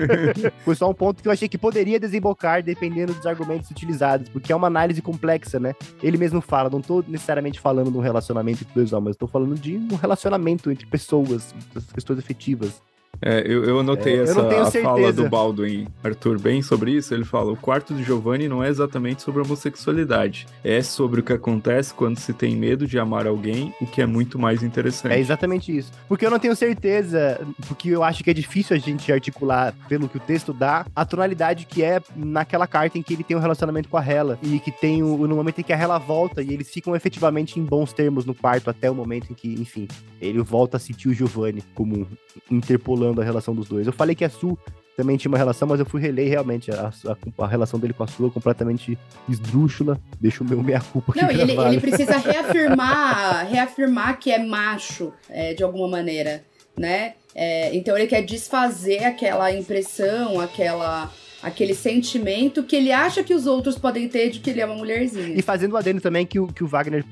foi 0.63 0.75
só 0.75 0.89
um 0.89 0.93
ponto 0.93 1.21
que 1.21 1.27
eu 1.27 1.31
achei 1.31 1.47
que 1.47 1.57
poderia 1.57 1.99
desembocar 1.99 2.61
dependendo 2.63 3.13
dos 3.13 3.25
argumentos 3.25 3.69
utilizados, 3.71 4.29
porque 4.29 4.51
é 4.51 4.55
uma 4.55 4.67
análise 4.67 5.01
complexa, 5.01 5.59
né? 5.59 5.73
Ele 6.03 6.17
mesmo 6.17 6.41
fala, 6.41 6.69
não 6.69 6.81
tô 6.81 7.03
necessariamente 7.07 7.59
falando 7.59 7.91
de 7.91 7.97
um 7.97 8.01
relacionamento 8.01 8.63
entre 8.63 8.73
dois 8.73 8.93
homens, 8.93 9.14
tô 9.15 9.27
falando 9.27 9.55
de 9.55 9.77
um 9.77 9.95
relacionamento 9.95 10.71
entre 10.71 10.85
pessoas, 10.85 11.53
das 11.73 11.91
questões 11.91 12.19
afetivas. 12.19 12.81
É, 13.21 13.43
eu, 13.45 13.63
eu 13.63 13.79
anotei 13.79 14.19
é, 14.19 14.23
essa 14.23 14.39
eu 14.39 14.61
a 14.61 14.71
fala 14.71 15.11
do 15.11 15.29
Baldwin, 15.29 15.87
Arthur, 16.03 16.39
bem 16.39 16.61
sobre 16.61 16.91
isso. 16.91 17.13
Ele 17.13 17.23
fala: 17.23 17.51
o 17.51 17.57
quarto 17.57 17.93
de 17.93 18.03
Giovanni 18.03 18.47
não 18.47 18.63
é 18.63 18.69
exatamente 18.69 19.21
sobre 19.21 19.41
homossexualidade, 19.41 20.47
é 20.63 20.81
sobre 20.81 21.19
o 21.19 21.23
que 21.23 21.33
acontece 21.33 21.93
quando 21.93 22.17
se 22.17 22.33
tem 22.33 22.55
medo 22.55 22.85
de 22.85 22.99
amar 22.99 23.27
alguém, 23.27 23.73
o 23.81 23.85
que 23.85 24.01
é 24.01 24.05
muito 24.05 24.37
mais 24.37 24.63
interessante. 24.63 25.13
É 25.13 25.19
exatamente 25.19 25.75
isso. 25.75 25.91
Porque 26.07 26.25
eu 26.25 26.31
não 26.31 26.39
tenho 26.39 26.55
certeza, 26.55 27.39
porque 27.67 27.89
eu 27.89 28.03
acho 28.03 28.23
que 28.23 28.29
é 28.29 28.33
difícil 28.33 28.75
a 28.75 28.79
gente 28.79 29.11
articular, 29.11 29.73
pelo 29.87 30.09
que 30.09 30.17
o 30.17 30.19
texto 30.19 30.53
dá, 30.53 30.85
a 30.95 31.05
tonalidade 31.05 31.65
que 31.65 31.83
é 31.83 32.01
naquela 32.15 32.67
carta 32.67 32.97
em 32.97 33.03
que 33.03 33.13
ele 33.13 33.23
tem 33.23 33.35
um 33.35 33.39
relacionamento 33.39 33.89
com 33.89 33.97
a 33.97 34.05
Hela 34.05 34.37
e 34.41 34.59
que 34.59 34.71
tem 34.71 35.03
o, 35.03 35.27
no 35.27 35.35
momento 35.35 35.59
em 35.59 35.63
que 35.63 35.73
a 35.73 35.77
Hela 35.77 35.97
volta 35.97 36.41
e 36.41 36.53
eles 36.53 36.69
ficam 36.69 36.95
efetivamente 36.95 37.59
em 37.59 37.63
bons 37.63 37.93
termos 37.93 38.25
no 38.25 38.33
quarto 38.33 38.69
até 38.69 38.89
o 38.89 38.95
momento 38.95 39.31
em 39.31 39.33
que, 39.33 39.53
enfim, 39.53 39.87
ele 40.21 40.41
volta 40.41 40.77
a 40.77 40.79
sentir 40.79 41.09
o 41.09 41.13
Giovanni 41.13 41.63
como 41.73 42.07
interpolando 42.49 43.04
a 43.11 43.23
relação 43.23 43.53
dos 43.53 43.67
dois. 43.67 43.87
Eu 43.87 43.93
falei 43.93 44.15
que 44.15 44.23
a 44.25 44.29
Su 44.29 44.57
também 44.95 45.17
tinha 45.17 45.29
uma 45.29 45.37
relação, 45.37 45.67
mas 45.67 45.79
eu 45.79 45.85
fui 45.85 45.99
reler 45.99 46.29
realmente 46.29 46.71
a, 46.71 46.91
a, 47.05 47.43
a, 47.43 47.47
relação 47.47 47.79
dele 47.79 47.93
com 47.93 48.03
a 48.03 48.07
sua 48.07 48.31
completamente 48.31 48.97
esdrúxula. 49.27 49.99
Deixa 50.19 50.43
o 50.43 50.47
meu 50.47 50.63
meia 50.63 50.79
culpa 50.79 51.11
aqui. 51.11 51.21
Não, 51.21 51.29
ele, 51.29 51.51
ele, 51.51 51.81
precisa 51.81 52.17
reafirmar, 52.17 53.47
reafirmar 53.47 54.19
que 54.19 54.31
é 54.31 54.39
macho 54.39 55.11
é, 55.29 55.53
de 55.53 55.63
alguma 55.63 55.87
maneira, 55.87 56.43
né? 56.77 57.15
É, 57.33 57.75
então 57.75 57.97
ele 57.97 58.07
quer 58.07 58.21
desfazer 58.21 59.03
aquela 59.03 59.51
impressão, 59.51 60.39
aquela 60.39 61.11
aquele 61.43 61.75
sentimento 61.75 62.63
que 62.63 62.75
ele 62.75 62.91
acha 62.91 63.23
que 63.23 63.33
os 63.33 63.45
outros 63.45 63.77
podem 63.77 64.09
ter 64.09 64.31
de 64.31 64.39
que 64.39 64.49
ele 64.49 64.61
é 64.61 64.65
uma 64.65 64.75
mulherzinha. 64.75 65.37
E 65.37 65.41
fazendo 65.43 65.73
o 65.73 65.77
adendo 65.77 66.01
também 66.01 66.25
que 66.25 66.39
o, 66.39 66.47
que 66.47 66.63
o 66.63 66.67
Wagner 66.67 67.05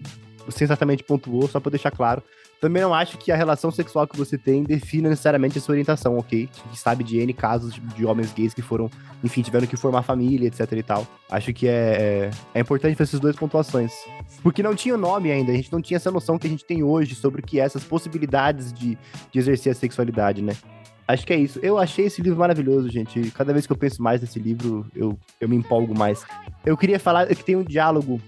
sensatamente 0.50 1.04
pontuou, 1.04 1.48
só 1.48 1.60
pra 1.60 1.70
deixar 1.70 1.92
claro, 1.92 2.24
também 2.64 2.82
não 2.82 2.94
acho 2.94 3.18
que 3.18 3.30
a 3.30 3.36
relação 3.36 3.70
sexual 3.72 4.08
que 4.08 4.16
você 4.16 4.38
tem 4.38 4.64
defina 4.64 5.10
necessariamente 5.10 5.58
a 5.58 5.62
sua 5.62 5.74
orientação, 5.74 6.18
ok? 6.18 6.48
A 6.64 6.68
gente 6.70 6.80
sabe 6.80 7.04
de 7.04 7.20
N 7.20 7.34
casos 7.34 7.74
de, 7.74 8.06
homens 8.06 8.32
gays 8.32 8.54
que 8.54 8.62
foram, 8.62 8.90
enfim, 9.22 9.42
tiveram 9.42 9.68
que 9.68 9.76
formar 9.76 10.02
família, 10.02 10.48
etc 10.48 10.72
e 10.72 10.82
tal. 10.82 11.06
Acho 11.30 11.54
que 11.54 11.68
é, 11.68 11.72
é, 11.74 12.30
é 12.54 12.60
importante 12.62 12.96
fazer 12.96 13.10
essas 13.10 13.20
duas 13.20 13.36
pontuações. 13.36 13.92
Porque 14.42 14.64
não 14.64 14.74
tinha 14.74 14.96
nome 14.96 15.30
ainda, 15.30 15.52
a 15.52 15.56
gente 15.56 15.74
não 15.74 15.82
tinha 15.82 15.98
essa 15.98 16.10
noção 16.10 16.40
que 16.40 16.48
a 16.48 16.50
gente 16.50 16.64
tem 16.64 16.82
hoje 16.82 17.16
sobre 17.16 17.42
o 17.42 17.44
que 17.44 17.60
é 17.60 17.66
essas 17.66 17.84
possibilidades 17.84 18.72
de, 18.72 18.98
de 19.30 19.40
exercer 19.40 19.74
a 19.74 19.76
sexualidade, 19.76 20.42
né? 20.42 20.56
Acho 21.06 21.28
que 21.28 21.34
é 21.34 21.38
isso. 21.38 21.60
Eu 21.62 21.78
achei 21.78 22.06
esse 22.06 22.22
livro 22.22 22.40
maravilhoso, 22.40 22.90
gente. 22.90 23.30
Cada 23.32 23.52
vez 23.52 23.68
que 23.68 23.74
eu 23.74 23.78
penso 23.78 24.02
mais 24.02 24.22
nesse 24.22 24.40
livro, 24.40 24.90
eu, 24.96 25.20
eu 25.42 25.50
me 25.50 25.58
empolgo 25.58 25.94
mais. 25.94 26.26
Eu 26.66 26.78
queria 26.78 26.98
falar 26.98 27.28
que 27.28 27.44
tem 27.44 27.58
um 27.58 27.64
diálogo 27.64 28.22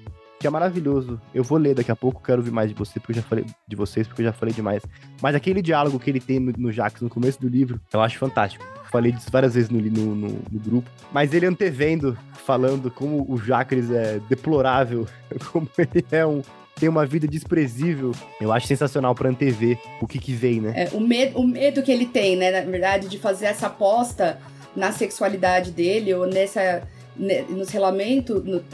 que 0.46 0.48
é 0.48 0.52
maravilhoso. 0.52 1.20
Eu 1.34 1.44
vou 1.44 1.58
ler 1.58 1.74
daqui 1.74 1.92
a 1.92 1.96
pouco, 1.96 2.22
quero 2.22 2.38
ouvir 2.38 2.52
mais 2.52 2.70
de 2.70 2.76
você, 2.76 3.00
porque 3.00 3.14
eu 3.14 3.16
já 3.16 3.22
falei 3.24 3.46
de 3.68 3.76
vocês, 3.76 4.08
porque 4.08 4.22
eu 4.22 4.28
já 4.28 4.32
falei 4.32 4.54
demais. 4.54 4.84
Mas 5.20 5.34
aquele 5.34 5.60
diálogo 5.60 6.00
que 6.00 6.08
ele 6.08 6.20
tem 6.20 6.40
no, 6.40 6.54
no 6.56 6.72
Jax 6.72 7.02
no 7.02 7.10
começo 7.10 7.42
do 7.42 7.48
livro, 7.48 7.82
eu 7.92 8.00
acho 8.00 8.20
fantástico. 8.20 8.64
Falei 8.92 9.12
disso 9.12 9.28
várias 9.32 9.56
vezes 9.56 9.72
no, 9.72 9.82
no, 9.82 10.16
no, 10.16 10.28
no 10.28 10.60
grupo. 10.60 10.88
Mas 11.12 11.34
ele 11.34 11.48
antevendo, 11.48 12.16
falando 12.46 12.92
como 12.92 13.26
o 13.28 13.40
Jacques 13.40 13.90
é 13.90 14.20
deplorável, 14.30 15.08
como 15.52 15.68
ele 15.80 16.06
é 16.12 16.24
um, 16.24 16.44
tem 16.80 16.88
uma 16.88 17.08
vida 17.08 17.28
desprezível, 17.28 18.12
eu 18.40 18.54
acho 18.54 18.68
sensacional 18.68 19.16
pra 19.16 19.28
antever 19.28 19.80
o 20.00 20.06
que 20.06 20.20
que 20.20 20.32
vem, 20.32 20.62
né? 20.62 20.74
É, 20.76 20.90
o, 20.94 21.00
o 21.42 21.48
medo 21.48 21.82
que 21.82 21.92
ele 21.92 22.06
tem, 22.06 22.36
né, 22.36 22.52
na 22.52 22.70
verdade, 22.70 23.08
de 23.08 23.18
fazer 23.18 23.48
essa 23.48 23.66
aposta 23.66 24.40
na 24.76 24.92
sexualidade 24.92 25.72
dele, 25.72 26.14
ou 26.14 26.28
nessa 26.28 26.88
nos, 27.16 27.72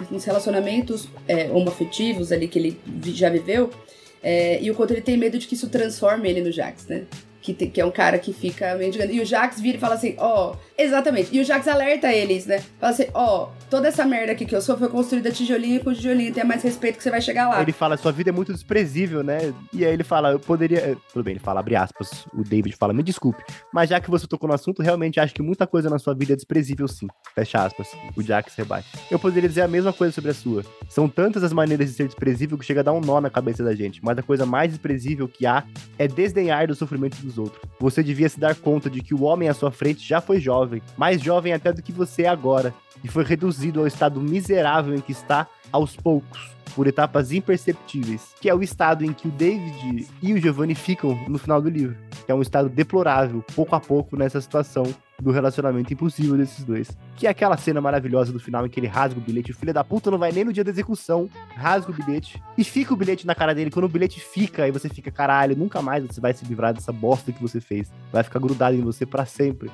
nos 0.10 0.24
relacionamentos 0.26 1.08
é, 1.28 1.50
homoafetivos 1.52 2.32
ali 2.32 2.48
que 2.48 2.60
ele 2.60 2.80
já 3.14 3.30
viveu, 3.30 3.70
é, 4.24 4.62
e 4.62 4.70
o 4.70 4.76
quanto 4.76 4.92
ele 4.92 5.02
tem 5.02 5.18
medo 5.18 5.38
de 5.38 5.48
que 5.48 5.56
isso 5.56 5.70
transforme 5.70 6.30
ele 6.30 6.42
no 6.42 6.52
Jax, 6.52 6.88
né? 6.88 7.06
Que, 7.42 7.54
te, 7.54 7.68
que 7.68 7.82
é 7.82 7.86
um 7.86 7.92
cara 7.92 8.20
que 8.20 8.34
fica 8.34 8.76
mendigando. 8.76 9.12
E 9.12 9.20
o 9.20 9.26
Jax 9.26 9.60
vira 9.60 9.78
e 9.78 9.80
fala 9.80 9.96
assim, 9.96 10.16
ó, 10.20 10.52
oh, 10.52 10.56
exatamente. 10.84 11.36
E 11.36 11.40
o 11.40 11.44
Jax 11.44 11.68
alerta 11.68 12.12
eles, 12.12 12.46
né? 12.46 12.60
Fala 12.80 12.94
assim, 12.94 13.06
ó, 13.14 13.46
oh, 13.46 13.62
toda 13.70 13.88
essa 13.88 14.06
merda 14.06 14.32
aqui 14.32 14.46
que 14.46 14.56
eu 14.56 14.62
sou 14.62 14.78
foi 14.78 14.90
construída 14.90 15.32
tijolinho 15.32 15.84
com 15.84 15.94
tijolinho, 15.94 16.34
tenha 16.34 16.46
mais 16.46 16.64
respeito 16.64 16.98
que 16.98 17.04
você 17.04 17.10
vai 17.10 17.22
chegar 17.22 17.50
lá. 17.50 17.62
Ele 17.62 17.72
fala, 17.72 17.98
sua 17.98 18.12
vida 18.12 18.30
é 18.30 18.34
muito 18.34 18.54
desprezível, 18.54 19.24
né? 19.24 19.54
E 19.74 19.86
aí 19.86 19.94
ele 19.94 20.04
fala, 20.04 20.32
eu 20.32 20.40
poderia. 20.40 20.80
Eh, 20.80 20.96
tudo 21.12 21.24
bem, 21.24 21.34
ele 21.34 21.40
fala, 21.40 21.60
abre 21.60 21.76
aspas. 21.76 22.26
O 22.34 22.44
David 22.44 22.76
fala, 22.76 22.94
me 22.94 23.04
desculpe, 23.04 23.44
mas 23.74 23.90
já 23.90 24.00
que 24.00 24.10
você 24.10 24.28
tocou 24.28 24.48
no 24.48 24.54
assunto, 24.54 24.82
realmente 24.82 25.20
acho 25.20 25.34
que 25.34 25.42
muita 25.42 25.66
coisa 25.68 25.90
na 25.90 26.00
sua 26.00 26.14
vida 26.14 26.34
é 26.34 26.36
desprezível, 26.36 26.88
sim. 26.88 27.08
Fecha 27.36 27.64
aspas. 27.64 27.90
O 28.16 28.22
Jax 28.22 28.56
rebate. 28.56 28.88
Eu 29.10 29.20
poderia 29.20 29.48
dizer 29.48 29.62
a 29.62 29.68
mesma 29.68 29.94
coisa 29.94 30.14
sobre 30.14 30.32
a 30.32 30.34
sua. 30.34 30.64
São 30.90 31.08
tantas 31.08 31.44
as 31.44 31.54
maneiras 31.54 31.90
de 31.90 31.96
ser 31.96 32.06
desprezível 32.06 32.58
que 32.58 32.66
chega 32.66 32.82
a 32.82 32.84
dar 32.84 32.94
um 32.94 33.02
nó 33.02 33.22
na 33.22 33.30
cabeça 33.30 33.64
da 33.64 33.74
gente. 33.74 34.04
Mas 34.04 34.18
a 34.18 34.24
coisa 34.24 34.46
mais 34.46 34.72
desprezível 34.72 35.28
que 35.28 35.46
há 35.46 35.64
é 35.98 36.08
desdenhar 36.08 36.68
do 36.68 36.76
sofrimento 36.76 37.18
dos 37.18 37.38
outros. 37.38 37.62
Você 37.80 38.04
devia 38.04 38.30
se 38.30 38.40
dar 38.40 38.56
conta 38.56 38.90
de 38.90 39.02
que 39.02 39.14
o 39.14 39.24
homem 39.24 39.50
à 39.50 39.54
sua 39.54 39.72
frente 39.72 40.08
já 40.08 40.22
foi 40.22 40.40
jovem, 40.40 40.71
mais 40.98 41.22
jovem 41.22 41.54
até 41.54 41.74
do 41.74 41.82
que 41.82 41.92
você 41.92 42.24
é 42.24 42.28
agora 42.28 42.74
e 43.04 43.08
foi 43.08 43.24
reduzido 43.24 43.80
ao 43.80 43.88
estado 43.88 44.20
miserável 44.22 44.94
em 44.94 45.02
que 45.02 45.12
está 45.12 45.48
aos 45.72 45.96
poucos, 45.96 46.52
por 46.76 46.88
etapas 46.88 47.32
imperceptíveis, 47.32 48.34
que 48.40 48.50
é 48.50 48.56
o 48.56 48.64
estado 48.64 49.04
em 49.04 49.14
que 49.14 49.28
o 49.28 49.32
David 49.32 50.08
e 50.22 50.34
o 50.34 50.38
Giovanni 50.38 50.76
ficam 50.76 51.18
no 51.28 51.38
final 51.38 51.62
do 51.62 51.70
livro, 51.70 51.98
que 52.26 52.32
é 52.32 52.36
um 52.36 52.42
estado 52.42 52.70
deplorável, 52.70 53.44
pouco 53.56 53.76
a 53.76 53.80
pouco 53.80 54.16
nessa 54.16 54.40
situação 54.40 54.84
do 55.22 55.32
relacionamento 55.32 55.94
impossível 55.94 56.36
desses 56.36 56.64
dois. 56.64 56.98
Que 57.16 57.28
é 57.28 57.30
aquela 57.30 57.56
cena 57.56 57.80
maravilhosa 57.80 58.34
do 58.34 58.40
final 58.40 58.66
em 58.66 58.70
que 58.70 58.80
ele 58.80 58.88
rasga 58.88 59.20
o 59.20 59.22
bilhete, 59.22 59.52
o 59.52 59.56
filho 59.56 59.74
da 59.74 59.84
puta 59.84 60.10
não 60.10 60.18
vai 60.18 60.32
nem 60.32 60.44
no 60.44 60.54
dia 60.54 60.64
da 60.64 60.72
execução, 60.72 61.30
rasga 61.56 61.92
o 61.92 61.94
bilhete 61.94 62.42
e 62.58 62.64
fica 62.64 62.94
o 62.94 62.98
bilhete 62.98 63.28
na 63.28 63.36
cara 63.36 63.54
dele. 63.54 63.70
Quando 63.70 63.86
o 63.86 63.90
bilhete 63.90 64.20
fica, 64.20 64.64
aí 64.64 64.72
você 64.72 64.90
fica, 64.90 65.12
caralho, 65.12 65.56
nunca 65.56 65.82
mais 65.82 66.06
você 66.06 66.20
vai 66.20 66.34
se 66.34 66.46
livrar 66.46 66.74
dessa 66.74 66.92
bosta 66.92 67.32
que 67.32 67.42
você 67.42 67.62
fez. 67.62 67.92
Vai 68.12 68.24
ficar 68.24 68.40
grudado 68.40 68.76
em 68.76 68.82
você 68.82 69.06
para 69.06 69.26
sempre 69.26 69.70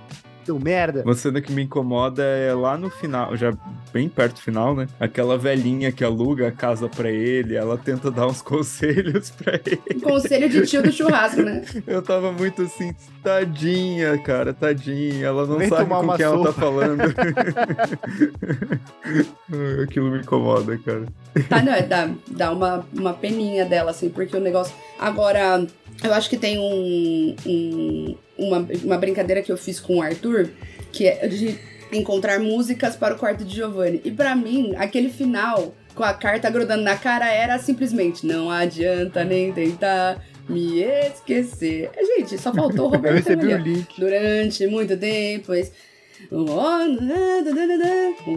seu 0.48 0.60
merda. 0.60 1.04
Uma 1.04 1.14
cena 1.14 1.42
que 1.42 1.52
me 1.52 1.64
incomoda 1.64 2.24
é 2.24 2.54
lá 2.54 2.78
no 2.78 2.90
final, 2.90 3.36
já 3.36 3.54
bem 3.92 4.08
perto 4.08 4.36
do 4.36 4.42
final, 4.42 4.74
né? 4.74 4.88
Aquela 5.00 5.38
velhinha 5.38 5.92
que 5.92 6.04
aluga 6.04 6.48
a 6.48 6.52
casa 6.52 6.88
pra 6.88 7.12
ele, 7.12 7.56
ela 7.56 7.78
tenta 7.78 8.10
dar 8.10 8.28
uns 8.28 8.42
conselhos 8.48 9.30
pra 9.32 9.60
ele. 9.66 10.02
Conselho 10.02 10.50
de 10.50 10.66
tio 10.66 10.82
do 10.82 10.92
churrasco, 10.92 11.42
né? 11.42 11.64
Eu 11.86 12.02
tava 12.02 12.32
muito 12.32 12.62
assim, 12.62 12.94
tadinha, 13.22 14.18
cara, 14.20 14.54
tadinha. 14.54 15.28
Ela 15.28 15.46
não 15.46 15.58
Vem 15.58 15.68
sabe 15.68 15.90
com 15.90 16.08
quem 16.16 16.26
sopa. 16.26 16.34
ela 16.38 16.46
tá 16.46 16.54
falando. 16.54 17.02
Aquilo 19.84 20.12
me 20.12 20.20
incomoda, 20.20 20.78
cara. 20.78 21.06
Tá, 21.50 21.62
não, 21.62 21.74
é, 21.74 21.82
dá, 21.82 22.10
dá 22.30 22.52
uma, 22.52 22.86
uma 22.94 23.14
peninha 23.14 23.66
dela, 23.66 23.92
assim, 23.92 24.10
porque 24.10 24.36
o 24.36 24.40
negócio. 24.40 24.74
Agora, 25.00 25.66
eu 26.04 26.14
acho 26.14 26.30
que 26.30 26.38
tem 26.38 26.60
um, 26.60 27.36
um, 27.46 28.16
uma, 28.38 28.68
uma 28.84 28.98
brincadeira 28.98 29.42
que 29.42 29.52
eu 29.52 29.58
fiz 29.58 29.80
com 29.80 29.98
o 29.98 30.02
Arthur, 30.02 30.50
que 30.92 31.08
é 31.08 31.28
de 31.28 31.58
encontrar 31.92 32.40
músicas 32.40 32.96
para 32.96 33.16
o 33.16 33.18
quarto 33.18 33.44
de 33.44 33.56
Giovanni. 33.56 34.02
E 34.04 34.12
para 34.12 34.36
mim, 34.36 34.74
aquele 34.78 35.10
final 35.10 35.74
com 35.96 36.04
a 36.04 36.14
carta 36.14 36.50
grudando 36.50 36.84
na 36.84 36.96
cara 36.96 37.28
era 37.32 37.58
simplesmente 37.58 38.26
não 38.26 38.52
adianta 38.52 39.24
nem 39.24 39.52
tentar 39.52 40.24
me 40.48 40.82
esquecer. 40.82 41.90
Gente, 42.18 42.38
só 42.38 42.54
faltou 42.54 42.86
o 42.86 42.90
Roberto 42.96 43.16
Eu 43.30 43.38
recebi 43.38 43.54
o 43.54 43.58
link. 43.58 43.88
Durante 44.00 44.68
muito 44.68 44.96
tempo. 44.96 45.54
esse- 45.54 45.72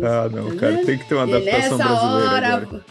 Ah, 0.02 0.28
não, 0.30 0.56
cara, 0.56 0.84
tem 0.84 0.98
que 0.98 1.08
ter 1.08 1.14
uma 1.14 1.26
E 1.26 1.34
adaptação 1.34 1.78
nessa 1.78 1.92
brasileira 1.92 2.30
hora, 2.34 2.54
agora. 2.56 2.84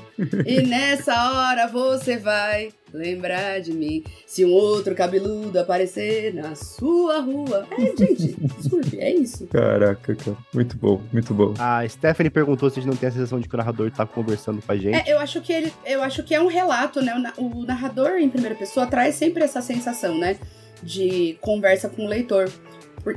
e 0.46 0.62
nessa 0.68 1.32
hora 1.32 1.68
você 1.68 2.18
vai 2.18 2.70
lembrar 2.94 3.62
de 3.62 3.72
mim. 3.72 4.04
Se 4.26 4.44
um 4.44 4.52
outro 4.52 4.96
cabeludo 4.96 5.58
aparecer 5.60 6.34
na 6.34 6.56
sua 6.56 7.20
rua. 7.20 7.68
É, 7.72 7.86
gente, 7.96 8.36
desculpe, 8.58 9.00
é 9.00 9.14
isso. 9.14 9.46
Caraca, 9.48 10.16
cara. 10.16 10.38
Muito 10.54 10.76
bom, 10.78 11.02
muito 11.14 11.34
bom. 11.34 11.54
A 11.60 11.88
Stephanie 11.88 12.30
perguntou 12.32 12.70
se 12.70 12.80
a 12.80 12.82
gente 12.82 12.92
não 12.92 12.98
tem 12.98 13.10
a 13.10 13.12
sensação 13.12 13.40
de 13.40 13.48
que 13.48 13.54
o 13.54 13.58
narrador 13.58 13.92
tá 13.92 14.06
conversando 14.06 14.62
com 14.62 14.72
a 14.72 14.76
gente. 14.76 14.96
É, 15.08 15.14
eu 15.14 15.20
acho 15.20 15.40
que 15.42 15.54
ele, 15.54 15.72
eu 15.86 16.02
acho 16.02 16.24
que 16.24 16.34
é 16.34 16.42
um 16.42 16.48
relato, 16.48 17.02
né? 17.02 17.14
O 17.38 17.64
narrador 17.64 18.18
em 18.18 18.30
primeira 18.30 18.56
pessoa 18.56 18.88
traz 18.88 19.16
sempre 19.16 19.44
essa 19.44 19.62
sensação, 19.62 20.18
né? 20.18 20.38
De 20.82 21.38
conversa 21.42 21.90
com 21.90 22.06
o 22.06 22.08
leitor. 22.08 22.50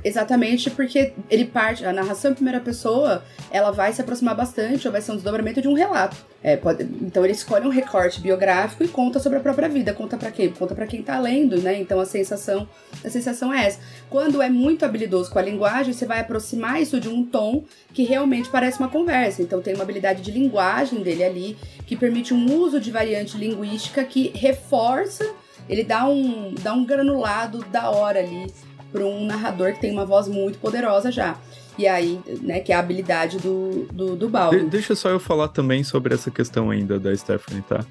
Exatamente 0.05 0.71
porque 0.71 1.13
ele 1.29 1.45
parte, 1.45 1.85
a 1.85 1.93
narração 1.93 2.31
em 2.31 2.35
primeira 2.35 2.61
pessoa, 2.61 3.23
ela 3.51 3.71
vai 3.71 3.93
se 3.93 4.01
aproximar 4.01 4.35
bastante, 4.35 4.87
ou 4.87 4.93
vai 4.93 5.01
ser 5.01 5.13
um 5.13 5.17
desdobramento 5.17 5.61
de 5.61 5.69
um 5.69 5.75
relato. 5.75 6.17
É, 6.43 6.57
pode- 6.57 6.83
então 7.01 7.25
ele 7.25 7.33
escolhe 7.33 7.67
um 7.67 7.71
recorte 7.71 8.21
biográfico 8.21 8.83
e 8.83 8.89
conta 8.89 9.19
sobre 9.21 9.39
a 9.39 9.41
própria 9.41 9.69
vida. 9.69 9.93
Conta 9.93 10.17
pra 10.17 10.31
quem? 10.31 10.51
Conta 10.51 10.75
pra 10.75 10.87
quem 10.87 11.03
tá 11.03 11.19
lendo, 11.19 11.61
né? 11.61 11.79
Então 11.81 12.01
a 12.01 12.07
sensação, 12.07 12.69
a 13.05 13.11
sensação 13.11 13.53
é 13.53 13.67
essa. 13.67 13.79
Quando 14.11 14.43
é 14.43 14.49
muito 14.49 14.85
habilidoso 14.85 15.31
com 15.31 15.39
a 15.39 15.43
linguagem, 15.43 15.93
você 15.93 16.05
vai 16.07 16.21
aproximar 16.21 16.81
isso 16.81 16.99
de 16.99 17.09
um 17.09 17.25
tom 17.25 17.65
que 17.93 18.03
realmente 18.03 18.49
parece 18.49 18.79
uma 18.81 18.89
conversa. 18.89 19.43
Então 19.43 19.61
tem 19.61 19.75
uma 19.75 19.85
habilidade 19.85 20.23
de 20.23 20.31
linguagem 20.31 21.03
dele 21.03 21.23
ali 21.23 21.57
que 21.87 21.97
permite 21.97 22.35
um 22.35 22.55
uso 22.57 22.81
de 22.81 22.91
variante 22.91 23.37
linguística 23.37 24.03
que 24.05 24.33
reforça, 24.35 25.25
ele 25.69 25.85
dá 25.85 26.09
um, 26.09 26.55
dá 26.61 26.73
um 26.73 26.85
granulado 26.85 27.65
da 27.71 27.89
hora 27.91 28.19
ali 28.19 28.53
para 28.93 29.05
um 29.05 29.25
narrador 29.25 29.73
que 29.73 29.81
tem 29.81 29.91
uma 29.91 30.05
voz 30.05 30.29
muito 30.29 30.59
poderosa 30.59 31.11
já. 31.11 31.37
E 31.79 31.87
aí, 31.89 32.21
né, 32.43 32.61
que 32.61 32.71
é 32.71 32.77
a 32.77 32.81
habilidade 32.81 33.39
do, 33.39 33.87
do, 33.91 34.15
do 34.15 34.29
Baldo. 34.29 34.69
deixa 34.69 34.95
só 34.95 35.09
eu 35.09 35.19
falar 35.19 35.49
também 35.49 35.83
sobre 35.83 36.15
essa 36.15 36.31
questão 36.31 36.71
ainda 36.71 36.99
da 36.99 37.17
Stephanie, 37.17 37.63
tá? 37.63 37.85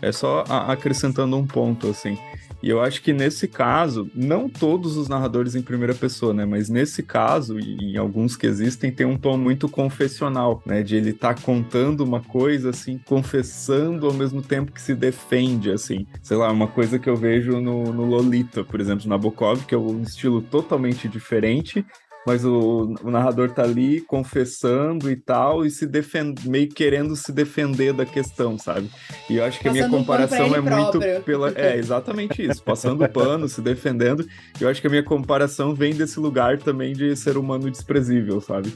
É 0.00 0.12
só 0.12 0.44
acrescentando 0.48 1.36
um 1.36 1.44
ponto, 1.44 1.88
assim. 1.88 2.16
E 2.64 2.70
eu 2.70 2.80
acho 2.80 3.02
que 3.02 3.12
nesse 3.12 3.46
caso, 3.46 4.10
não 4.14 4.48
todos 4.48 4.96
os 4.96 5.06
narradores 5.06 5.54
em 5.54 5.60
primeira 5.60 5.94
pessoa, 5.94 6.32
né? 6.32 6.46
Mas 6.46 6.70
nesse 6.70 7.02
caso, 7.02 7.60
e 7.60 7.92
em 7.92 7.98
alguns 7.98 8.38
que 8.38 8.46
existem, 8.46 8.90
tem 8.90 9.04
um 9.04 9.18
tom 9.18 9.36
muito 9.36 9.68
confessional, 9.68 10.62
né? 10.64 10.82
De 10.82 10.96
ele 10.96 11.10
estar 11.10 11.38
contando 11.42 12.00
uma 12.00 12.22
coisa, 12.22 12.70
assim, 12.70 12.98
confessando 13.04 14.06
ao 14.06 14.14
mesmo 14.14 14.40
tempo 14.40 14.72
que 14.72 14.80
se 14.80 14.94
defende, 14.94 15.70
assim. 15.70 16.06
Sei 16.22 16.38
lá, 16.38 16.50
uma 16.50 16.66
coisa 16.66 16.98
que 16.98 17.06
eu 17.06 17.16
vejo 17.16 17.60
no, 17.60 17.92
no 17.92 18.06
Lolita, 18.06 18.64
por 18.64 18.80
exemplo, 18.80 19.06
Nabokov, 19.06 19.66
que 19.66 19.74
é 19.74 19.78
um 19.78 20.00
estilo 20.00 20.40
totalmente 20.40 21.06
diferente, 21.06 21.84
mas 22.26 22.44
o, 22.44 22.94
o 23.02 23.10
narrador 23.10 23.50
tá 23.50 23.62
ali 23.62 24.00
confessando 24.00 25.10
e 25.10 25.16
tal, 25.16 25.64
e 25.64 25.70
se 25.70 25.86
defend, 25.86 26.48
meio 26.48 26.68
querendo 26.68 27.14
se 27.16 27.32
defender 27.32 27.92
da 27.92 28.06
questão, 28.06 28.58
sabe? 28.58 28.90
E 29.28 29.36
eu 29.36 29.44
acho 29.44 29.60
que 29.60 29.68
a 29.68 29.72
minha 29.72 29.88
comparação 29.88 30.46
é 30.46 30.58
ele 30.58 30.60
muito 30.60 30.98
próprio. 30.98 31.22
pela. 31.22 31.52
É, 31.54 31.76
exatamente 31.76 32.42
isso, 32.42 32.62
passando 32.62 33.08
pano, 33.08 33.48
se 33.48 33.60
defendendo. 33.60 34.26
Eu 34.60 34.68
acho 34.68 34.80
que 34.80 34.86
a 34.86 34.90
minha 34.90 35.02
comparação 35.02 35.74
vem 35.74 35.94
desse 35.94 36.18
lugar 36.18 36.58
também 36.58 36.92
de 36.92 37.14
ser 37.16 37.36
humano 37.36 37.70
desprezível, 37.70 38.40
sabe? 38.40 38.72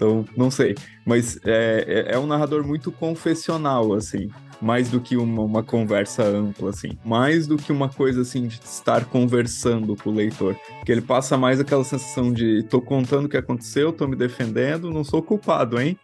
Então, 0.00 0.24
não 0.34 0.50
sei. 0.50 0.74
Mas 1.04 1.38
é, 1.44 2.06
é, 2.08 2.14
é 2.14 2.18
um 2.18 2.26
narrador 2.26 2.66
muito 2.66 2.90
confessional, 2.90 3.92
assim. 3.92 4.30
Mais 4.58 4.88
do 4.88 4.98
que 4.98 5.14
uma, 5.14 5.42
uma 5.42 5.62
conversa 5.62 6.22
ampla, 6.22 6.70
assim. 6.70 6.98
Mais 7.04 7.46
do 7.46 7.58
que 7.58 7.70
uma 7.70 7.90
coisa, 7.90 8.22
assim, 8.22 8.46
de 8.46 8.58
estar 8.64 9.04
conversando 9.04 9.94
com 9.94 10.08
o 10.08 10.14
leitor. 10.14 10.56
Porque 10.78 10.90
ele 10.90 11.02
passa 11.02 11.36
mais 11.36 11.60
aquela 11.60 11.84
sensação 11.84 12.32
de 12.32 12.62
tô 12.62 12.80
contando 12.80 13.26
o 13.26 13.28
que 13.28 13.36
aconteceu, 13.36 13.92
tô 13.92 14.08
me 14.08 14.16
defendendo, 14.16 14.90
não 14.90 15.04
sou 15.04 15.22
culpado, 15.22 15.78
hein? 15.78 15.98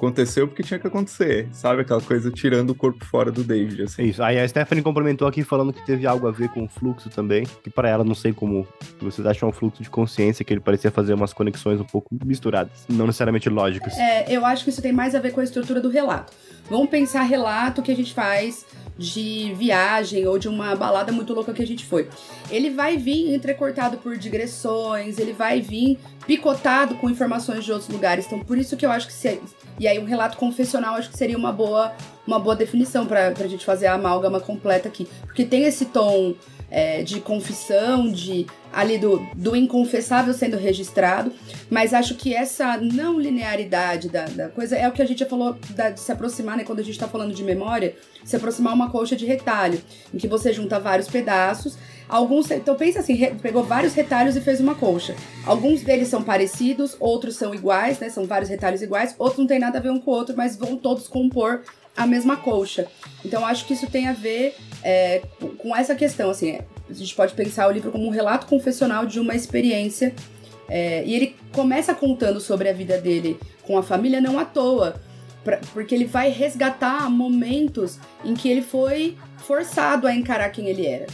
Aconteceu 0.00 0.48
porque 0.48 0.62
tinha 0.62 0.80
que 0.80 0.86
acontecer, 0.86 1.46
sabe? 1.52 1.82
Aquela 1.82 2.00
coisa 2.00 2.30
tirando 2.30 2.70
o 2.70 2.74
corpo 2.74 3.04
fora 3.04 3.30
do 3.30 3.44
David, 3.44 3.82
assim. 3.82 4.00
É 4.00 4.06
isso. 4.06 4.22
Aí 4.22 4.40
a 4.40 4.48
Stephanie 4.48 4.82
complementou 4.82 5.28
aqui 5.28 5.44
falando 5.44 5.74
que 5.74 5.84
teve 5.84 6.06
algo 6.06 6.26
a 6.26 6.30
ver 6.30 6.48
com 6.48 6.64
o 6.64 6.68
fluxo 6.68 7.10
também. 7.10 7.44
Que 7.62 7.68
pra 7.68 7.86
ela, 7.86 8.02
não 8.02 8.14
sei 8.14 8.32
como 8.32 8.66
vocês 8.98 9.26
acham 9.26 9.50
um 9.50 9.52
fluxo 9.52 9.82
de 9.82 9.90
consciência, 9.90 10.42
que 10.42 10.54
ele 10.54 10.60
parecia 10.60 10.90
fazer 10.90 11.12
umas 11.12 11.34
conexões 11.34 11.78
um 11.82 11.84
pouco 11.84 12.08
misturadas. 12.24 12.86
Não 12.88 13.06
necessariamente 13.06 13.50
lógicas. 13.50 13.92
É, 13.98 14.24
eu 14.34 14.46
acho 14.46 14.64
que 14.64 14.70
isso 14.70 14.80
tem 14.80 14.90
mais 14.90 15.14
a 15.14 15.20
ver 15.20 15.32
com 15.32 15.40
a 15.40 15.44
estrutura 15.44 15.82
do 15.82 15.90
relato. 15.90 16.32
Vamos 16.70 16.88
pensar 16.88 17.20
relato 17.24 17.82
que 17.82 17.92
a 17.92 17.96
gente 17.96 18.14
faz 18.14 18.64
de 18.96 19.54
viagem 19.54 20.26
ou 20.26 20.38
de 20.38 20.48
uma 20.48 20.76
balada 20.76 21.10
muito 21.10 21.34
louca 21.34 21.52
que 21.52 21.62
a 21.62 21.66
gente 21.66 21.84
foi. 21.84 22.08
Ele 22.50 22.70
vai 22.70 22.96
vir 22.96 23.34
entrecortado 23.34 23.96
por 23.98 24.16
digressões, 24.16 25.18
ele 25.18 25.32
vai 25.32 25.60
vir 25.60 25.98
picotado 26.26 26.94
com 26.96 27.10
informações 27.10 27.64
de 27.64 27.72
outros 27.72 27.90
lugares. 27.90 28.26
Então, 28.26 28.40
por 28.40 28.56
isso 28.56 28.76
que 28.76 28.84
eu 28.84 28.90
acho 28.90 29.06
que 29.06 29.12
se, 29.12 29.40
e 29.80 29.88
aí 29.90 29.98
um 29.98 30.04
relato 30.04 30.36
confessional 30.36 30.94
acho 30.94 31.10
que 31.10 31.18
seria 31.18 31.36
uma 31.36 31.52
boa 31.52 31.92
uma 32.26 32.38
boa 32.38 32.54
definição 32.54 33.06
pra, 33.06 33.30
pra 33.32 33.48
gente 33.48 33.64
fazer 33.64 33.86
a 33.86 33.94
amálgama 33.94 34.40
completa 34.40 34.86
aqui, 34.88 35.06
porque 35.26 35.44
tem 35.44 35.64
esse 35.64 35.86
tom 35.86 36.34
é, 36.70 37.02
de 37.02 37.18
confissão, 37.20 38.08
de 38.12 38.46
ali 38.72 38.96
do, 38.98 39.18
do 39.34 39.56
inconfessável 39.56 40.32
sendo 40.32 40.56
registrado, 40.56 41.32
mas 41.68 41.92
acho 41.92 42.14
que 42.14 42.32
essa 42.32 42.76
não 42.76 43.18
linearidade 43.18 44.08
da, 44.08 44.26
da 44.26 44.48
coisa 44.48 44.76
é 44.76 44.86
o 44.88 44.92
que 44.92 45.02
a 45.02 45.04
gente 45.04 45.18
já 45.18 45.26
falou 45.26 45.56
da- 45.70 45.90
de 45.90 45.98
se 45.98 46.12
aproximar, 46.12 46.56
né? 46.56 46.62
Quando 46.62 46.78
a 46.78 46.84
gente 46.84 46.96
tá 46.96 47.08
falando 47.08 47.34
de 47.34 47.42
memória, 47.42 47.96
se 48.24 48.36
aproximar 48.36 48.72
uma 48.74 48.88
colcha 48.88 49.16
de 49.16 49.26
retalho, 49.26 49.80
em 50.14 50.18
que 50.18 50.28
você 50.28 50.52
junta 50.52 50.78
vários 50.78 51.08
pedaços. 51.08 51.76
Alguns. 52.10 52.50
Então 52.50 52.74
pensa 52.74 53.00
assim, 53.00 53.16
pegou 53.40 53.62
vários 53.62 53.94
retalhos 53.94 54.36
e 54.36 54.40
fez 54.40 54.60
uma 54.60 54.74
colcha. 54.74 55.14
Alguns 55.46 55.82
deles 55.82 56.08
são 56.08 56.22
parecidos, 56.22 56.96
outros 56.98 57.36
são 57.36 57.54
iguais, 57.54 57.98
né? 57.98 58.08
São 58.10 58.24
vários 58.26 58.50
retalhos 58.50 58.82
iguais, 58.82 59.14
outros 59.18 59.38
não 59.38 59.46
tem 59.46 59.58
nada 59.58 59.78
a 59.78 59.80
ver 59.80 59.90
um 59.90 60.00
com 60.00 60.10
o 60.10 60.14
outro, 60.14 60.34
mas 60.36 60.56
vão 60.56 60.76
todos 60.76 61.06
compor 61.08 61.62
a 61.96 62.06
mesma 62.06 62.36
colcha. 62.36 62.86
Então 63.24 63.44
acho 63.46 63.64
que 63.66 63.74
isso 63.74 63.86
tem 63.88 64.08
a 64.08 64.12
ver 64.12 64.54
é, 64.82 65.22
com- 65.40 65.48
com 65.56 65.76
essa 65.76 65.94
questão, 65.94 66.30
assim. 66.30 66.50
é, 66.50 66.64
a 66.88 66.92
gente 66.94 67.14
pode 67.14 67.34
pensar 67.34 67.68
o 67.68 67.70
livro 67.70 67.90
como 67.92 68.06
um 68.06 68.10
relato 68.10 68.46
confessional 68.46 69.06
de 69.06 69.20
uma 69.20 69.34
experiência. 69.34 70.14
é, 70.72 71.02
e 71.04 71.14
ele 71.16 71.34
começa 71.52 71.92
contando 71.92 72.40
sobre 72.40 72.68
a 72.68 72.72
vida 72.72 72.96
dele 72.96 73.36
com 73.64 73.76
a 73.76 73.82
família 73.82 74.20
não 74.20 74.38
à 74.38 74.44
toa. 74.44 74.94
pra- 75.42 75.58
porque 75.72 75.94
ele 75.94 76.04
vai 76.04 76.28
resgatar 76.30 77.08
momentos 77.10 77.98
em 78.24 78.34
que 78.34 78.46
ele 78.48 78.60
foi 78.62 79.16
forçado 79.38 80.06
a 80.06 80.14
encarar 80.14 80.50
quem 80.50 80.68
ele 80.68 80.86
era. 80.86 81.06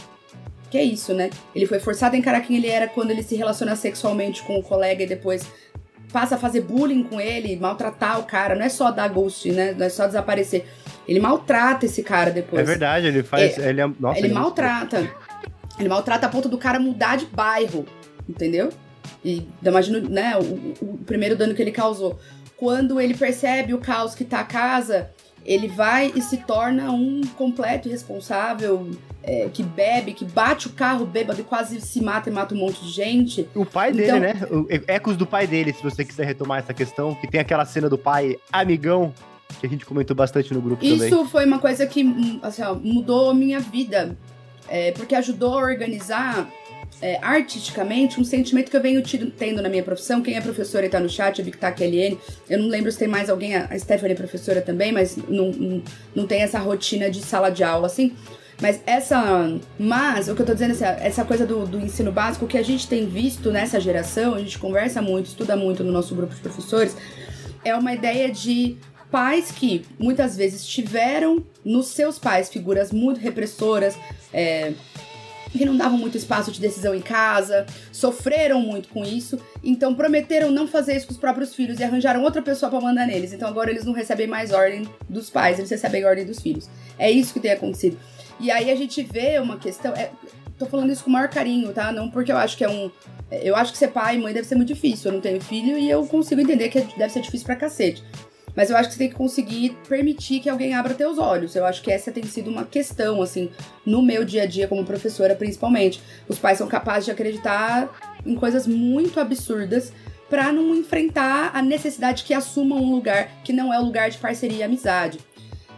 Que 0.69 0.77
é 0.77 0.83
isso, 0.83 1.13
né? 1.13 1.29
Ele 1.55 1.65
foi 1.65 1.79
forçado 1.79 2.15
a 2.15 2.19
encarar 2.19 2.41
quem 2.41 2.57
ele 2.57 2.67
era 2.67 2.87
quando 2.87 3.11
ele 3.11 3.23
se 3.23 3.35
relaciona 3.35 3.75
sexualmente 3.75 4.43
com 4.43 4.57
o 4.57 4.63
colega 4.63 5.03
e 5.03 5.07
depois 5.07 5.47
passa 6.11 6.35
a 6.35 6.37
fazer 6.37 6.61
bullying 6.61 7.03
com 7.03 7.19
ele, 7.19 7.55
maltratar 7.57 8.19
o 8.19 8.23
cara. 8.23 8.55
Não 8.55 8.63
é 8.63 8.69
só 8.69 8.91
dar 8.91 9.07
ghost, 9.09 9.49
né? 9.51 9.73
Não 9.77 9.85
é 9.85 9.89
só 9.89 10.05
desaparecer. 10.07 10.65
Ele 11.07 11.19
maltrata 11.19 11.85
esse 11.85 12.03
cara 12.03 12.31
depois. 12.31 12.61
É 12.61 12.65
verdade, 12.65 13.07
ele 13.07 13.23
faz. 13.23 13.57
ele 13.57 13.81
é, 13.81 13.87
nossa, 13.99 14.17
ele 14.19 14.27
é 14.27 14.29
muito- 14.31 14.41
maltrata. 14.43 15.09
Ele 15.79 15.89
maltrata 15.89 16.25
a 16.25 16.29
ponto 16.29 16.49
do 16.49 16.57
cara 16.57 16.79
mudar 16.79 17.17
de 17.17 17.25
bairro, 17.27 17.85
entendeu? 18.27 18.69
E 19.23 19.47
imagina, 19.63 19.99
né, 19.99 20.33
o, 20.37 20.85
o 20.85 20.97
primeiro 21.05 21.35
dano 21.35 21.53
que 21.53 21.61
ele 21.61 21.71
causou. 21.71 22.19
Quando 22.55 22.99
ele 22.99 23.13
percebe 23.13 23.73
o 23.73 23.77
caos 23.77 24.15
que 24.15 24.25
tá 24.25 24.39
a 24.39 24.43
casa, 24.43 25.11
ele 25.47 25.67
vai 25.69 26.11
e 26.13 26.21
se 26.21 26.37
torna 26.37 26.91
um 26.91 27.21
completo 27.37 27.87
irresponsável, 27.87 28.91
é, 29.23 29.49
que 29.51 29.63
bebe, 29.63 30.13
que 30.13 30.25
bate 30.25 30.67
o 30.67 30.71
carro 30.71 31.05
bêbado 31.05 31.39
e 31.39 31.43
quase 31.43 31.79
se 31.79 32.01
mata 32.01 32.29
e 32.29 32.33
mata 32.33 32.53
um 32.53 32.57
monte 32.57 32.81
de 32.83 32.89
gente. 32.89 33.47
O 33.55 33.65
pai 33.65 33.91
dele, 33.93 34.07
Então- 34.07 34.19
né? 34.19 34.33
O- 34.51 34.67
Ecos 34.91 35.15
do 35.15 35.25
pai 35.25 35.47
dele, 35.47 35.73
se 35.73 35.81
você 35.81 36.03
quiser 36.03 36.25
retomar 36.25 36.59
essa 36.59 36.73
questão, 36.73 37.15
que 37.15 37.27
tem 37.27 37.39
aquela 37.39 37.65
cena 37.65 37.89
do 37.89 37.97
pai 37.97 38.37
amigão, 38.51 39.13
que 39.59 39.65
a 39.65 39.69
gente 39.69 39.85
comentou 39.85 40.15
bastante 40.15 40.53
no 40.53 40.61
grupo 40.61 40.83
também. 40.85 41.07
Isso 41.07 41.25
foi 41.25 41.45
uma 41.45 41.59
coisa 41.59 41.87
que 41.87 42.39
assim, 42.43 42.61
ó, 42.63 42.75
mudou 42.75 43.29
a 43.31 43.33
minha 43.33 43.59
vida, 43.61 44.17
é, 44.67 44.91
porque 44.91 45.15
ajudou 45.15 45.57
a 45.57 45.63
organizar 45.63 46.47
é, 47.01 47.17
artisticamente 47.21 48.19
um 48.19 48.23
sentimento 48.23 48.71
que 48.71 48.77
eu 48.77 48.81
venho 48.81 49.01
tido- 49.01 49.29
tendo 49.31 49.61
na 49.61 49.69
minha 49.69 49.83
profissão. 49.83 50.21
Quem 50.21 50.35
é 50.35 50.41
professora 50.41 50.85
e 50.85 50.89
tá 50.89 50.99
no 50.99 51.09
chat, 51.09 51.39
eu 51.39 51.45
vi 51.45 51.51
tá 51.51 51.67
a 51.67 51.71
KLN. 51.71 52.17
Eu 52.49 52.59
não 52.59 52.67
lembro 52.67 52.91
se 52.91 52.97
tem 52.97 53.07
mais 53.07 53.29
alguém, 53.29 53.55
a 53.55 53.77
Stephanie 53.77 54.13
é 54.13 54.15
professora 54.15 54.61
também, 54.61 54.91
mas 54.91 55.15
não, 55.15 55.51
não, 55.51 55.83
não 56.15 56.27
tem 56.27 56.41
essa 56.41 56.59
rotina 56.59 57.09
de 57.09 57.21
sala 57.21 57.49
de 57.49 57.63
aula 57.63 57.87
assim. 57.87 58.13
Mas 58.61 58.81
essa. 58.87 59.55
Mas 59.77 60.27
o 60.27 60.35
que 60.35 60.41
eu 60.41 60.45
tô 60.45 60.53
dizendo, 60.53 60.71
essa, 60.71 60.87
essa 60.87 61.23
coisa 61.23 61.45
do, 61.45 61.65
do 61.67 61.79
ensino 61.79 62.11
básico, 62.11 62.47
que 62.47 62.57
a 62.57 62.63
gente 62.63 62.87
tem 62.87 63.07
visto 63.07 63.51
nessa 63.51 63.79
geração, 63.79 64.33
a 64.33 64.39
gente 64.39 64.57
conversa 64.57 64.99
muito, 65.01 65.27
estuda 65.27 65.55
muito 65.55 65.83
no 65.83 65.91
nosso 65.91 66.15
grupo 66.15 66.33
de 66.33 66.41
professores, 66.41 66.97
é 67.63 67.75
uma 67.75 67.93
ideia 67.93 68.31
de 68.31 68.77
pais 69.11 69.51
que 69.51 69.85
muitas 69.99 70.35
vezes 70.35 70.65
tiveram 70.65 71.45
nos 71.63 71.87
seus 71.87 72.17
pais 72.19 72.49
figuras 72.49 72.91
muito 72.91 73.19
repressoras, 73.19 73.95
é, 74.33 74.73
que 75.51 75.65
não 75.65 75.75
davam 75.75 75.97
muito 75.97 76.17
espaço 76.17 76.51
de 76.51 76.59
decisão 76.59 76.93
em 76.93 77.01
casa, 77.01 77.65
sofreram 77.91 78.59
muito 78.61 78.89
com 78.89 79.03
isso, 79.03 79.39
então 79.63 79.93
prometeram 79.95 80.51
não 80.51 80.67
fazer 80.67 80.95
isso 80.95 81.07
com 81.07 81.13
os 81.13 81.19
próprios 81.19 81.55
filhos 81.55 81.79
e 81.79 81.83
arranjaram 81.83 82.23
outra 82.23 82.41
pessoa 82.41 82.69
pra 82.69 82.79
mandar 82.81 83.07
neles. 83.07 83.33
Então 83.33 83.47
agora 83.47 83.69
eles 83.69 83.85
não 83.85 83.93
recebem 83.93 84.27
mais 84.27 84.51
ordem 84.51 84.87
dos 85.09 85.29
pais, 85.29 85.57
eles 85.57 85.69
recebem 85.71 86.05
ordem 86.05 86.25
dos 86.25 86.39
filhos. 86.39 86.69
É 86.97 87.09
isso 87.09 87.33
que 87.33 87.39
tem 87.39 87.51
acontecido. 87.51 87.97
E 88.39 88.51
aí 88.51 88.69
a 88.69 88.75
gente 88.75 89.01
vê 89.03 89.39
uma 89.39 89.57
questão. 89.57 89.93
é- 89.93 90.11
tô 90.59 90.65
falando 90.65 90.91
isso 90.91 91.03
com 91.03 91.09
o 91.09 91.13
maior 91.13 91.27
carinho, 91.29 91.71
tá? 91.71 91.91
Não 91.91 92.09
porque 92.09 92.31
eu 92.31 92.37
acho 92.37 92.57
que 92.57 92.63
é 92.63 92.69
um. 92.69 92.89
Eu 93.31 93.55
acho 93.55 93.71
que 93.71 93.77
ser 93.77 93.89
pai 93.89 94.15
e 94.15 94.19
mãe 94.19 94.33
deve 94.33 94.47
ser 94.47 94.55
muito 94.55 94.69
difícil. 94.69 95.09
Eu 95.09 95.13
não 95.15 95.21
tenho 95.21 95.39
filho 95.41 95.77
e 95.77 95.89
eu 95.89 96.05
consigo 96.07 96.39
entender 96.41 96.69
que 96.69 96.79
deve 96.97 97.11
ser 97.11 97.21
difícil 97.21 97.45
pra 97.45 97.55
cacete. 97.55 98.03
Mas 98.57 98.71
eu 98.71 98.75
acho 98.75 98.89
que 98.89 98.95
você 98.95 98.99
tem 99.01 99.09
que 99.09 99.15
conseguir 99.15 99.77
permitir 99.87 100.39
que 100.39 100.49
alguém 100.49 100.73
abra 100.73 100.95
teus 100.95 101.19
olhos. 101.19 101.55
Eu 101.55 101.63
acho 101.63 101.79
que 101.79 101.91
essa 101.91 102.11
tem 102.11 102.23
sido 102.23 102.49
uma 102.49 102.65
questão, 102.65 103.21
assim, 103.21 103.51
no 103.85 104.01
meu 104.01 104.25
dia 104.25 104.41
a 104.41 104.45
dia 104.47 104.67
como 104.67 104.83
professora, 104.83 105.35
principalmente. 105.35 106.01
Os 106.27 106.39
pais 106.39 106.57
são 106.57 106.67
capazes 106.67 107.05
de 107.05 107.11
acreditar 107.11 108.17
em 108.25 108.33
coisas 108.33 108.65
muito 108.65 109.19
absurdas 109.19 109.93
para 110.27 110.51
não 110.51 110.75
enfrentar 110.75 111.51
a 111.53 111.61
necessidade 111.61 112.23
que 112.23 112.33
assumam 112.33 112.79
um 112.79 112.95
lugar 112.95 113.29
que 113.43 113.53
não 113.53 113.71
é 113.71 113.79
o 113.79 113.83
lugar 113.83 114.09
de 114.09 114.17
parceria 114.17 114.57
e 114.57 114.63
amizade. 114.63 115.19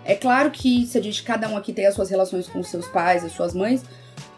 É 0.05 0.15
claro 0.15 0.49
que 0.49 0.85
se 0.85 0.97
a 0.97 1.03
gente, 1.03 1.21
cada 1.21 1.49
um 1.49 1.57
aqui 1.57 1.73
tem 1.73 1.85
as 1.85 1.93
suas 1.93 2.09
relações 2.09 2.47
com 2.47 2.59
os 2.59 2.69
seus 2.69 2.87
pais, 2.87 3.25
as 3.25 3.33
suas 3.33 3.53
mães, 3.53 3.83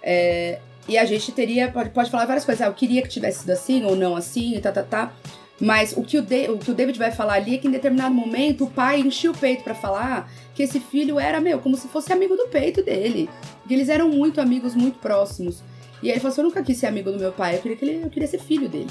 é, 0.01 0.57
e 0.87 0.97
a 0.97 1.05
gente 1.05 1.31
teria, 1.31 1.71
pode, 1.71 1.91
pode 1.91 2.09
falar 2.09 2.25
várias 2.25 2.43
coisas, 2.43 2.65
ah, 2.65 2.69
eu 2.69 2.73
queria 2.73 3.03
que 3.03 3.07
tivesse 3.07 3.41
sido 3.41 3.51
assim 3.51 3.85
ou 3.85 3.95
não 3.95 4.15
assim, 4.15 4.55
e 4.55 4.59
tá, 4.59 4.71
tá, 4.71 4.81
tá. 4.81 5.13
Mas 5.61 5.95
o 5.95 6.01
que 6.01 6.17
o, 6.17 6.23
de, 6.23 6.49
o 6.49 6.57
que 6.57 6.71
o 6.71 6.73
David 6.73 6.97
vai 6.97 7.11
falar 7.11 7.33
ali 7.35 7.53
é 7.53 7.57
que 7.59 7.67
em 7.67 7.71
determinado 7.71 8.13
momento 8.13 8.63
o 8.63 8.69
pai 8.69 8.99
enchia 8.99 9.29
o 9.29 9.37
peito 9.37 9.63
para 9.63 9.75
falar 9.75 10.27
que 10.55 10.63
esse 10.63 10.79
filho 10.79 11.19
era, 11.19 11.39
meu, 11.39 11.59
como 11.59 11.77
se 11.77 11.87
fosse 11.87 12.11
amigo 12.11 12.35
do 12.35 12.47
peito 12.47 12.81
dele. 12.81 13.29
Que 13.67 13.75
eles 13.75 13.87
eram 13.87 14.09
muito 14.09 14.41
amigos, 14.41 14.73
muito 14.73 14.97
próximos. 14.97 15.61
E 16.01 16.07
aí 16.07 16.13
ele 16.13 16.19
falou 16.19 16.31
assim: 16.31 16.41
eu 16.41 16.45
nunca 16.45 16.63
quis 16.63 16.77
ser 16.77 16.87
amigo 16.87 17.11
do 17.11 17.19
meu 17.19 17.31
pai, 17.31 17.55
eu 17.55 17.61
queria, 17.61 17.77
que 17.77 17.85
ele, 17.85 18.03
eu 18.03 18.09
queria 18.09 18.27
ser 18.27 18.39
filho 18.39 18.67
dele. 18.67 18.89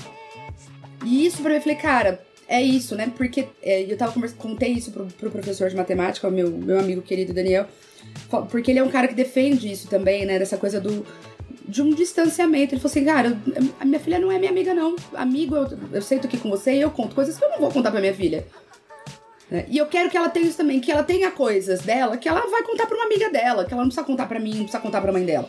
E 1.05 1.27
isso 1.27 1.43
pra 1.43 1.51
mim, 1.51 1.57
eu 1.57 1.63
falei, 1.63 1.77
cara, 1.77 2.23
é 2.47 2.63
isso, 2.63 2.95
né? 2.95 3.13
Porque 3.17 3.49
é, 3.61 3.83
eu 3.83 3.97
tava 3.97 4.13
conversando, 4.13 4.39
contei 4.39 4.73
isso 4.73 4.93
pro, 4.93 5.07
pro 5.07 5.31
professor 5.31 5.69
de 5.69 5.75
matemática, 5.75 6.31
meu, 6.31 6.51
meu 6.51 6.79
amigo 6.79 7.03
querido 7.03 7.33
Daniel, 7.33 7.67
porque 8.49 8.71
ele 8.71 8.79
é 8.79 8.85
um 8.85 8.91
cara 8.91 9.09
que 9.09 9.15
defende 9.15 9.71
isso 9.71 9.89
também, 9.89 10.25
né? 10.25 10.39
Dessa 10.39 10.57
coisa 10.57 10.81
do 10.81 11.05
de 11.67 11.83
um 11.83 11.91
distanciamento. 11.91 12.75
Ele 12.75 12.81
falou 12.81 12.91
assim, 12.91 13.05
cara, 13.05 13.39
a 13.79 13.85
minha 13.85 14.01
filha 14.01 14.19
não 14.19 14.31
é 14.31 14.39
minha 14.39 14.51
amiga, 14.51 14.75
não. 14.75 14.97
Amigo, 15.15 15.57
eu, 15.57 15.79
eu 15.93 16.03
sento 16.03 16.27
aqui 16.27 16.37
com 16.39 16.51
você 16.51 16.75
e 16.75 16.81
eu 16.81 16.91
conto 16.91 17.15
coisas 17.15 17.37
que 17.39 17.45
eu 17.45 17.51
não 17.51 17.59
vou 17.59 17.71
contar 17.71 17.91
pra 17.91 18.01
minha 18.01 18.15
filha. 18.15 18.47
Né? 19.51 19.67
E 19.69 19.79
eu 19.79 19.87
quero 19.87 20.09
que 20.09 20.17
ela 20.17 20.29
tenha 20.29 20.47
isso 20.47 20.57
também, 20.57 20.81
que 20.81 20.91
ela 20.91 21.03
tenha 21.03 21.31
coisas 21.31 21.81
dela 21.81 22.17
que 22.17 22.29
ela 22.29 22.41
vai 22.49 22.63
contar 22.63 22.87
pra 22.87 22.97
uma 22.97 23.07
amiga 23.07 23.31
dela, 23.31 23.65
que 23.65 23.73
ela 23.73 23.83
não 23.83 23.89
precisa 23.89 24.07
contar 24.07 24.27
pra 24.27 24.39
mim, 24.39 24.51
não 24.51 24.63
precisa 24.63 24.81
contar 24.81 25.01
pra 25.01 25.13
mãe 25.13 25.25
dela. 25.25 25.49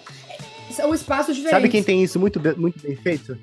São 0.72 0.94
espaços 0.94 1.36
diferentes. 1.36 1.62
Sabe 1.62 1.70
quem 1.70 1.84
tem 1.84 2.04
isso 2.04 2.20
muito, 2.20 2.40
muito 2.58 2.82
bem 2.82 2.96
feito? 2.96 3.38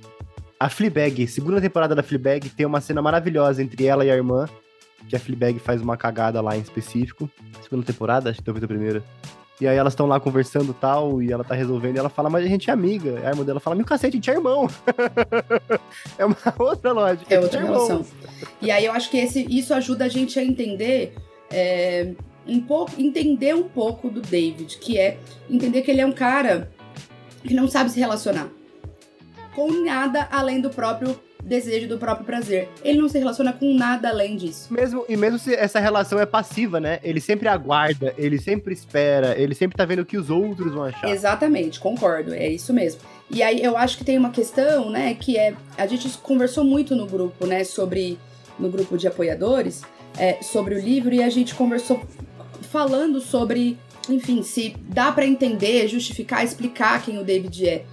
A 0.58 0.68
Fleabag. 0.68 1.28
Segunda 1.28 1.60
temporada 1.60 1.94
da 1.94 2.02
Fleabag 2.02 2.48
tem 2.50 2.66
uma 2.66 2.80
cena 2.80 3.00
maravilhosa 3.00 3.62
entre 3.62 3.86
ela 3.86 4.04
e 4.04 4.10
a 4.10 4.16
irmã, 4.16 4.48
que 5.08 5.14
a 5.14 5.20
Fleabag 5.20 5.58
faz 5.58 5.80
uma 5.80 5.96
cagada 5.96 6.40
lá 6.40 6.56
em 6.56 6.60
específico. 6.60 7.30
Segunda 7.62 7.86
temporada, 7.86 8.30
acho 8.30 8.40
que 8.40 8.44
talvez 8.44 8.64
a 8.64 8.68
primeira. 8.68 9.04
E 9.60 9.66
aí 9.66 9.76
elas 9.76 9.92
estão 9.92 10.06
lá 10.06 10.20
conversando 10.20 10.72
tal, 10.72 11.22
e 11.22 11.32
ela 11.32 11.42
tá 11.42 11.54
resolvendo, 11.54 11.96
e 11.96 11.98
ela 11.98 12.08
fala, 12.08 12.30
mas 12.30 12.44
a 12.44 12.48
gente 12.48 12.70
é 12.70 12.72
amiga. 12.72 13.20
A 13.24 13.30
irmã 13.30 13.44
dela 13.44 13.58
fala, 13.58 13.74
meu 13.74 13.84
cacete, 13.84 14.16
a 14.16 14.16
gente 14.16 14.30
é 14.30 14.34
irmão. 14.34 14.68
é 16.16 16.24
uma 16.24 16.36
outra 16.58 16.92
lógica. 16.92 17.34
É 17.34 17.40
outra 17.40 17.60
relação. 17.60 18.04
E 18.62 18.70
aí 18.70 18.84
eu 18.84 18.92
acho 18.92 19.10
que 19.10 19.18
esse, 19.18 19.44
isso 19.48 19.74
ajuda 19.74 20.04
a 20.04 20.08
gente 20.08 20.38
a 20.38 20.44
entender. 20.44 21.14
É, 21.50 22.12
um 22.46 22.60
pouco, 22.60 22.92
entender 22.98 23.54
um 23.54 23.64
pouco 23.64 24.08
do 24.08 24.22
David, 24.22 24.78
que 24.78 24.98
é 24.98 25.18
entender 25.50 25.82
que 25.82 25.90
ele 25.90 26.00
é 26.00 26.06
um 26.06 26.12
cara 26.12 26.70
que 27.42 27.52
não 27.52 27.68
sabe 27.68 27.90
se 27.90 28.00
relacionar 28.00 28.48
com 29.58 29.84
nada 29.84 30.28
além 30.30 30.60
do 30.60 30.70
próprio 30.70 31.18
desejo 31.48 31.88
do 31.88 31.98
próprio 31.98 32.26
prazer. 32.26 32.68
Ele 32.84 33.00
não 33.00 33.08
se 33.08 33.18
relaciona 33.18 33.52
com 33.52 33.74
nada 33.74 34.10
além 34.10 34.36
disso. 34.36 34.72
Mesmo, 34.72 35.04
e 35.08 35.16
mesmo 35.16 35.38
se 35.38 35.54
essa 35.54 35.80
relação 35.80 36.20
é 36.20 36.26
passiva, 36.26 36.78
né? 36.78 37.00
Ele 37.02 37.20
sempre 37.20 37.48
aguarda, 37.48 38.14
ele 38.16 38.38
sempre 38.38 38.74
espera, 38.74 39.36
ele 39.36 39.54
sempre 39.54 39.76
tá 39.76 39.84
vendo 39.84 40.00
o 40.00 40.06
que 40.06 40.18
os 40.18 40.30
outros 40.30 40.72
vão 40.72 40.84
achar. 40.84 41.08
Exatamente, 41.08 41.80
concordo, 41.80 42.34
é 42.34 42.48
isso 42.48 42.72
mesmo. 42.72 43.00
E 43.30 43.42
aí 43.42 43.62
eu 43.62 43.76
acho 43.76 43.98
que 43.98 44.04
tem 44.04 44.18
uma 44.18 44.30
questão, 44.30 44.90
né, 44.90 45.14
que 45.14 45.36
é. 45.36 45.54
A 45.76 45.86
gente 45.86 46.08
conversou 46.18 46.64
muito 46.64 46.94
no 46.94 47.06
grupo, 47.06 47.46
né, 47.46 47.64
sobre. 47.64 48.18
No 48.58 48.68
grupo 48.68 48.98
de 48.98 49.06
apoiadores, 49.06 49.82
é, 50.18 50.42
sobre 50.42 50.74
o 50.74 50.80
livro, 50.80 51.14
e 51.14 51.22
a 51.22 51.30
gente 51.30 51.54
conversou 51.54 52.02
falando 52.72 53.20
sobre, 53.20 53.78
enfim, 54.08 54.42
se 54.42 54.74
dá 54.80 55.12
para 55.12 55.24
entender, 55.24 55.86
justificar, 55.86 56.44
explicar 56.44 57.00
quem 57.00 57.18
o 57.18 57.24
David 57.24 57.68
é. 57.68 57.84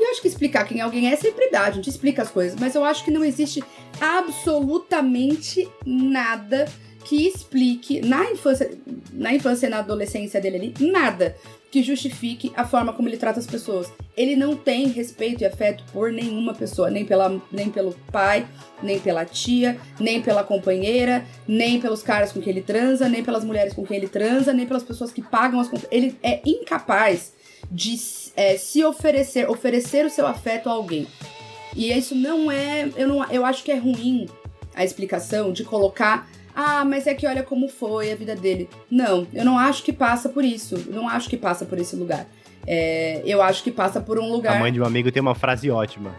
E 0.00 0.02
eu 0.02 0.10
acho 0.12 0.22
que 0.22 0.28
explicar 0.28 0.64
quem 0.64 0.80
alguém 0.80 1.12
é 1.12 1.16
sempre 1.16 1.50
dá, 1.50 1.64
a 1.64 1.70
gente 1.70 1.90
explica 1.90 2.22
as 2.22 2.30
coisas, 2.30 2.58
mas 2.58 2.74
eu 2.74 2.82
acho 2.82 3.04
que 3.04 3.10
não 3.10 3.22
existe 3.22 3.62
absolutamente 4.00 5.68
nada 5.84 6.66
que 7.04 7.26
explique 7.26 8.00
na 8.00 8.30
infância, 8.30 8.70
na 9.12 9.34
infância 9.34 9.66
e 9.66 9.70
na 9.70 9.80
adolescência 9.80 10.40
dele 10.40 10.56
ali, 10.56 10.90
nada 10.90 11.36
que 11.70 11.82
justifique 11.82 12.50
a 12.56 12.64
forma 12.66 12.94
como 12.94 13.08
ele 13.08 13.18
trata 13.18 13.38
as 13.38 13.46
pessoas. 13.46 13.92
Ele 14.16 14.34
não 14.34 14.56
tem 14.56 14.88
respeito 14.88 15.42
e 15.42 15.44
afeto 15.44 15.84
por 15.92 16.10
nenhuma 16.10 16.54
pessoa, 16.54 16.90
nem, 16.90 17.04
pela, 17.04 17.38
nem 17.52 17.68
pelo 17.70 17.92
pai, 18.10 18.46
nem 18.82 18.98
pela 18.98 19.26
tia, 19.26 19.78
nem 20.00 20.22
pela 20.22 20.42
companheira, 20.42 21.26
nem 21.46 21.78
pelos 21.78 22.02
caras 22.02 22.32
com 22.32 22.40
quem 22.40 22.52
ele 22.52 22.62
transa, 22.62 23.06
nem 23.06 23.22
pelas 23.22 23.44
mulheres 23.44 23.74
com 23.74 23.86
quem 23.86 23.98
ele 23.98 24.08
transa, 24.08 24.54
nem 24.54 24.66
pelas 24.66 24.82
pessoas 24.82 25.12
que 25.12 25.20
pagam 25.20 25.60
as 25.60 25.68
contas. 25.68 25.86
Ele 25.90 26.16
é 26.22 26.40
incapaz 26.44 27.34
de 27.70 27.96
é, 28.36 28.56
se 28.56 28.84
oferecer, 28.84 29.48
oferecer 29.48 30.04
o 30.04 30.10
seu 30.10 30.26
afeto 30.26 30.68
a 30.68 30.72
alguém. 30.72 31.06
E 31.74 31.92
isso 31.92 32.14
não 32.14 32.50
é, 32.50 32.90
eu 32.96 33.08
não, 33.08 33.24
eu 33.30 33.44
acho 33.44 33.62
que 33.62 33.70
é 33.70 33.76
ruim 33.76 34.28
a 34.74 34.84
explicação 34.84 35.52
de 35.52 35.64
colocar 35.64 36.28
ah, 36.54 36.84
mas 36.84 37.06
é 37.06 37.14
que 37.14 37.26
olha 37.26 37.42
como 37.42 37.68
foi 37.68 38.12
a 38.12 38.16
vida 38.16 38.34
dele. 38.34 38.68
Não, 38.90 39.26
eu 39.32 39.44
não 39.44 39.58
acho 39.58 39.82
que 39.82 39.92
passa 39.92 40.28
por 40.28 40.44
isso. 40.44 40.74
Eu 40.88 40.94
não 40.94 41.08
acho 41.08 41.28
que 41.28 41.36
passa 41.36 41.64
por 41.64 41.78
esse 41.78 41.96
lugar. 41.96 42.26
É, 42.66 43.22
eu 43.24 43.40
acho 43.40 43.62
que 43.62 43.70
passa 43.70 44.00
por 44.00 44.18
um 44.18 44.30
lugar. 44.30 44.56
A 44.56 44.58
mãe 44.58 44.72
de 44.72 44.80
um 44.80 44.84
amigo 44.84 45.10
tem 45.10 45.20
uma 45.20 45.34
frase 45.34 45.70
ótima. 45.70 46.14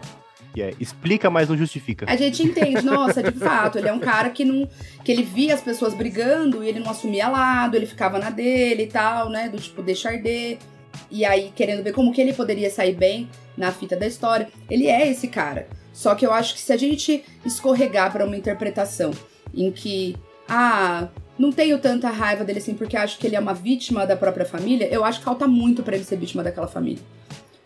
Que 0.52 0.60
é, 0.60 0.74
explica, 0.78 1.30
mas 1.30 1.48
não 1.48 1.56
justifica. 1.56 2.06
A 2.08 2.16
gente 2.16 2.42
entende, 2.42 2.82
nossa, 2.82 3.22
de 3.22 3.32
fato, 3.38 3.78
ele 3.78 3.88
é 3.88 3.92
um 3.92 3.98
cara 3.98 4.28
que 4.30 4.44
não. 4.44 4.68
que 5.02 5.10
ele 5.10 5.22
via 5.22 5.54
as 5.54 5.62
pessoas 5.62 5.94
brigando 5.94 6.62
e 6.62 6.68
ele 6.68 6.80
não 6.80 6.90
assumia 6.90 7.28
lado, 7.28 7.74
ele 7.74 7.86
ficava 7.86 8.18
na 8.18 8.28
dele 8.28 8.82
e 8.82 8.86
tal, 8.86 9.30
né? 9.30 9.48
Do 9.48 9.58
tipo, 9.58 9.82
deixar 9.82 10.16
de 10.18 10.58
e 11.10 11.24
aí 11.24 11.52
querendo 11.54 11.82
ver 11.82 11.92
como 11.92 12.12
que 12.12 12.20
ele 12.20 12.32
poderia 12.32 12.70
sair 12.70 12.94
bem 12.94 13.28
na 13.56 13.70
fita 13.72 13.96
da 13.96 14.06
história. 14.06 14.48
Ele 14.70 14.86
é 14.86 15.08
esse 15.08 15.28
cara. 15.28 15.68
Só 15.92 16.14
que 16.14 16.26
eu 16.26 16.32
acho 16.32 16.54
que 16.54 16.60
se 16.60 16.72
a 16.72 16.76
gente 16.76 17.24
escorregar 17.44 18.10
para 18.10 18.24
uma 18.24 18.36
interpretação 18.36 19.12
em 19.54 19.70
que 19.70 20.16
ah, 20.48 21.08
não 21.38 21.52
tenho 21.52 21.78
tanta 21.78 22.08
raiva 22.10 22.44
dele 22.44 22.58
assim 22.58 22.74
porque 22.74 22.96
acho 22.96 23.18
que 23.18 23.26
ele 23.26 23.36
é 23.36 23.40
uma 23.40 23.54
vítima 23.54 24.06
da 24.06 24.16
própria 24.16 24.46
família, 24.46 24.88
eu 24.90 25.04
acho 25.04 25.18
que 25.18 25.24
falta 25.24 25.46
muito 25.46 25.82
para 25.82 25.96
ele 25.96 26.04
ser 26.04 26.16
vítima 26.16 26.42
daquela 26.42 26.66
família. 26.66 27.02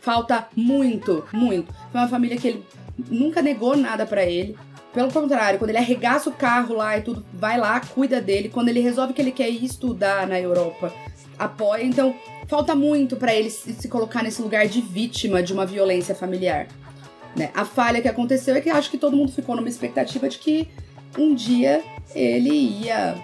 Falta 0.00 0.48
muito, 0.54 1.24
muito. 1.32 1.72
Foi 1.90 2.00
uma 2.00 2.08
família 2.08 2.36
que 2.36 2.48
ele 2.48 2.64
nunca 3.10 3.42
negou 3.42 3.76
nada 3.76 4.06
para 4.06 4.24
ele. 4.24 4.56
Pelo 4.92 5.12
contrário, 5.12 5.58
quando 5.58 5.70
ele 5.70 5.78
arregaça 5.78 6.30
o 6.30 6.32
carro 6.32 6.74
lá 6.74 6.96
e 6.96 7.02
tudo, 7.02 7.26
vai 7.34 7.58
lá, 7.58 7.80
cuida 7.80 8.20
dele. 8.20 8.48
Quando 8.48 8.68
ele 8.68 8.80
resolve 8.80 9.12
que 9.12 9.20
ele 9.20 9.32
quer 9.32 9.50
ir 9.50 9.64
estudar 9.64 10.26
na 10.26 10.40
Europa, 10.40 10.92
apoia. 11.38 11.82
Então, 11.84 12.14
falta 12.46 12.74
muito 12.74 13.16
para 13.16 13.34
ele 13.34 13.50
se 13.50 13.88
colocar 13.88 14.22
nesse 14.22 14.40
lugar 14.40 14.66
de 14.66 14.80
vítima 14.80 15.42
de 15.42 15.52
uma 15.52 15.66
violência 15.66 16.14
familiar. 16.14 16.66
Né? 17.36 17.50
A 17.54 17.64
falha 17.64 18.00
que 18.00 18.08
aconteceu 18.08 18.54
é 18.54 18.60
que 18.60 18.70
acho 18.70 18.90
que 18.90 18.98
todo 18.98 19.16
mundo 19.16 19.30
ficou 19.30 19.54
numa 19.54 19.68
expectativa 19.68 20.28
de 20.28 20.38
que 20.38 20.68
um 21.18 21.34
dia 21.34 21.82
ele 22.14 22.50
ia 22.50 23.14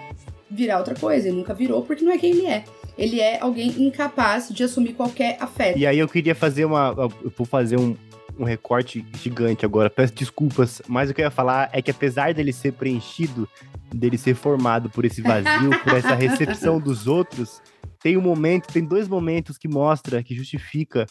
virar 0.49 0.77
outra 0.77 0.95
coisa. 0.95 1.27
Ele 1.27 1.37
nunca 1.37 1.53
virou 1.53 1.81
porque 1.81 2.03
não 2.03 2.11
é 2.11 2.17
quem 2.17 2.31
ele 2.31 2.45
é. 2.45 2.63
Ele 2.95 3.19
é 3.19 3.39
alguém 3.41 3.69
incapaz 3.81 4.49
de 4.49 4.63
assumir 4.63 4.93
qualquer 4.93 5.37
afeto. 5.39 5.79
E 5.79 5.87
aí 5.87 5.97
eu 5.97 6.07
queria 6.07 6.35
fazer 6.35 6.65
uma. 6.65 6.93
Eu 6.97 7.33
vou 7.35 7.45
fazer 7.47 7.79
um, 7.79 7.95
um 8.37 8.43
recorte 8.43 9.03
gigante 9.19 9.65
agora. 9.65 9.89
Peço 9.89 10.13
desculpas, 10.13 10.79
mas 10.87 11.09
o 11.09 11.13
que 11.13 11.21
eu 11.21 11.25
ia 11.25 11.31
falar 11.31 11.69
é 11.73 11.81
que 11.81 11.89
apesar 11.89 12.35
dele 12.35 12.53
ser 12.53 12.73
preenchido, 12.73 13.49
dele 13.91 14.17
ser 14.17 14.35
formado 14.35 14.91
por 14.91 15.05
esse 15.05 15.21
vazio, 15.21 15.71
por 15.83 15.93
essa 15.93 16.13
recepção 16.13 16.77
dos 16.79 17.07
outros, 17.07 17.61
tem 18.03 18.17
um 18.17 18.21
momento, 18.21 18.67
tem 18.67 18.83
dois 18.83 19.07
momentos 19.07 19.57
que 19.57 19.67
mostra, 19.67 20.21
que 20.21 20.35
justifica 20.35 21.07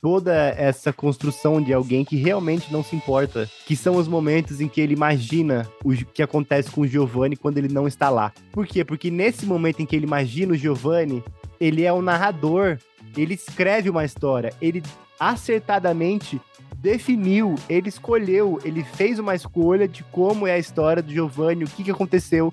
toda 0.00 0.32
essa 0.50 0.92
construção 0.92 1.60
de 1.60 1.72
alguém 1.72 2.04
que 2.04 2.16
realmente 2.16 2.72
não 2.72 2.82
se 2.82 2.94
importa, 2.94 3.48
que 3.66 3.76
são 3.76 3.96
os 3.96 4.06
momentos 4.08 4.60
em 4.60 4.68
que 4.68 4.80
ele 4.80 4.94
imagina 4.94 5.68
o 5.84 5.94
que 5.94 6.22
acontece 6.22 6.70
com 6.70 6.82
o 6.82 6.86
Giovanni 6.86 7.36
quando 7.36 7.58
ele 7.58 7.68
não 7.68 7.86
está 7.86 8.08
lá. 8.08 8.32
Por 8.52 8.66
quê? 8.66 8.84
Porque 8.84 9.10
nesse 9.10 9.44
momento 9.44 9.80
em 9.80 9.86
que 9.86 9.96
ele 9.96 10.06
imagina 10.06 10.52
o 10.52 10.56
Giovanni, 10.56 11.22
ele 11.60 11.84
é 11.84 11.92
o 11.92 12.02
narrador, 12.02 12.78
ele 13.16 13.34
escreve 13.34 13.90
uma 13.90 14.04
história, 14.04 14.52
ele 14.60 14.82
acertadamente 15.18 16.40
definiu, 16.76 17.54
ele 17.68 17.88
escolheu, 17.88 18.60
ele 18.64 18.84
fez 18.84 19.18
uma 19.18 19.34
escolha 19.34 19.88
de 19.88 20.04
como 20.04 20.46
é 20.46 20.52
a 20.52 20.58
história 20.58 21.02
do 21.02 21.12
Giovanni, 21.12 21.64
o 21.64 21.68
que, 21.68 21.82
que 21.82 21.90
aconteceu 21.90 22.52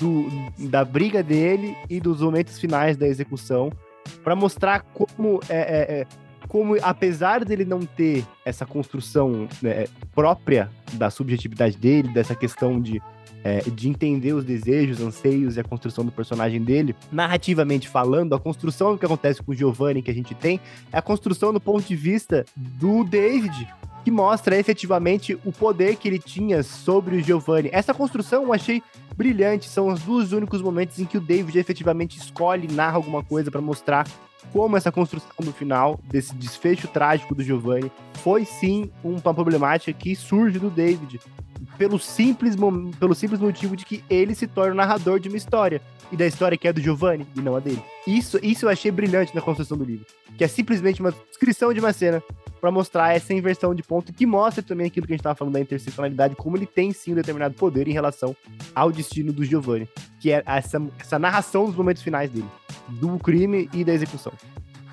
do, 0.00 0.26
da 0.68 0.84
briga 0.84 1.22
dele 1.22 1.76
e 1.88 2.00
dos 2.00 2.20
momentos 2.22 2.58
finais 2.58 2.96
da 2.96 3.06
execução, 3.06 3.70
para 4.24 4.34
mostrar 4.34 4.80
como 4.80 5.40
é, 5.48 5.58
é, 5.58 6.00
é, 6.00 6.06
como, 6.48 6.76
apesar 6.82 7.44
dele 7.44 7.64
não 7.64 7.80
ter 7.80 8.24
essa 8.44 8.66
construção 8.66 9.46
né, 9.62 9.84
própria 10.12 10.70
da 10.94 11.10
subjetividade 11.10 11.76
dele, 11.76 12.08
dessa 12.12 12.34
questão 12.34 12.80
de, 12.80 13.00
é, 13.44 13.60
de 13.60 13.88
entender 13.88 14.32
os 14.32 14.44
desejos, 14.44 15.00
anseios 15.00 15.56
e 15.56 15.60
a 15.60 15.64
construção 15.64 16.04
do 16.04 16.12
personagem 16.12 16.62
dele, 16.62 16.94
narrativamente 17.10 17.88
falando, 17.88 18.34
a 18.34 18.40
construção 18.40 18.96
que 18.96 19.04
acontece 19.04 19.42
com 19.42 19.52
o 19.52 19.54
Giovanni 19.54 20.02
que 20.02 20.10
a 20.10 20.14
gente 20.14 20.34
tem 20.34 20.60
é 20.92 20.98
a 20.98 21.02
construção 21.02 21.52
do 21.52 21.60
ponto 21.60 21.86
de 21.86 21.96
vista 21.96 22.44
do 22.56 23.04
David, 23.04 23.68
que 24.04 24.10
mostra 24.10 24.56
efetivamente 24.56 25.38
o 25.44 25.52
poder 25.52 25.96
que 25.96 26.08
ele 26.08 26.18
tinha 26.18 26.62
sobre 26.62 27.16
o 27.16 27.22
Giovanni. 27.22 27.70
Essa 27.72 27.92
construção 27.94 28.44
eu 28.44 28.52
achei 28.52 28.82
brilhante, 29.16 29.68
são 29.68 29.88
os 29.88 30.00
dois 30.02 30.32
únicos 30.32 30.62
momentos 30.62 30.98
em 30.98 31.04
que 31.04 31.18
o 31.18 31.20
David 31.20 31.58
efetivamente 31.58 32.18
escolhe, 32.18 32.68
narra 32.68 32.96
alguma 32.96 33.22
coisa 33.22 33.50
para 33.50 33.60
mostrar 33.60 34.06
como 34.52 34.76
essa 34.76 34.90
construção 34.90 35.30
no 35.44 35.52
final, 35.52 36.00
desse 36.04 36.34
desfecho 36.34 36.88
trágico 36.88 37.34
do 37.34 37.42
Giovanni, 37.42 37.92
foi 38.14 38.44
sim 38.44 38.90
uma 39.04 39.34
problemática 39.34 39.92
que 39.92 40.16
surge 40.16 40.58
do 40.58 40.70
David, 40.70 41.20
pelo 41.76 41.98
simples, 41.98 42.56
pelo 42.98 43.14
simples 43.14 43.40
motivo 43.40 43.76
de 43.76 43.84
que 43.84 44.04
ele 44.08 44.34
se 44.34 44.46
torna 44.46 44.72
o 44.72 44.76
narrador 44.76 45.18
de 45.18 45.28
uma 45.28 45.36
história, 45.36 45.80
e 46.12 46.16
da 46.16 46.26
história 46.26 46.58
que 46.58 46.66
é 46.66 46.72
do 46.72 46.80
Giovanni 46.80 47.26
e 47.36 47.40
não 47.40 47.56
a 47.56 47.60
dele. 47.60 47.82
Isso, 48.06 48.38
isso 48.42 48.66
eu 48.66 48.68
achei 48.68 48.90
brilhante 48.90 49.34
na 49.34 49.40
construção 49.40 49.76
do 49.76 49.84
livro, 49.84 50.06
que 50.36 50.44
é 50.44 50.48
simplesmente 50.48 51.00
uma 51.00 51.12
descrição 51.12 51.72
de 51.72 51.80
uma 51.80 51.92
cena 51.92 52.22
para 52.60 52.70
mostrar 52.70 53.14
essa 53.14 53.32
inversão 53.32 53.74
de 53.74 53.82
ponto 53.82 54.12
que 54.12 54.26
mostra 54.26 54.62
também 54.62 54.86
aquilo 54.86 55.06
que 55.06 55.12
a 55.12 55.14
gente 55.14 55.20
estava 55.20 55.34
falando 55.34 55.54
da 55.54 55.60
interseccionalidade, 55.60 56.36
como 56.36 56.56
ele 56.56 56.66
tem 56.66 56.92
sim 56.92 57.12
um 57.12 57.14
determinado 57.14 57.54
poder 57.54 57.88
em 57.88 57.92
relação 57.92 58.36
ao 58.74 58.92
destino 58.92 59.32
do 59.32 59.44
Giovanni, 59.44 59.88
que 60.20 60.30
é 60.30 60.42
essa, 60.44 60.82
essa 60.98 61.18
narração 61.18 61.66
dos 61.66 61.76
momentos 61.76 62.02
finais 62.02 62.30
dele, 62.30 62.48
do 62.88 63.18
crime 63.18 63.68
e 63.72 63.84
da 63.84 63.92
execução. 63.92 64.32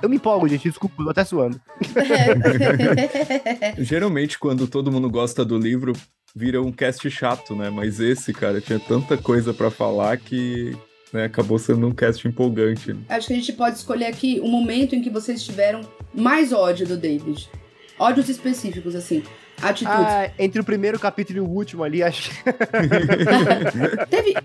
Eu 0.01 0.09
me 0.09 0.17
empolgo, 0.17 0.47
gente, 0.47 0.69
desculpa, 0.69 1.03
tô 1.03 1.09
até 1.09 1.23
suando. 1.23 1.59
Geralmente, 3.79 4.37
quando 4.37 4.67
todo 4.67 4.91
mundo 4.91 5.09
gosta 5.09 5.43
do 5.43 5.57
livro, 5.57 5.93
vira 6.37 6.61
um 6.61 6.71
cast 6.71 7.09
chato, 7.09 7.55
né? 7.55 7.71
Mas 7.71 7.99
esse, 7.99 8.31
cara, 8.31 8.61
tinha 8.61 8.79
tanta 8.79 9.17
coisa 9.17 9.53
para 9.53 9.71
falar 9.71 10.15
que 10.17 10.77
né, 11.11 11.25
acabou 11.25 11.57
sendo 11.57 11.87
um 11.87 11.93
cast 11.93 12.27
empolgante. 12.27 12.95
Acho 13.09 13.27
que 13.27 13.33
a 13.33 13.35
gente 13.35 13.53
pode 13.53 13.77
escolher 13.77 14.05
aqui 14.05 14.39
o 14.43 14.47
momento 14.47 14.95
em 14.95 15.01
que 15.01 15.09
vocês 15.09 15.43
tiveram 15.43 15.81
mais 16.13 16.53
ódio 16.53 16.85
do 16.85 16.95
David. 16.95 17.49
Ódios 17.97 18.29
específicos, 18.29 18.93
assim. 18.93 19.23
Atitudes. 19.61 19.89
Ah, 19.89 20.29
entre 20.37 20.61
o 20.61 20.63
primeiro 20.63 20.99
capítulo 20.99 21.39
e 21.39 21.41
o 21.41 21.49
último 21.49 21.83
ali, 21.83 22.03
acho 22.03 22.29
que. 22.29 22.37
Teve. 24.09 24.35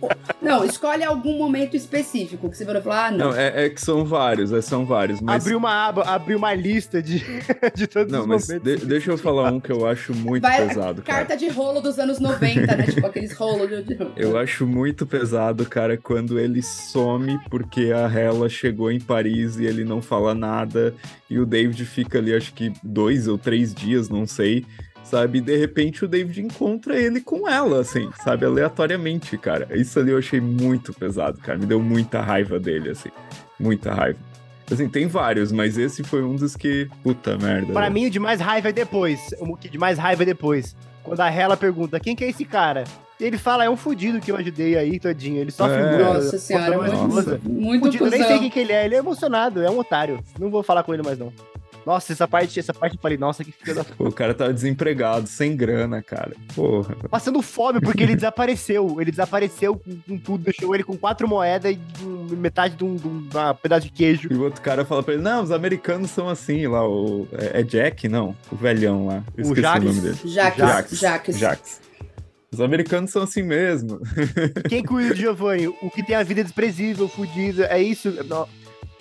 Não, 0.40 0.64
escolhe 0.64 1.04
algum 1.04 1.38
momento 1.38 1.76
específico 1.76 2.48
que 2.48 2.56
você 2.56 2.64
vai 2.64 2.80
falar, 2.80 3.06
ah, 3.06 3.10
não. 3.10 3.30
Não, 3.30 3.36
é, 3.36 3.66
é, 3.66 3.70
que 3.70 3.80
são 3.80 4.04
vários, 4.04 4.52
é, 4.52 4.62
são 4.62 4.86
vários. 4.86 5.20
Mas... 5.20 5.44
Abriu 5.44 5.58
uma 5.58 5.88
aba, 5.88 6.02
abriu 6.02 6.38
uma 6.38 6.54
lista 6.54 7.02
de, 7.02 7.22
de 7.74 7.86
todos 7.86 8.10
não, 8.10 8.20
os 8.20 8.26
momentos. 8.26 8.48
Não, 8.48 8.60
mas 8.64 8.80
de, 8.80 8.86
deixa 8.86 9.10
eu 9.10 9.18
falar 9.18 9.52
um 9.52 9.60
que 9.60 9.70
eu 9.70 9.86
acho 9.86 10.14
muito 10.14 10.42
vai, 10.42 10.66
pesado. 10.66 11.02
Cara. 11.02 11.18
Carta 11.18 11.36
de 11.36 11.48
rolo 11.48 11.80
dos 11.80 11.98
anos 11.98 12.18
90, 12.18 12.74
né? 12.74 12.86
tipo 12.86 13.06
aqueles 13.06 13.32
rolos 13.32 13.68
de. 13.84 13.98
Eu 14.16 14.38
acho 14.38 14.66
muito 14.66 15.06
pesado, 15.06 15.66
cara, 15.66 15.96
quando 15.96 16.38
ele 16.38 16.62
some 16.62 17.38
porque 17.50 17.92
a 17.92 18.10
Hela 18.10 18.48
chegou 18.48 18.90
em 18.90 19.00
Paris 19.00 19.58
e 19.58 19.66
ele 19.66 19.84
não 19.84 20.00
fala 20.00 20.34
nada. 20.34 20.94
E 21.32 21.38
o 21.38 21.46
David 21.46 21.84
fica 21.86 22.18
ali, 22.18 22.34
acho 22.34 22.52
que 22.52 22.72
dois 22.82 23.26
ou 23.26 23.38
três 23.38 23.74
dias, 23.74 24.08
não 24.08 24.26
sei 24.26 24.66
sabe? 25.12 25.38
E 25.38 25.40
de 25.42 25.56
repente 25.56 26.04
o 26.04 26.08
David 26.08 26.40
encontra 26.40 26.98
ele 26.98 27.20
com 27.20 27.46
ela, 27.46 27.80
assim, 27.80 28.10
sabe? 28.24 28.46
Aleatoriamente, 28.46 29.36
cara. 29.36 29.68
Isso 29.72 29.98
ali 29.98 30.10
eu 30.10 30.18
achei 30.18 30.40
muito 30.40 30.94
pesado, 30.94 31.38
cara. 31.38 31.58
Me 31.58 31.66
deu 31.66 31.80
muita 31.80 32.22
raiva 32.22 32.58
dele, 32.58 32.90
assim. 32.90 33.10
Muita 33.60 33.92
raiva. 33.92 34.18
Assim, 34.70 34.88
tem 34.88 35.06
vários, 35.06 35.52
mas 35.52 35.76
esse 35.76 36.02
foi 36.02 36.22
um 36.22 36.34
dos 36.34 36.56
que. 36.56 36.88
Puta 37.02 37.36
merda. 37.36 37.74
Para 37.74 37.90
mim, 37.90 38.06
o 38.06 38.10
de 38.10 38.18
mais 38.18 38.40
raiva 38.40 38.70
é 38.70 38.72
depois. 38.72 39.20
O 39.38 39.56
de 39.58 39.76
mais 39.76 39.98
raiva 39.98 40.22
é 40.22 40.26
depois. 40.26 40.74
Quando 41.02 41.20
a 41.20 41.30
Hela 41.30 41.58
pergunta: 41.58 42.00
quem 42.00 42.16
que 42.16 42.24
é 42.24 42.30
esse 42.30 42.46
cara? 42.46 42.84
Ele 43.22 43.38
fala, 43.38 43.64
é 43.64 43.70
um 43.70 43.76
fudido 43.76 44.20
que 44.20 44.32
eu 44.32 44.36
ajudei 44.36 44.76
aí, 44.76 44.98
todinho. 44.98 45.40
Ele 45.40 45.50
só 45.50 45.68
é. 45.68 45.76
figura. 45.76 46.14
Nossa 46.14 46.38
senhora, 46.38 46.76
muito, 46.78 47.48
muito 47.48 47.84
fudido, 47.84 48.10
nem 48.10 48.24
sei 48.24 48.38
quem 48.40 48.50
que 48.50 48.58
ele 48.58 48.72
é. 48.72 48.84
Ele 48.84 48.96
é 48.96 48.98
emocionado, 48.98 49.62
é 49.62 49.70
um 49.70 49.78
otário. 49.78 50.22
Não 50.38 50.50
vou 50.50 50.62
falar 50.62 50.82
com 50.82 50.92
ele 50.92 51.02
mais, 51.02 51.18
não. 51.18 51.32
Nossa, 51.84 52.12
essa 52.12 52.28
parte, 52.28 52.58
essa 52.58 52.72
parte 52.72 52.94
eu 52.94 53.00
falei, 53.00 53.18
nossa, 53.18 53.42
que 53.42 53.50
filho 53.50 53.74
da 53.74 53.84
O 53.98 54.12
cara 54.12 54.32
tava 54.32 54.52
desempregado, 54.52 55.26
sem 55.26 55.56
grana, 55.56 56.00
cara. 56.00 56.32
Porra. 56.54 56.94
Passando 57.10 57.42
fome, 57.42 57.80
porque 57.80 58.02
ele 58.02 58.14
desapareceu. 58.14 59.00
Ele 59.00 59.10
desapareceu 59.10 59.76
com, 59.76 59.98
com, 60.08 60.18
tudo, 60.18 60.44
deixou 60.44 60.74
ele 60.74 60.84
com 60.84 60.96
quatro 60.96 61.26
moedas 61.26 61.72
e 61.74 62.04
um, 62.04 62.36
metade 62.36 62.76
de 62.76 62.84
um, 62.84 62.94
de 62.94 63.06
um 63.06 63.28
pedaço 63.60 63.86
de 63.86 63.92
queijo. 63.92 64.28
E 64.30 64.34
o 64.34 64.42
outro 64.44 64.60
cara 64.60 64.84
fala 64.84 65.02
pra 65.02 65.14
ele: 65.14 65.22
não, 65.22 65.42
os 65.42 65.50
americanos 65.50 66.10
são 66.10 66.28
assim 66.28 66.66
lá. 66.66 66.86
O, 66.88 67.26
é, 67.32 67.60
é 67.60 67.62
Jack? 67.62 68.08
Não, 68.08 68.36
o 68.50 68.56
velhão 68.56 69.06
lá. 69.06 69.24
Eu 69.36 69.44
o 69.44 69.48
esqueci 69.48 69.62
Jax, 69.62 69.80
o 69.80 69.88
nome 69.88 70.00
dele. 70.00 70.18
Jax. 70.24 70.98
Jax. 70.98 71.38
Jax. 71.38 71.80
Os 72.52 72.60
americanos 72.60 73.10
são 73.10 73.22
assim 73.22 73.42
mesmo. 73.42 74.00
Quem 74.68 74.84
cuida 74.84 75.14
de 75.14 75.22
Giovanni? 75.22 75.68
O 75.68 75.90
que 75.90 76.02
tem 76.02 76.14
a 76.14 76.22
vida 76.22 76.44
desprezível, 76.44 77.08
fodida. 77.08 77.66
É 77.66 77.82
isso. 77.82 78.12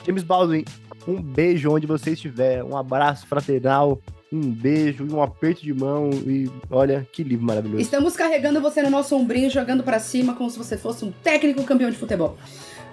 James 0.05 0.23
Baldwin, 0.23 0.63
um 1.05 1.21
beijo 1.21 1.69
onde 1.69 1.85
você 1.85 2.11
estiver, 2.11 2.63
um 2.63 2.77
abraço 2.77 3.27
fraternal, 3.27 4.01
um 4.31 4.39
beijo 4.39 5.05
e 5.05 5.11
um 5.11 5.21
aperto 5.21 5.61
de 5.61 5.73
mão 5.73 6.09
e 6.11 6.49
olha 6.69 7.05
que 7.11 7.23
livro 7.23 7.45
maravilhoso. 7.45 7.81
Estamos 7.81 8.15
carregando 8.15 8.61
você 8.61 8.81
no 8.81 8.89
nosso 8.89 9.15
ombrinho, 9.15 9.49
jogando 9.49 9.83
para 9.83 9.99
cima 9.99 10.33
como 10.33 10.49
se 10.49 10.57
você 10.57 10.77
fosse 10.77 11.03
um 11.03 11.11
técnico 11.11 11.63
campeão 11.63 11.89
de 11.89 11.97
futebol. 11.97 12.37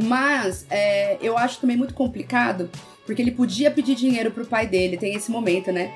Mas 0.01 0.67
é, 0.69 1.19
eu 1.21 1.39
acho 1.39 1.61
também 1.61 1.77
muito 1.77 1.95
complicado, 1.95 2.69
porque 3.07 3.23
ele 3.23 3.31
podia 3.31 3.71
pedir 3.71 3.95
dinheiro 3.95 4.31
pro 4.31 4.45
pai 4.45 4.67
dele, 4.67 4.97
tem 4.97 5.15
esse 5.15 5.31
momento, 5.31 5.73
né? 5.73 5.95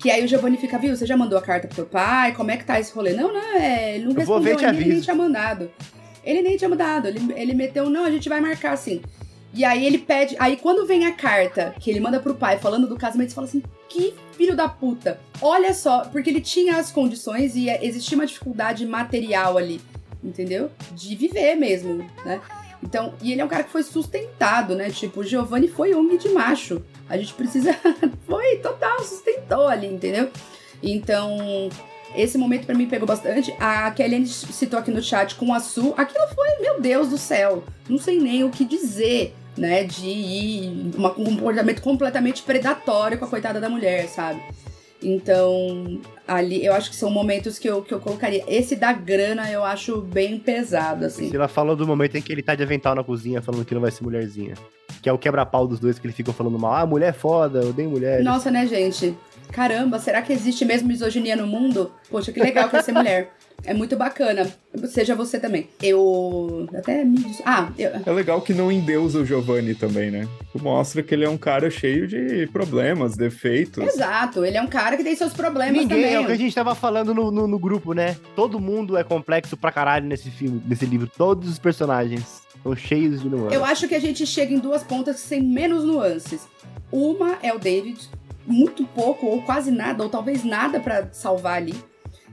Que 0.00 0.10
aí 0.10 0.24
o 0.24 0.28
Giovanni 0.28 0.56
fica, 0.56 0.78
viu, 0.78 0.96
você 0.96 1.04
já 1.04 1.16
mandou 1.16 1.38
a 1.38 1.42
carta 1.42 1.68
pro 1.68 1.76
teu 1.76 1.86
pai? 1.86 2.34
Como 2.34 2.50
é 2.50 2.56
que 2.56 2.64
tá 2.64 2.80
esse 2.80 2.92
rolê? 2.92 3.12
Não, 3.12 3.32
não, 3.32 3.56
é, 3.56 3.96
ele 3.96 4.04
não 4.04 4.12
eu 4.12 4.18
respondeu, 4.18 4.58
ele 4.58 4.84
nem 4.86 5.00
tinha 5.00 5.14
mandado. 5.14 5.70
Ele 6.24 6.42
nem 6.42 6.56
tinha 6.56 6.68
mandado, 6.68 7.08
ele, 7.08 7.20
ele 7.34 7.54
meteu, 7.54 7.88
não, 7.88 8.04
a 8.04 8.10
gente 8.10 8.28
vai 8.28 8.40
marcar 8.40 8.72
assim. 8.72 9.00
E 9.52 9.64
aí 9.64 9.84
ele 9.84 9.98
pede. 9.98 10.36
Aí 10.38 10.56
quando 10.56 10.86
vem 10.86 11.06
a 11.06 11.12
carta 11.12 11.74
que 11.78 11.90
ele 11.90 12.00
manda 12.00 12.20
pro 12.20 12.34
pai 12.34 12.58
falando 12.58 12.86
do 12.86 12.96
casamento, 12.96 13.30
você 13.30 13.34
fala 13.34 13.46
assim: 13.46 13.62
que 13.88 14.14
filho 14.32 14.54
da 14.54 14.68
puta. 14.68 15.18
Olha 15.42 15.74
só, 15.74 16.04
porque 16.04 16.30
ele 16.30 16.40
tinha 16.40 16.76
as 16.76 16.92
condições 16.92 17.56
e 17.56 17.68
existia 17.68 18.16
uma 18.16 18.26
dificuldade 18.26 18.86
material 18.86 19.58
ali, 19.58 19.80
entendeu? 20.22 20.70
De 20.92 21.16
viver 21.16 21.56
mesmo, 21.56 22.06
né? 22.24 22.40
Então, 22.82 23.14
e 23.22 23.32
ele 23.32 23.40
é 23.40 23.44
um 23.44 23.48
cara 23.48 23.62
que 23.62 23.70
foi 23.70 23.82
sustentado, 23.82 24.74
né? 24.74 24.90
Tipo, 24.90 25.20
o 25.20 25.24
Giovanni 25.24 25.68
foi 25.68 25.94
homem 25.94 26.16
de 26.16 26.28
macho. 26.30 26.82
A 27.08 27.16
gente 27.16 27.34
precisa. 27.34 27.74
foi 28.26 28.56
total, 28.56 29.00
sustentou 29.00 29.68
ali, 29.68 29.86
entendeu? 29.86 30.30
Então, 30.82 31.68
esse 32.14 32.38
momento 32.38 32.66
para 32.66 32.74
mim 32.74 32.86
pegou 32.86 33.06
bastante. 33.06 33.54
A 33.58 33.90
Kelly 33.90 34.26
citou 34.26 34.78
aqui 34.78 34.90
no 34.90 35.02
chat 35.02 35.34
com 35.34 35.52
a 35.52 35.60
Su. 35.60 35.94
Aquilo 35.96 36.26
foi, 36.34 36.58
meu 36.60 36.80
Deus 36.80 37.08
do 37.08 37.18
céu. 37.18 37.62
Não 37.88 37.98
sei 37.98 38.18
nem 38.18 38.44
o 38.44 38.50
que 38.50 38.64
dizer 38.64 39.34
né, 39.56 39.84
de 39.84 40.92
um 40.96 41.08
comportamento 41.10 41.82
completamente 41.82 42.42
predatório 42.42 43.18
com 43.18 43.24
a 43.24 43.28
coitada 43.28 43.60
da 43.60 43.68
mulher, 43.68 44.08
sabe? 44.08 44.42
Então, 45.02 46.00
ali 46.30 46.64
eu 46.64 46.72
acho 46.72 46.90
que 46.90 46.96
são 46.96 47.10
momentos 47.10 47.58
que 47.58 47.68
eu, 47.68 47.82
que 47.82 47.92
eu 47.92 47.98
colocaria. 47.98 48.44
Esse 48.46 48.76
da 48.76 48.92
grana 48.92 49.50
eu 49.50 49.64
acho 49.64 50.00
bem 50.00 50.38
pesado, 50.38 51.04
assim. 51.04 51.34
Ela 51.34 51.48
falou 51.48 51.74
do 51.74 51.86
momento 51.86 52.16
em 52.16 52.22
que 52.22 52.32
ele 52.32 52.42
tá 52.42 52.54
de 52.54 52.62
avental 52.62 52.94
na 52.94 53.02
cozinha, 53.02 53.42
falando 53.42 53.64
que 53.64 53.74
não 53.74 53.80
vai 53.80 53.90
ser 53.90 54.04
mulherzinha. 54.04 54.54
Que 55.02 55.08
é 55.08 55.12
o 55.12 55.18
quebra-pau 55.18 55.66
dos 55.66 55.80
dois 55.80 55.98
que 55.98 56.06
eles 56.06 56.16
ficam 56.16 56.32
falando 56.32 56.58
mal. 56.58 56.74
Ah, 56.74 56.86
mulher 56.86 57.08
é 57.08 57.12
foda, 57.12 57.60
eu 57.60 57.72
dei 57.72 57.86
mulher. 57.86 58.22
Nossa, 58.22 58.50
né, 58.50 58.66
gente? 58.66 59.16
Caramba, 59.50 59.98
será 59.98 60.22
que 60.22 60.32
existe 60.32 60.64
mesmo 60.64 60.86
misoginia 60.86 61.34
no 61.34 61.46
mundo? 61.46 61.90
Poxa, 62.08 62.30
que 62.30 62.40
legal 62.40 62.68
que 62.68 62.76
é 62.76 62.82
ser 62.82 62.92
mulher. 62.92 63.32
É 63.64 63.74
muito 63.74 63.96
bacana. 63.96 64.50
Seja 64.86 65.14
você 65.14 65.38
também. 65.38 65.68
Eu. 65.82 66.68
Até 66.74 67.04
me. 67.04 67.36
Ah, 67.44 67.70
eu... 67.78 67.90
É 68.04 68.10
legal 68.10 68.40
que 68.40 68.54
não 68.54 68.70
endeusa 68.70 69.20
o 69.20 69.26
Giovanni 69.26 69.74
também, 69.74 70.10
né? 70.10 70.28
Mostra 70.60 71.02
que 71.02 71.14
ele 71.14 71.24
é 71.24 71.28
um 71.28 71.38
cara 71.38 71.70
cheio 71.70 72.06
de 72.06 72.46
problemas, 72.48 73.16
defeitos. 73.16 73.84
Exato, 73.84 74.44
ele 74.44 74.56
é 74.56 74.62
um 74.62 74.66
cara 74.66 74.96
que 74.96 75.04
tem 75.04 75.14
seus 75.14 75.32
problemas 75.32 75.82
Ninguém, 75.82 76.02
também. 76.02 76.14
É 76.14 76.20
o 76.20 76.26
que 76.26 76.32
a 76.32 76.36
gente 76.36 76.54
tava 76.54 76.74
falando 76.74 77.14
no, 77.14 77.30
no, 77.30 77.46
no 77.46 77.58
grupo, 77.58 77.92
né? 77.92 78.16
Todo 78.34 78.58
mundo 78.60 78.96
é 78.96 79.04
complexo 79.04 79.56
pra 79.56 79.70
caralho 79.70 80.06
nesse 80.06 80.30
filme, 80.30 80.62
nesse 80.66 80.86
livro. 80.86 81.10
Todos 81.16 81.48
os 81.48 81.58
personagens 81.58 82.42
são 82.62 82.74
cheios 82.74 83.22
de 83.22 83.28
nuances. 83.28 83.52
Eu 83.52 83.64
acho 83.64 83.88
que 83.88 83.94
a 83.94 84.00
gente 84.00 84.26
chega 84.26 84.52
em 84.52 84.58
duas 84.58 84.82
pontas 84.82 85.20
sem 85.20 85.42
menos 85.42 85.84
nuances. 85.84 86.48
Uma 86.90 87.38
é 87.42 87.52
o 87.52 87.58
David, 87.58 88.08
muito 88.46 88.84
pouco, 88.84 89.26
ou 89.26 89.42
quase 89.42 89.70
nada, 89.70 90.02
ou 90.02 90.08
talvez 90.08 90.44
nada 90.44 90.80
para 90.80 91.08
salvar 91.12 91.56
ali. 91.56 91.74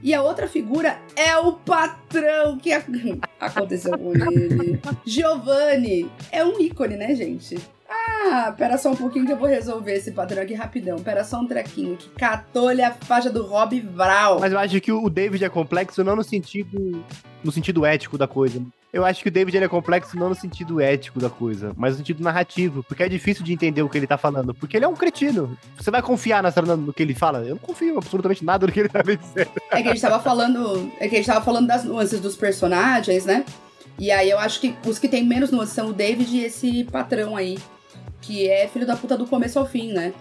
E 0.08 0.14
a 0.14 0.22
outra 0.22 0.47
figura 0.47 0.97
é 1.18 1.36
o 1.38 1.51
patrão 1.51 2.58
que 2.58 2.72
aconteceu 3.41 3.91
com 3.97 4.14
ele. 4.14 4.80
Giovanni 5.05 6.10
é 6.32 6.45
um 6.45 6.58
ícone, 6.62 6.95
né, 6.95 7.14
gente? 7.14 7.58
Ah, 7.90 8.54
pera 8.58 8.78
só 8.78 8.92
um 8.92 8.96
pouquinho 8.96 9.26
que 9.26 9.32
eu 9.32 9.38
vou 9.38 9.48
resolver 9.48 9.94
esse 9.94 10.12
padrão 10.12 10.44
aqui 10.44 10.54
rapidão. 10.54 10.98
Pera 11.00 11.24
só 11.24 11.40
um 11.40 11.48
trequinho 11.48 11.96
que 11.96 12.10
catou-lhe 12.10 12.82
a 12.82 12.92
faixa 12.92 13.30
do 13.30 13.46
Rob 13.46 13.80
Vral. 13.80 14.40
Mas 14.40 14.52
eu 14.52 14.60
acho 14.60 14.82
que 14.82 14.92
o 14.92 15.10
David 15.10 15.46
é 15.46 15.50
complexo 15.50 16.04
não 16.04 16.16
no 16.16 16.24
sentido 16.24 17.04
no 17.44 17.52
sentido 17.52 17.86
ético 17.86 18.18
da 18.18 18.28
coisa. 18.28 18.62
Eu 18.92 19.06
acho 19.06 19.22
que 19.22 19.30
o 19.30 19.32
David 19.32 19.58
é 19.58 19.68
complexo 19.68 20.18
não 20.18 20.30
no 20.30 20.36
sentido 20.36 20.82
ético 20.82 21.20
da 21.20 21.30
coisa, 21.30 21.74
mas 21.78 21.94
no 21.94 21.98
sentido 21.98 22.24
narrativo, 22.24 22.84
porque 22.84 23.04
é 23.04 23.10
difícil 23.10 23.44
de 23.44 23.54
entender 23.54 23.82
o 23.82 23.90
que 23.90 23.98
ele 23.98 24.08
tá 24.08 24.18
falando, 24.18 24.54
porque 24.54 24.78
ele 24.78 24.86
é 24.86 24.88
um 24.88 24.96
cretino. 24.96 25.58
Você 25.78 25.92
vai 25.92 26.02
confiar 26.02 26.42
nessa, 26.42 26.62
no 26.62 26.94
que 26.94 27.04
ele 27.04 27.14
fala? 27.14 27.40
Eu 27.40 27.52
não 27.52 27.58
confio 27.58 27.98
absolutamente 27.98 28.44
nada 28.44 28.66
no 28.66 28.72
que 28.72 28.80
ele 28.80 28.90
tá 28.90 29.04
me 29.04 29.18
dizendo. 29.18 29.52
É 29.72 29.82
que 29.82 29.90
a 29.90 29.94
gente 29.94 30.02
tava 30.02 30.20
falando, 30.20 30.92
é 31.00 31.08
que 31.08 31.16
a 31.16 31.18
gente 31.18 31.28
tava 31.28 31.44
falando 31.44 31.68
das 31.68 31.84
nuances 31.84 32.20
dos 32.20 32.36
personagens, 32.36 33.26
né? 33.26 33.46
E 34.00 34.12
aí 34.12 34.30
eu 34.30 34.40
acho 34.40 34.62
que 34.62 34.76
os 34.86 34.98
que 34.98 35.08
tem 35.08 35.26
menos 35.26 35.52
nuances 35.52 35.74
são 35.74 35.90
o 35.90 35.94
David 35.94 36.36
e 36.36 36.46
esse 36.46 36.84
patrão 36.86 37.36
aí, 37.36 37.58
que 38.28 38.50
é 38.50 38.68
filho 38.68 38.86
da 38.86 38.98
puta 38.98 39.18
do 39.18 39.26
começo 39.26 39.58
ao 39.58 39.66
fim, 39.66 39.94
né? 39.94 40.14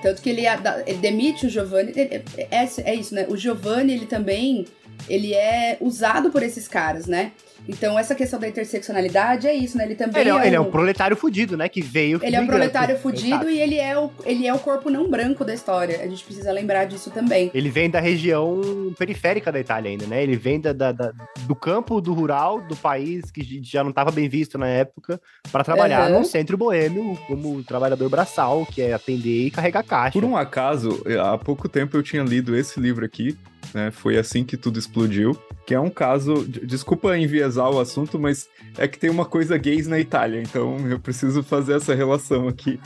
Tanto 0.00 0.22
que 0.22 0.30
ele, 0.30 0.42
ele 0.86 0.98
demite 0.98 1.46
o 1.46 1.50
Giovanni. 1.50 1.92
É, 1.94 2.22
é, 2.50 2.94
isso, 2.94 3.14
né? 3.14 3.26
O 3.28 3.36
Giovanni, 3.36 3.92
ele 3.92 4.06
também 4.06 4.64
ele 5.06 5.34
é 5.34 5.76
usado 5.80 6.30
por 6.30 6.42
esses 6.42 6.66
caras, 6.66 7.06
né? 7.06 7.32
Então, 7.68 7.98
essa 7.98 8.14
questão 8.14 8.38
da 8.38 8.48
interseccionalidade 8.48 9.46
é 9.46 9.54
isso, 9.54 9.76
né? 9.76 9.84
Ele 9.84 9.94
também 9.94 10.20
ele 10.20 10.30
é, 10.30 10.34
é, 10.34 10.46
ele 10.46 10.56
é 10.56 10.60
um 10.60 10.70
proletário 10.70 11.16
fudido, 11.16 11.56
né? 11.56 11.68
Que 11.68 11.80
veio. 11.80 12.20
Ele 12.22 12.36
é 12.36 12.40
um 12.40 12.46
proletário 12.46 12.98
fudido 12.98 13.48
e 13.48 13.60
ele 13.60 13.78
é, 13.78 13.96
o, 13.98 14.10
ele 14.24 14.46
é 14.46 14.54
o 14.54 14.58
corpo 14.58 14.90
não 14.90 15.08
branco 15.08 15.44
da 15.44 15.54
história. 15.54 16.00
A 16.02 16.06
gente 16.06 16.24
precisa 16.24 16.52
lembrar 16.52 16.84
disso 16.84 17.10
também. 17.10 17.50
Ele 17.54 17.70
vem 17.70 17.88
da 17.88 18.00
região 18.00 18.60
periférica 18.98 19.52
da 19.52 19.60
Itália 19.60 19.90
ainda, 19.90 20.06
né? 20.06 20.22
Ele 20.22 20.36
vem 20.36 20.60
da, 20.60 20.72
da, 20.72 20.92
da 20.92 21.12
do 21.46 21.54
campo, 21.54 22.00
do 22.00 22.12
rural, 22.12 22.60
do 22.60 22.76
país 22.76 23.30
que 23.30 23.60
já 23.62 23.82
não 23.82 23.90
estava 23.90 24.10
bem 24.10 24.28
visto 24.28 24.58
na 24.58 24.66
época, 24.66 25.20
para 25.50 25.64
trabalhar 25.64 26.10
uhum. 26.10 26.20
no 26.20 26.24
centro 26.24 26.56
boêmio 26.56 27.16
como 27.26 27.62
trabalhador 27.62 28.08
braçal, 28.08 28.66
que 28.66 28.82
é 28.82 28.92
atender 28.92 29.46
e 29.46 29.50
carregar 29.50 29.82
caixa. 29.82 30.12
Por 30.12 30.24
um 30.24 30.36
acaso, 30.36 31.02
há 31.20 31.36
pouco 31.38 31.68
tempo 31.68 31.96
eu 31.96 32.02
tinha 32.02 32.22
lido 32.22 32.56
esse 32.56 32.78
livro 32.80 33.04
aqui, 33.04 33.36
né? 33.74 33.90
Foi 33.90 34.16
assim 34.16 34.44
que 34.44 34.56
tudo 34.56 34.78
explodiu. 34.78 35.36
Que 35.64 35.74
é 35.74 35.80
um 35.80 35.90
caso. 35.90 36.44
Desculpa 36.44 37.16
enviesar 37.52 37.70
o 37.70 37.78
assunto, 37.78 38.18
mas 38.18 38.48
é 38.78 38.88
que 38.88 38.98
tem 38.98 39.10
uma 39.10 39.24
coisa 39.24 39.58
gays 39.58 39.86
na 39.86 39.98
Itália, 39.98 40.40
então 40.40 40.78
eu 40.88 40.98
preciso 40.98 41.42
fazer 41.42 41.76
essa 41.76 41.94
relação 41.94 42.48
aqui. 42.48 42.80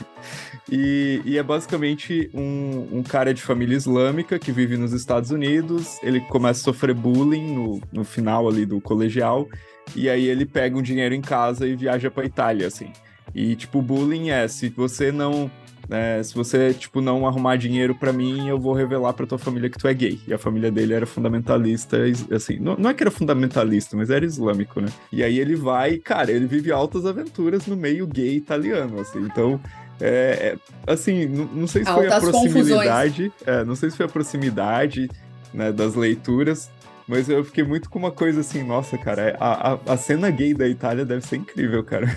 E, 0.69 1.21
e 1.23 1.37
é 1.37 1.43
basicamente 1.43 2.29
um, 2.33 2.99
um, 2.99 3.03
cara 3.03 3.33
de 3.33 3.41
família 3.41 3.75
islâmica 3.75 4.37
que 4.37 4.51
vive 4.51 4.75
nos 4.75 4.91
Estados 4.91 5.31
Unidos. 5.31 5.97
Ele 6.03 6.19
começa 6.19 6.59
a 6.61 6.63
sofrer 6.65 6.93
bullying 6.93 7.55
no, 7.55 7.81
no 7.91 8.03
final 8.03 8.47
ali 8.47 8.65
do 8.65 8.81
colegial. 8.81 9.47
E 9.95 10.09
aí 10.09 10.27
ele 10.27 10.45
pega 10.45 10.77
um 10.77 10.81
dinheiro 10.81 11.15
em 11.15 11.21
casa 11.21 11.65
e 11.65 11.75
viaja 11.75 12.11
pra 12.11 12.25
Itália, 12.25 12.67
assim. 12.67 12.91
E, 13.33 13.55
tipo, 13.55 13.81
bullying 13.81 14.29
é, 14.29 14.47
se 14.47 14.67
você 14.69 15.11
não 15.11 15.49
né? 15.87 16.21
Se 16.23 16.33
você, 16.35 16.73
tipo, 16.73 17.01
não 17.01 17.27
arrumar 17.27 17.55
dinheiro 17.55 17.95
para 17.95 18.11
mim, 18.11 18.47
eu 18.47 18.59
vou 18.59 18.73
revelar 18.73 19.13
pra 19.13 19.25
tua 19.25 19.37
família 19.37 19.69
que 19.69 19.77
tu 19.77 19.87
é 19.87 19.93
gay. 19.93 20.19
E 20.27 20.33
a 20.33 20.37
família 20.37 20.71
dele 20.71 20.93
era 20.93 21.05
fundamentalista, 21.05 21.97
assim, 22.31 22.59
não, 22.59 22.75
não 22.75 22.89
é 22.89 22.93
que 22.93 23.03
era 23.03 23.11
fundamentalista, 23.11 23.95
mas 23.95 24.09
era 24.09 24.25
islâmico, 24.25 24.81
né? 24.81 24.89
E 25.11 25.23
aí 25.23 25.39
ele 25.39 25.55
vai, 25.55 25.97
cara, 25.97 26.31
ele 26.31 26.45
vive 26.45 26.71
altas 26.71 27.05
aventuras 27.05 27.65
no 27.67 27.75
meio 27.75 28.05
gay 28.05 28.35
italiano, 28.35 28.99
assim. 28.99 29.19
Então, 29.19 29.59
é, 29.99 30.55
é, 30.85 30.91
assim, 30.91 31.25
não, 31.25 31.45
não, 31.45 31.67
sei 31.67 31.83
se 31.83 31.89
Altas 31.89 32.23
foi 32.23 32.29
a 32.29 32.31
proximidade, 32.31 33.31
é, 33.45 33.63
não 33.63 33.75
sei 33.75 33.89
se 33.89 33.97
foi 33.97 34.05
a 34.05 34.09
proximidade 34.09 35.09
né, 35.53 35.71
das 35.71 35.95
leituras, 35.95 36.69
mas 37.07 37.29
eu 37.29 37.43
fiquei 37.43 37.63
muito 37.63 37.89
com 37.89 37.97
uma 37.97 38.11
coisa 38.11 38.41
assim, 38.41 38.63
nossa, 38.63 38.97
cara, 38.97 39.29
é, 39.29 39.37
a, 39.39 39.73
a, 39.73 39.93
a 39.93 39.97
cena 39.97 40.29
gay 40.29 40.53
da 40.53 40.67
Itália 40.67 41.05
deve 41.05 41.25
ser 41.25 41.37
incrível, 41.37 41.83
cara. 41.83 42.07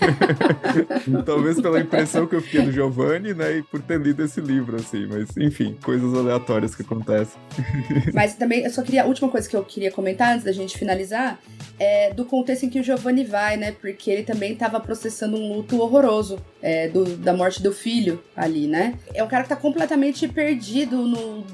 Talvez 1.24 1.60
pela 1.60 1.80
impressão 1.80 2.26
que 2.26 2.36
eu 2.36 2.42
fiquei 2.42 2.60
do 2.62 2.70
Giovanni, 2.72 3.32
né, 3.32 3.58
e 3.58 3.62
por 3.62 3.80
ter 3.80 3.98
lido 3.98 4.22
esse 4.22 4.40
livro, 4.40 4.76
assim, 4.76 5.06
mas 5.06 5.34
enfim, 5.36 5.78
coisas 5.82 6.12
aleatórias 6.14 6.74
que 6.74 6.82
acontecem. 6.82 7.40
mas 8.12 8.34
também, 8.34 8.64
eu 8.64 8.70
só 8.70 8.82
queria, 8.82 9.04
a 9.04 9.06
última 9.06 9.30
coisa 9.30 9.48
que 9.48 9.56
eu 9.56 9.64
queria 9.64 9.90
comentar 9.90 10.34
antes 10.34 10.44
da 10.44 10.52
gente 10.52 10.76
finalizar, 10.76 11.40
é 11.78 12.12
do 12.12 12.26
contexto 12.26 12.64
em 12.64 12.68
que 12.68 12.80
o 12.80 12.82
Giovanni 12.82 13.24
vai, 13.24 13.56
né, 13.56 13.72
porque 13.72 14.10
ele 14.10 14.24
também 14.24 14.52
estava 14.52 14.78
processando 14.78 15.38
um 15.38 15.54
luto 15.54 15.80
horroroso 15.80 16.38
é, 16.60 16.88
do, 16.88 17.16
da 17.16 17.32
morte 17.32 17.62
do 17.62 17.72
filho 17.72 18.22
ali, 18.36 18.66
né. 18.66 18.98
É 19.14 19.24
um 19.24 19.28
cara 19.28 19.44
que 19.44 19.48
tá 19.48 19.56
completamente 19.56 20.28
perdido 20.28 20.96
no 20.98 21.46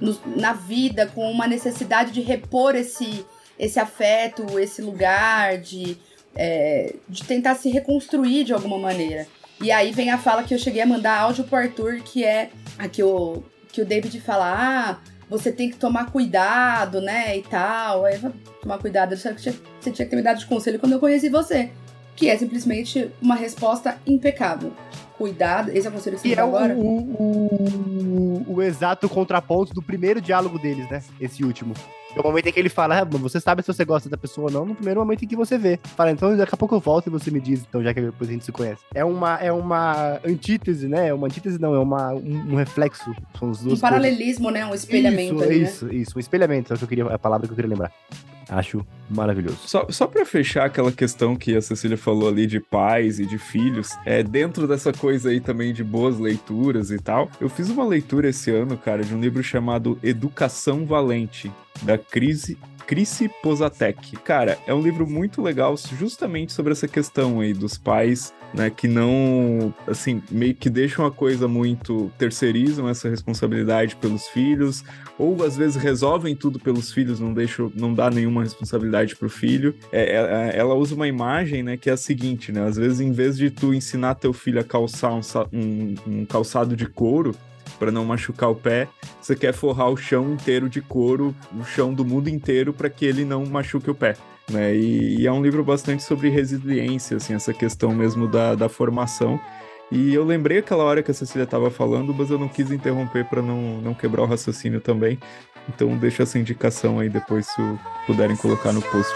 no, 0.00 0.18
na 0.36 0.52
vida, 0.52 1.06
com 1.06 1.30
uma 1.30 1.46
necessidade 1.46 2.12
de 2.12 2.20
repor 2.20 2.74
esse, 2.74 3.24
esse 3.58 3.78
afeto, 3.78 4.58
esse 4.58 4.82
lugar, 4.82 5.58
de, 5.58 5.96
é, 6.34 6.94
de 7.08 7.24
tentar 7.24 7.54
se 7.54 7.68
reconstruir 7.68 8.44
de 8.44 8.52
alguma 8.52 8.78
maneira. 8.78 9.26
E 9.60 9.72
aí 9.72 9.90
vem 9.90 10.10
a 10.10 10.18
fala 10.18 10.44
que 10.44 10.54
eu 10.54 10.58
cheguei 10.58 10.82
a 10.82 10.86
mandar 10.86 11.18
áudio 11.18 11.44
pro 11.44 11.56
Arthur, 11.58 12.00
que 12.02 12.24
é 12.24 12.50
a 12.78 12.88
que 12.88 13.02
o, 13.02 13.42
que 13.72 13.82
o 13.82 13.84
David 13.84 14.20
fala, 14.20 14.54
ah, 14.56 14.98
você 15.28 15.50
tem 15.50 15.68
que 15.68 15.76
tomar 15.76 16.10
cuidado, 16.10 17.00
né, 17.00 17.36
e 17.36 17.42
tal. 17.42 18.04
Aí 18.04 18.20
eu 18.22 18.32
tomar 18.62 18.78
cuidado, 18.78 19.16
você 19.16 19.34
tinha, 19.34 19.54
você 19.80 19.90
tinha 19.90 20.06
que 20.06 20.16
me 20.16 20.22
dado 20.22 20.38
de 20.38 20.46
conselho 20.46 20.78
quando 20.78 20.92
eu 20.92 21.00
conheci 21.00 21.28
você. 21.28 21.70
Que 22.18 22.28
é 22.28 22.36
simplesmente 22.36 23.12
uma 23.22 23.36
resposta 23.36 23.96
impecável 24.04 24.72
cuidado. 25.16 25.70
Esse 25.70 25.86
é 25.86 25.90
o 25.90 25.92
conselho 25.92 26.16
que 26.16 26.22
você 26.22 26.28
e 26.28 26.34
é 26.34 26.40
agora? 26.40 26.74
O, 26.74 28.44
o, 28.48 28.54
o, 28.54 28.62
exato 28.62 29.08
contraponto 29.08 29.74
do 29.74 29.82
primeiro 29.82 30.20
diálogo 30.20 30.58
deles, 30.58 30.88
né? 30.88 31.02
Esse 31.20 31.44
último. 31.44 31.74
É 32.16 32.20
o 32.20 32.22
momento 32.22 32.46
em 32.46 32.52
que 32.52 32.58
ele 32.58 32.68
fala, 32.68 33.00
ah, 33.00 33.04
você 33.04 33.38
sabe 33.38 33.62
se 33.62 33.72
você 33.72 33.84
gosta 33.84 34.08
da 34.08 34.16
pessoa 34.16 34.46
ou 34.46 34.52
não, 34.52 34.64
no 34.64 34.74
primeiro 34.74 35.00
momento 35.00 35.24
em 35.24 35.28
que 35.28 35.36
você 35.36 35.58
vê. 35.58 35.78
Fala, 35.96 36.10
então 36.10 36.34
daqui 36.36 36.54
a 36.54 36.56
pouco 36.56 36.74
eu 36.74 36.80
volto 36.80 37.08
e 37.08 37.10
você 37.10 37.30
me 37.30 37.40
diz, 37.40 37.64
então, 37.68 37.82
já 37.82 37.92
que 37.92 38.00
depois 38.00 38.30
a 38.30 38.32
gente 38.32 38.44
se 38.44 38.52
conhece. 38.52 38.82
É 38.94 39.04
uma, 39.04 39.34
é 39.36 39.52
uma 39.52 40.18
antítese, 40.24 40.88
né? 40.88 41.08
É 41.08 41.14
uma 41.14 41.26
antítese, 41.26 41.60
não, 41.60 41.74
é 41.74 41.78
uma, 41.78 42.14
um, 42.14 42.52
um 42.52 42.54
reflexo. 42.54 43.14
São 43.38 43.50
as 43.50 43.60
duas 43.60 43.78
um 43.78 43.80
paralelismo, 43.82 44.44
coisas. 44.44 44.60
né? 44.60 44.66
Um 44.70 44.74
espelhamento. 44.74 45.34
Isso, 45.34 45.44
ali, 45.44 45.62
isso, 45.62 45.86
né? 45.86 45.94
isso. 45.94 46.12
Um 46.16 46.20
espelhamento, 46.20 46.72
é 46.72 46.76
o 46.76 46.78
que 46.78 46.84
eu 46.84 46.88
queria, 46.88 47.06
a 47.06 47.18
palavra 47.18 47.46
que 47.46 47.52
eu 47.52 47.56
queria 47.56 47.70
lembrar. 47.70 47.92
Acho 48.48 48.84
maravilhoso. 49.10 49.58
Só, 49.66 49.86
só 49.90 50.06
para 50.06 50.24
fechar 50.24 50.64
aquela 50.64 50.90
questão 50.90 51.36
que 51.36 51.56
a 51.56 51.60
Cecília 51.60 51.96
falou 51.96 52.28
ali 52.28 52.46
de 52.46 52.60
pais 52.60 53.18
e 53.18 53.26
de 53.26 53.38
filhos, 53.38 53.90
é 54.04 54.22
dentro 54.22 54.66
dessa 54.66 54.92
coisa 54.92 55.30
aí 55.30 55.40
também 55.40 55.72
de 55.72 55.84
boas 55.84 56.18
leituras 56.18 56.90
e 56.90 56.98
tal. 56.98 57.30
Eu 57.40 57.48
fiz 57.48 57.68
uma 57.68 57.84
leitura 57.84 58.28
esse 58.28 58.50
ano, 58.50 58.76
cara, 58.76 59.02
de 59.02 59.14
um 59.14 59.20
livro 59.20 59.42
chamado 59.42 59.98
Educação 60.02 60.86
Valente, 60.86 61.50
da 61.82 61.98
Crise 61.98 62.58
Chrissy 62.88 63.30
Posatek. 63.42 64.16
Cara, 64.24 64.58
é 64.66 64.72
um 64.72 64.80
livro 64.80 65.06
muito 65.06 65.42
legal 65.42 65.76
justamente 65.76 66.54
sobre 66.54 66.72
essa 66.72 66.88
questão 66.88 67.40
aí 67.40 67.52
dos 67.52 67.76
pais, 67.76 68.32
né, 68.54 68.70
que 68.70 68.88
não, 68.88 69.74
assim, 69.86 70.22
meio 70.30 70.54
que 70.54 70.70
deixam 70.70 71.04
a 71.04 71.10
coisa 71.10 71.46
muito, 71.46 72.10
terceirizam 72.16 72.88
essa 72.88 73.10
responsabilidade 73.10 73.94
pelos 73.96 74.26
filhos, 74.28 74.82
ou 75.18 75.44
às 75.44 75.54
vezes 75.54 75.76
resolvem 75.76 76.34
tudo 76.34 76.58
pelos 76.58 76.90
filhos, 76.90 77.20
não 77.20 77.34
deixam, 77.34 77.70
não 77.74 77.92
dá 77.92 78.08
nenhuma 78.08 78.42
responsabilidade 78.42 79.14
pro 79.16 79.28
filho. 79.28 79.74
É, 79.92 80.14
é, 80.54 80.58
ela 80.58 80.74
usa 80.74 80.94
uma 80.94 81.06
imagem, 81.06 81.62
né, 81.62 81.76
que 81.76 81.90
é 81.90 81.92
a 81.92 81.96
seguinte, 81.96 82.50
né, 82.50 82.66
às 82.66 82.76
vezes 82.76 83.00
em 83.00 83.12
vez 83.12 83.36
de 83.36 83.50
tu 83.50 83.74
ensinar 83.74 84.14
teu 84.14 84.32
filho 84.32 84.58
a 84.58 84.64
calçar 84.64 85.12
um, 85.12 85.20
um, 85.52 85.94
um 86.06 86.24
calçado 86.24 86.74
de 86.74 86.86
couro, 86.86 87.36
para 87.78 87.90
não 87.90 88.04
machucar 88.04 88.50
o 88.50 88.54
pé, 88.54 88.88
você 89.20 89.36
quer 89.36 89.52
forrar 89.52 89.90
o 89.90 89.96
chão 89.96 90.32
inteiro 90.32 90.68
de 90.68 90.80
couro, 90.80 91.34
o 91.58 91.64
chão 91.64 91.94
do 91.94 92.04
mundo 92.04 92.28
inteiro, 92.28 92.72
para 92.72 92.90
que 92.90 93.04
ele 93.04 93.24
não 93.24 93.46
machuque 93.46 93.90
o 93.90 93.94
pé. 93.94 94.16
Né? 94.50 94.74
E, 94.74 95.20
e, 95.20 95.26
é 95.26 95.32
um 95.32 95.42
livro 95.42 95.62
bastante 95.62 96.02
sobre 96.02 96.28
resiliência, 96.28 97.18
assim, 97.18 97.34
essa 97.34 97.52
questão 97.52 97.94
mesmo 97.94 98.26
da, 98.26 98.54
da 98.54 98.68
formação. 98.68 99.38
E 99.90 100.12
eu 100.12 100.24
lembrei 100.24 100.58
aquela 100.58 100.84
hora 100.84 101.02
que 101.02 101.10
a 101.10 101.14
Cecília 101.14 101.44
estava 101.44 101.70
falando, 101.70 102.14
mas 102.14 102.30
eu 102.30 102.38
não 102.38 102.48
quis 102.48 102.70
interromper 102.70 103.24
para 103.24 103.40
não, 103.40 103.80
não 103.80 103.94
quebrar 103.94 104.22
o 104.22 104.26
raciocínio 104.26 104.80
também. 104.80 105.18
Então 105.68 105.96
deixa 105.96 106.22
essa 106.22 106.38
indicação 106.38 106.98
aí 106.98 107.08
depois 107.08 107.46
se 107.46 107.62
puderem 108.06 108.36
colocar 108.36 108.72
no 108.72 108.82
post. 108.82 109.14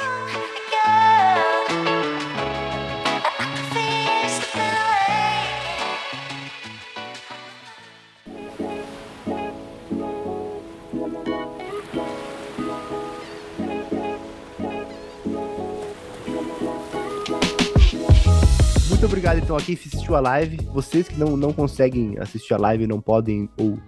Obrigado 19.12 19.40
então 19.40 19.54
aqui 19.54 19.76
que 19.76 19.88
assistiu 19.88 20.16
a 20.16 20.20
live. 20.20 20.56
Vocês 20.72 21.06
que 21.06 21.20
não, 21.20 21.36
não 21.36 21.52
conseguem 21.52 22.18
assistir 22.18 22.54
a 22.54 22.56
live, 22.56 22.86
não 22.86 22.98
podem 22.98 23.46
ou 23.58 23.78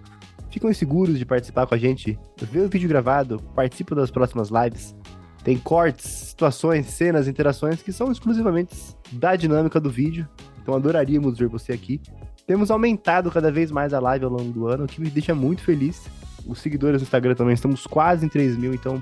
ficam 0.51 0.69
inseguros 0.69 1.17
de 1.17 1.25
participar 1.25 1.65
com 1.65 1.73
a 1.73 1.77
gente, 1.79 2.17
vê 2.39 2.59
o 2.59 2.69
vídeo 2.69 2.87
gravado, 2.87 3.41
participa 3.55 3.95
das 3.95 4.11
próximas 4.11 4.49
lives. 4.49 4.95
Tem 5.43 5.57
cortes, 5.57 6.05
situações, 6.05 6.85
cenas, 6.85 7.27
interações 7.27 7.81
que 7.81 7.91
são 7.91 8.11
exclusivamente 8.11 8.75
da 9.13 9.35
dinâmica 9.35 9.79
do 9.79 9.89
vídeo. 9.89 10.27
Então 10.61 10.75
adoraríamos 10.75 11.39
ver 11.39 11.47
você 11.47 11.73
aqui. 11.73 11.99
Temos 12.45 12.69
aumentado 12.69 13.31
cada 13.31 13.51
vez 13.51 13.71
mais 13.71 13.95
a 13.95 13.99
live 13.99 14.25
ao 14.25 14.31
longo 14.31 14.51
do 14.51 14.67
ano, 14.67 14.83
o 14.83 14.87
que 14.87 15.01
me 15.01 15.09
deixa 15.09 15.33
muito 15.33 15.63
feliz. 15.63 16.03
Os 16.45 16.59
seguidores 16.59 17.01
no 17.01 17.05
Instagram 17.05 17.33
também 17.33 17.55
estamos 17.55 17.87
quase 17.87 18.23
em 18.27 18.29
3 18.29 18.55
mil, 18.57 18.75
então 18.75 19.01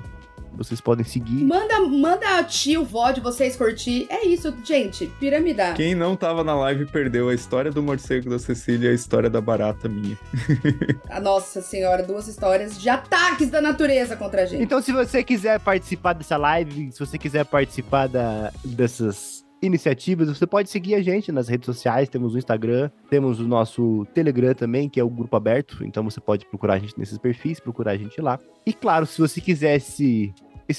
vocês 0.56 0.80
podem 0.80 1.04
seguir. 1.04 1.44
Manda, 1.44 1.80
manda 1.80 2.42
tio, 2.44 2.84
vó 2.84 3.10
de 3.10 3.20
vocês 3.20 3.56
curtir. 3.56 4.06
É 4.08 4.26
isso, 4.26 4.54
gente. 4.64 5.06
Piramidar. 5.18 5.74
Quem 5.74 5.94
não 5.94 6.16
tava 6.16 6.44
na 6.44 6.54
live 6.54 6.86
perdeu 6.86 7.28
a 7.28 7.34
história 7.34 7.70
do 7.70 7.82
morcego 7.82 8.30
da 8.30 8.38
Cecília 8.38 8.88
e 8.88 8.92
a 8.92 8.94
história 8.94 9.28
da 9.28 9.40
barata 9.40 9.88
minha. 9.88 10.18
A 11.08 11.20
nossa 11.20 11.60
senhora, 11.60 12.02
duas 12.02 12.26
histórias 12.26 12.80
de 12.80 12.88
ataques 12.88 13.50
da 13.50 13.60
natureza 13.60 14.16
contra 14.16 14.42
a 14.42 14.46
gente. 14.46 14.62
Então, 14.62 14.80
se 14.80 14.92
você 14.92 15.22
quiser 15.22 15.60
participar 15.60 16.12
dessa 16.12 16.36
live, 16.36 16.90
se 16.92 16.98
você 16.98 17.18
quiser 17.18 17.44
participar 17.44 18.08
da, 18.08 18.52
dessas 18.64 19.43
iniciativas, 19.66 20.28
você 20.28 20.46
pode 20.46 20.70
seguir 20.70 20.94
a 20.94 21.02
gente 21.02 21.32
nas 21.32 21.48
redes 21.48 21.66
sociais. 21.66 22.08
Temos 22.08 22.34
o 22.34 22.38
Instagram, 22.38 22.90
temos 23.08 23.40
o 23.40 23.48
nosso 23.48 24.06
Telegram 24.14 24.54
também, 24.54 24.88
que 24.88 25.00
é 25.00 25.04
o 25.04 25.10
grupo 25.10 25.36
aberto. 25.36 25.84
Então 25.84 26.04
você 26.04 26.20
pode 26.20 26.46
procurar 26.46 26.74
a 26.74 26.78
gente 26.78 26.98
nesses 26.98 27.18
perfis, 27.18 27.60
procurar 27.60 27.92
a 27.92 27.96
gente 27.96 28.20
lá. 28.20 28.38
E 28.66 28.72
claro, 28.72 29.06
se 29.06 29.20
você 29.20 29.40
quiser 29.40 29.76
esse, 29.76 30.32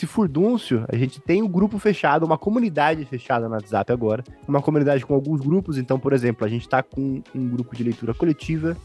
furdúncio, 0.05 0.86
a 0.88 0.95
gente 0.95 1.19
tem 1.19 1.41
um 1.41 1.47
grupo 1.47 1.77
fechado, 1.79 2.25
uma 2.25 2.38
comunidade 2.38 3.05
fechada 3.05 3.47
no 3.47 3.55
WhatsApp 3.55 3.91
agora. 3.91 4.23
Uma 4.47 4.61
comunidade 4.61 5.05
com 5.05 5.13
alguns 5.13 5.41
grupos. 5.41 5.77
Então, 5.77 5.99
por 5.99 6.13
exemplo, 6.13 6.45
a 6.45 6.49
gente 6.49 6.67
tá 6.67 6.81
com 6.81 7.21
um 7.33 7.49
grupo 7.49 7.75
de 7.75 7.83
leitura 7.83 8.13
coletiva 8.13 8.75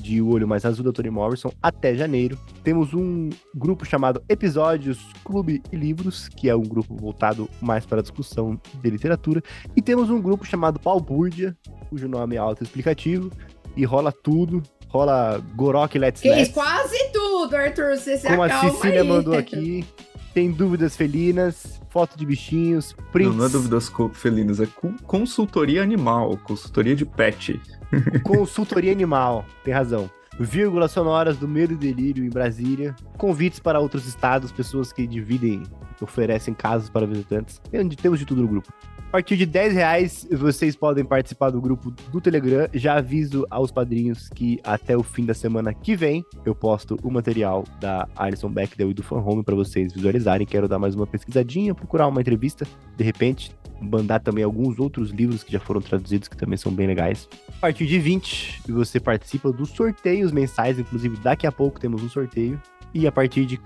de 0.00 0.20
O 0.22 0.30
Olho 0.30 0.46
Mais 0.48 0.64
Azul 0.64 0.84
da 0.84 0.92
Toni 0.92 1.10
Morrison 1.10 1.50
até 1.62 1.94
janeiro. 1.94 2.38
Temos 2.62 2.94
um 2.94 3.28
grupo 3.54 3.84
chamado 3.84 4.22
Episódios 4.28 4.98
Clube 5.24 5.62
e 5.72 5.76
Livros, 5.76 6.28
que 6.28 6.48
é 6.48 6.56
um 6.56 6.62
grupo 6.62 6.96
voltado 6.96 7.48
mais 7.60 7.84
para 7.84 7.98
a 7.98 8.02
discussão 8.02 8.60
de 8.82 8.90
literatura. 8.90 9.42
E 9.76 9.82
temos 9.82 10.10
um 10.10 10.20
grupo 10.20 10.44
chamado 10.44 10.80
Balbúrdia, 10.82 11.56
cujo 11.90 12.08
nome 12.08 12.36
é 12.36 12.38
autoexplicativo, 12.38 13.30
e 13.76 13.84
rola 13.84 14.12
tudo. 14.12 14.62
Rola 14.88 15.38
Gorok 15.54 15.98
Let's 15.98 16.22
Que 16.22 16.30
Let's. 16.30 16.52
Quase 16.54 16.96
tudo, 17.12 17.54
Arthur. 17.54 17.96
Você 17.98 18.16
se 18.16 18.26
Como 18.26 18.42
a 18.42 18.48
Cecília 18.48 19.02
aí. 19.02 19.08
mandou 19.08 19.34
aqui. 19.36 19.84
Tem 20.38 20.52
dúvidas 20.52 20.96
felinas, 20.96 21.80
foto 21.90 22.16
de 22.16 22.24
bichinhos, 22.24 22.94
prints, 23.10 23.32
Não, 23.32 23.38
não 23.38 23.46
é 23.46 23.48
dúvidas 23.48 23.90
felinas, 24.12 24.60
é 24.60 24.66
co- 24.66 24.94
consultoria 25.02 25.82
animal, 25.82 26.38
consultoria 26.44 26.94
de 26.94 27.04
pet. 27.04 27.60
consultoria 28.22 28.92
animal, 28.92 29.44
tem 29.64 29.74
razão. 29.74 30.08
Vírgulas 30.38 30.92
sonoras 30.92 31.36
do 31.38 31.48
medo 31.48 31.72
e 31.72 31.76
delírio 31.76 32.24
em 32.24 32.30
Brasília, 32.30 32.94
convites 33.16 33.58
para 33.58 33.80
outros 33.80 34.06
estados, 34.06 34.52
pessoas 34.52 34.92
que 34.92 35.08
dividem, 35.08 35.64
oferecem 36.00 36.54
casas 36.54 36.88
para 36.88 37.04
visitantes. 37.04 37.60
Tem- 37.68 37.88
Temos 37.88 38.20
de 38.20 38.24
tudo 38.24 38.42
no 38.42 38.46
grupo. 38.46 38.72
A 39.08 39.10
partir 39.10 39.38
de 39.38 39.46
10 39.46 39.72
reais, 39.72 40.28
vocês 40.30 40.76
podem 40.76 41.02
participar 41.02 41.48
do 41.48 41.62
grupo 41.62 41.90
do 42.12 42.20
Telegram. 42.20 42.68
Já 42.74 42.98
aviso 42.98 43.46
aos 43.48 43.70
padrinhos 43.70 44.28
que 44.28 44.60
até 44.62 44.94
o 44.98 45.02
fim 45.02 45.24
da 45.24 45.32
semana 45.32 45.72
que 45.72 45.96
vem 45.96 46.22
eu 46.44 46.54
posto 46.54 46.94
o 47.02 47.10
material 47.10 47.64
da 47.80 48.06
Alison 48.14 48.50
Bechdel 48.50 48.90
e 48.90 48.94
do 48.94 49.02
Fan 49.02 49.20
Home 49.20 49.42
para 49.42 49.54
vocês 49.54 49.94
visualizarem. 49.94 50.46
Quero 50.46 50.68
dar 50.68 50.78
mais 50.78 50.94
uma 50.94 51.06
pesquisadinha, 51.06 51.74
procurar 51.74 52.06
uma 52.06 52.20
entrevista, 52.20 52.66
de 52.98 53.02
repente, 53.02 53.50
mandar 53.80 54.20
também 54.20 54.44
alguns 54.44 54.78
outros 54.78 55.08
livros 55.10 55.42
que 55.42 55.52
já 55.52 55.58
foram 55.58 55.80
traduzidos, 55.80 56.28
que 56.28 56.36
também 56.36 56.58
são 56.58 56.70
bem 56.70 56.86
legais. 56.86 57.26
A 57.48 57.60
partir 57.62 57.86
de 57.86 57.98
20, 57.98 58.64
você 58.68 59.00
participa 59.00 59.50
dos 59.50 59.70
sorteios 59.70 60.32
mensais, 60.32 60.78
inclusive 60.78 61.16
daqui 61.16 61.46
a 61.46 61.52
pouco 61.52 61.80
temos 61.80 62.02
um 62.02 62.10
sorteio. 62.10 62.60
E 62.92 63.06
a 63.06 63.12
partir 63.12 63.46
de 63.46 63.58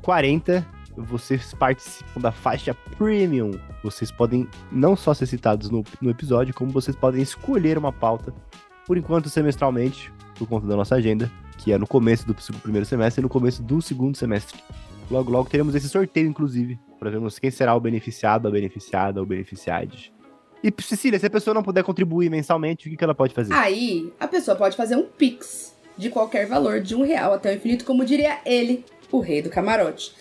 40, 0.00 0.66
vocês 0.96 1.54
participam 1.54 2.20
da 2.20 2.32
faixa 2.32 2.74
Premium. 2.96 3.52
Vocês 3.82 4.10
podem 4.10 4.48
não 4.70 4.96
só 4.96 5.14
ser 5.14 5.26
citados 5.26 5.70
no, 5.70 5.84
no 6.00 6.10
episódio, 6.10 6.54
como 6.54 6.70
vocês 6.70 6.96
podem 6.96 7.22
escolher 7.22 7.78
uma 7.78 7.92
pauta, 7.92 8.34
por 8.86 8.96
enquanto 8.96 9.28
semestralmente, 9.28 10.12
por 10.38 10.48
conta 10.48 10.66
da 10.66 10.76
nossa 10.76 10.94
agenda, 10.94 11.30
que 11.58 11.72
é 11.72 11.78
no 11.78 11.86
começo 11.86 12.26
do 12.26 12.34
primeiro 12.60 12.86
semestre 12.86 13.20
e 13.20 13.24
no 13.24 13.28
começo 13.28 13.62
do 13.62 13.80
segundo 13.80 14.16
semestre. 14.16 14.62
Logo, 15.10 15.30
logo 15.30 15.48
teremos 15.48 15.74
esse 15.74 15.88
sorteio, 15.88 16.28
inclusive, 16.28 16.78
para 16.98 17.10
vermos 17.10 17.38
quem 17.38 17.50
será 17.50 17.74
o 17.74 17.80
beneficiado, 17.80 18.48
a 18.48 18.50
beneficiada, 18.50 19.22
o 19.22 19.26
beneficiade. 19.26 20.12
E, 20.62 20.82
Cecília, 20.82 21.18
se 21.18 21.26
a 21.26 21.30
pessoa 21.30 21.54
não 21.54 21.62
puder 21.62 21.84
contribuir 21.84 22.28
mensalmente, 22.28 22.86
o 22.88 22.90
que, 22.90 22.96
que 22.96 23.04
ela 23.04 23.14
pode 23.14 23.32
fazer? 23.32 23.52
Aí, 23.52 24.12
a 24.18 24.26
pessoa 24.26 24.56
pode 24.56 24.76
fazer 24.76 24.96
um 24.96 25.04
pix 25.04 25.74
de 25.96 26.10
qualquer 26.10 26.46
valor, 26.46 26.80
de 26.80 26.94
um 26.94 27.04
real 27.04 27.32
até 27.32 27.52
o 27.52 27.54
infinito, 27.54 27.84
como 27.84 28.04
diria 28.04 28.40
ele, 28.44 28.84
o 29.12 29.20
rei 29.20 29.42
do 29.42 29.48
camarote. 29.48 30.12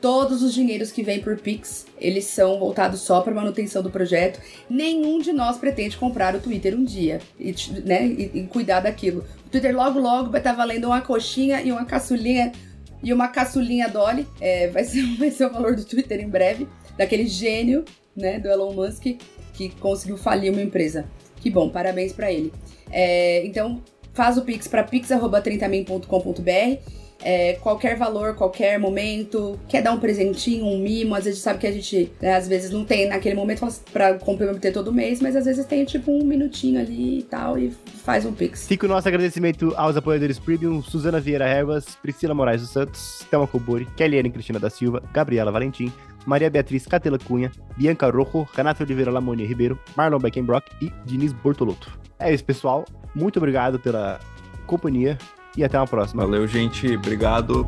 Todos 0.00 0.42
os 0.42 0.54
dinheiros 0.54 0.90
que 0.90 1.02
vêm 1.02 1.20
por 1.20 1.36
Pix, 1.36 1.86
eles 1.98 2.24
são 2.24 2.58
voltados 2.58 3.00
só 3.00 3.20
para 3.20 3.34
manutenção 3.34 3.82
do 3.82 3.90
projeto. 3.90 4.40
Nenhum 4.68 5.18
de 5.18 5.32
nós 5.32 5.58
pretende 5.58 5.96
comprar 5.96 6.34
o 6.34 6.40
Twitter 6.40 6.74
um 6.74 6.84
dia 6.84 7.20
e, 7.38 7.54
né, 7.84 8.06
e, 8.06 8.30
e 8.34 8.46
cuidar 8.46 8.80
daquilo. 8.80 9.24
O 9.46 9.50
Twitter 9.50 9.76
logo 9.76 9.98
logo 9.98 10.30
vai 10.30 10.40
estar 10.40 10.52
valendo 10.52 10.86
uma 10.86 11.02
coxinha 11.02 11.60
e 11.60 11.70
uma 11.70 11.84
caçulinha 11.84 12.50
e 13.02 13.12
uma 13.12 13.28
caçulinha 13.28 13.88
Dolly. 13.88 14.26
É, 14.40 14.68
vai, 14.68 14.84
ser, 14.84 15.04
vai 15.18 15.30
ser 15.30 15.46
o 15.46 15.52
valor 15.52 15.76
do 15.76 15.84
Twitter 15.84 16.20
em 16.20 16.28
breve, 16.28 16.66
daquele 16.96 17.26
gênio, 17.26 17.84
né, 18.16 18.38
do 18.38 18.48
Elon 18.48 18.72
Musk 18.72 19.06
que 19.60 19.68
conseguiu 19.78 20.16
falir 20.16 20.50
uma 20.50 20.62
empresa. 20.62 21.04
Que 21.36 21.50
bom, 21.50 21.68
parabéns 21.68 22.14
para 22.14 22.32
ele. 22.32 22.50
É, 22.90 23.44
então, 23.44 23.82
faz 24.14 24.38
o 24.38 24.42
Pix 24.42 24.66
para 24.66 24.82
pix.30min.com.br. 24.82 27.09
É, 27.22 27.54
qualquer 27.54 27.96
valor, 27.96 28.34
qualquer 28.34 28.78
momento, 28.78 29.58
quer 29.68 29.82
dar 29.82 29.92
um 29.92 30.00
presentinho, 30.00 30.64
um 30.64 30.78
mimo, 30.78 31.14
às 31.14 31.24
vezes 31.24 31.40
sabe 31.40 31.58
que 31.58 31.66
a 31.66 31.72
gente, 31.72 32.10
né, 32.20 32.34
às 32.34 32.48
vezes 32.48 32.70
não 32.70 32.84
tem 32.84 33.08
naquele 33.08 33.34
momento 33.34 33.64
assim, 33.64 33.82
pra 33.92 34.14
comprometer 34.14 34.72
todo 34.72 34.92
mês, 34.92 35.20
mas 35.20 35.36
às 35.36 35.44
vezes 35.44 35.64
tem 35.66 35.84
tipo 35.84 36.10
um 36.10 36.24
minutinho 36.24 36.80
ali 36.80 37.18
e 37.18 37.22
tal, 37.22 37.58
e 37.58 37.70
faz 38.04 38.24
um 38.24 38.32
pix. 38.32 38.66
Fica 38.66 38.86
o 38.86 38.88
nosso 38.88 39.06
agradecimento 39.06 39.74
aos 39.76 39.96
apoiadores 39.96 40.38
Premium, 40.38 40.82
Suzana 40.82 41.20
Vieira 41.20 41.46
Ervas, 41.46 41.96
Priscila 41.96 42.34
Moraes 42.34 42.62
dos 42.62 42.70
Santos, 42.70 43.26
Thelma 43.30 43.46
Cobori, 43.46 43.86
Kellyane 43.96 44.30
Cristina 44.30 44.58
da 44.58 44.70
Silva, 44.70 45.02
Gabriela 45.12 45.52
Valentim, 45.52 45.92
Maria 46.26 46.50
Beatriz 46.50 46.86
Catela 46.86 47.18
Cunha, 47.18 47.50
Bianca 47.76 48.10
Rojo, 48.10 48.46
Renato 48.54 48.82
Oliveira 48.82 49.10
Lamoni 49.10 49.44
Ribeiro, 49.44 49.78
Marlon 49.96 50.18
Beckenbrock 50.18 50.70
e 50.82 50.92
Diniz 51.04 51.32
Bortolotto. 51.32 51.98
É 52.18 52.32
isso, 52.32 52.44
pessoal. 52.44 52.84
Muito 53.14 53.38
obrigado 53.38 53.78
pela 53.78 54.20
companhia 54.66 55.18
e 55.56 55.64
até 55.64 55.78
uma 55.78 55.86
próxima. 55.86 56.24
Valeu, 56.24 56.46
gente. 56.46 56.96
Obrigado. 56.96 57.66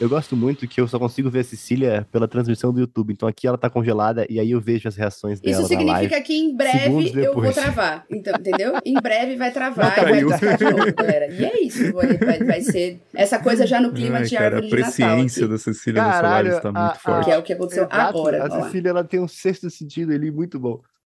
Eu 0.00 0.08
gosto 0.08 0.36
muito 0.36 0.68
que 0.68 0.80
eu 0.80 0.86
só 0.86 0.96
consigo 0.96 1.28
ver 1.28 1.40
a 1.40 1.44
Cecília 1.44 2.06
pela 2.12 2.28
transmissão 2.28 2.72
do 2.72 2.78
YouTube. 2.78 3.12
Então 3.12 3.28
aqui 3.28 3.48
ela 3.48 3.58
tá 3.58 3.68
congelada 3.68 4.24
e 4.30 4.38
aí 4.38 4.52
eu 4.52 4.60
vejo 4.60 4.86
as 4.86 4.94
reações 4.94 5.40
dela 5.40 5.50
Isso 5.54 5.62
na 5.62 5.66
significa 5.68 5.92
live. 6.14 6.22
que 6.22 6.34
em 6.34 6.56
breve 6.56 7.12
eu 7.20 7.34
vou 7.34 7.52
travar. 7.52 8.04
Então, 8.08 8.32
entendeu? 8.38 8.74
Em 8.84 8.94
breve 8.94 9.34
vai 9.34 9.50
travar 9.50 9.96
Não, 10.00 10.08
e 10.16 10.24
vai 10.24 10.70
novo, 10.70 10.94
galera. 10.94 11.26
E 11.34 11.44
é 11.44 11.60
isso. 11.64 11.92
Vai, 11.92 12.16
vai- 12.16 12.38
vai 12.44 12.60
ser 12.60 13.02
essa 13.12 13.40
coisa 13.40 13.66
já 13.66 13.80
no 13.80 13.92
clima 13.92 14.18
Ai, 14.18 14.22
de 14.22 14.36
cara, 14.36 14.44
árvore 14.58 14.66
a 14.66 14.68
de 14.68 14.76
Natal. 14.76 14.86
presciência 14.94 15.42
Aqui, 15.46 15.52
da 15.52 15.58
Cecília 15.58 16.00
Caralho, 16.04 16.52
está 16.52 16.68
a- 16.68 16.72
muito 16.72 16.84
a- 16.84 16.94
forte. 16.94 17.24
que 17.24 17.30
é 17.32 17.38
o 17.38 17.42
que 17.42 17.52
aconteceu 17.54 17.82
Exato, 17.82 18.00
agora. 18.18 18.44
A. 18.44 18.62
Cecília 18.62 18.90
ela 18.90 19.02
tem 19.02 19.18
um 19.18 19.26
sexto 19.26 19.68
sentido 19.68 20.12
ali 20.12 20.30
muito 20.30 20.60
bom. 20.60 20.80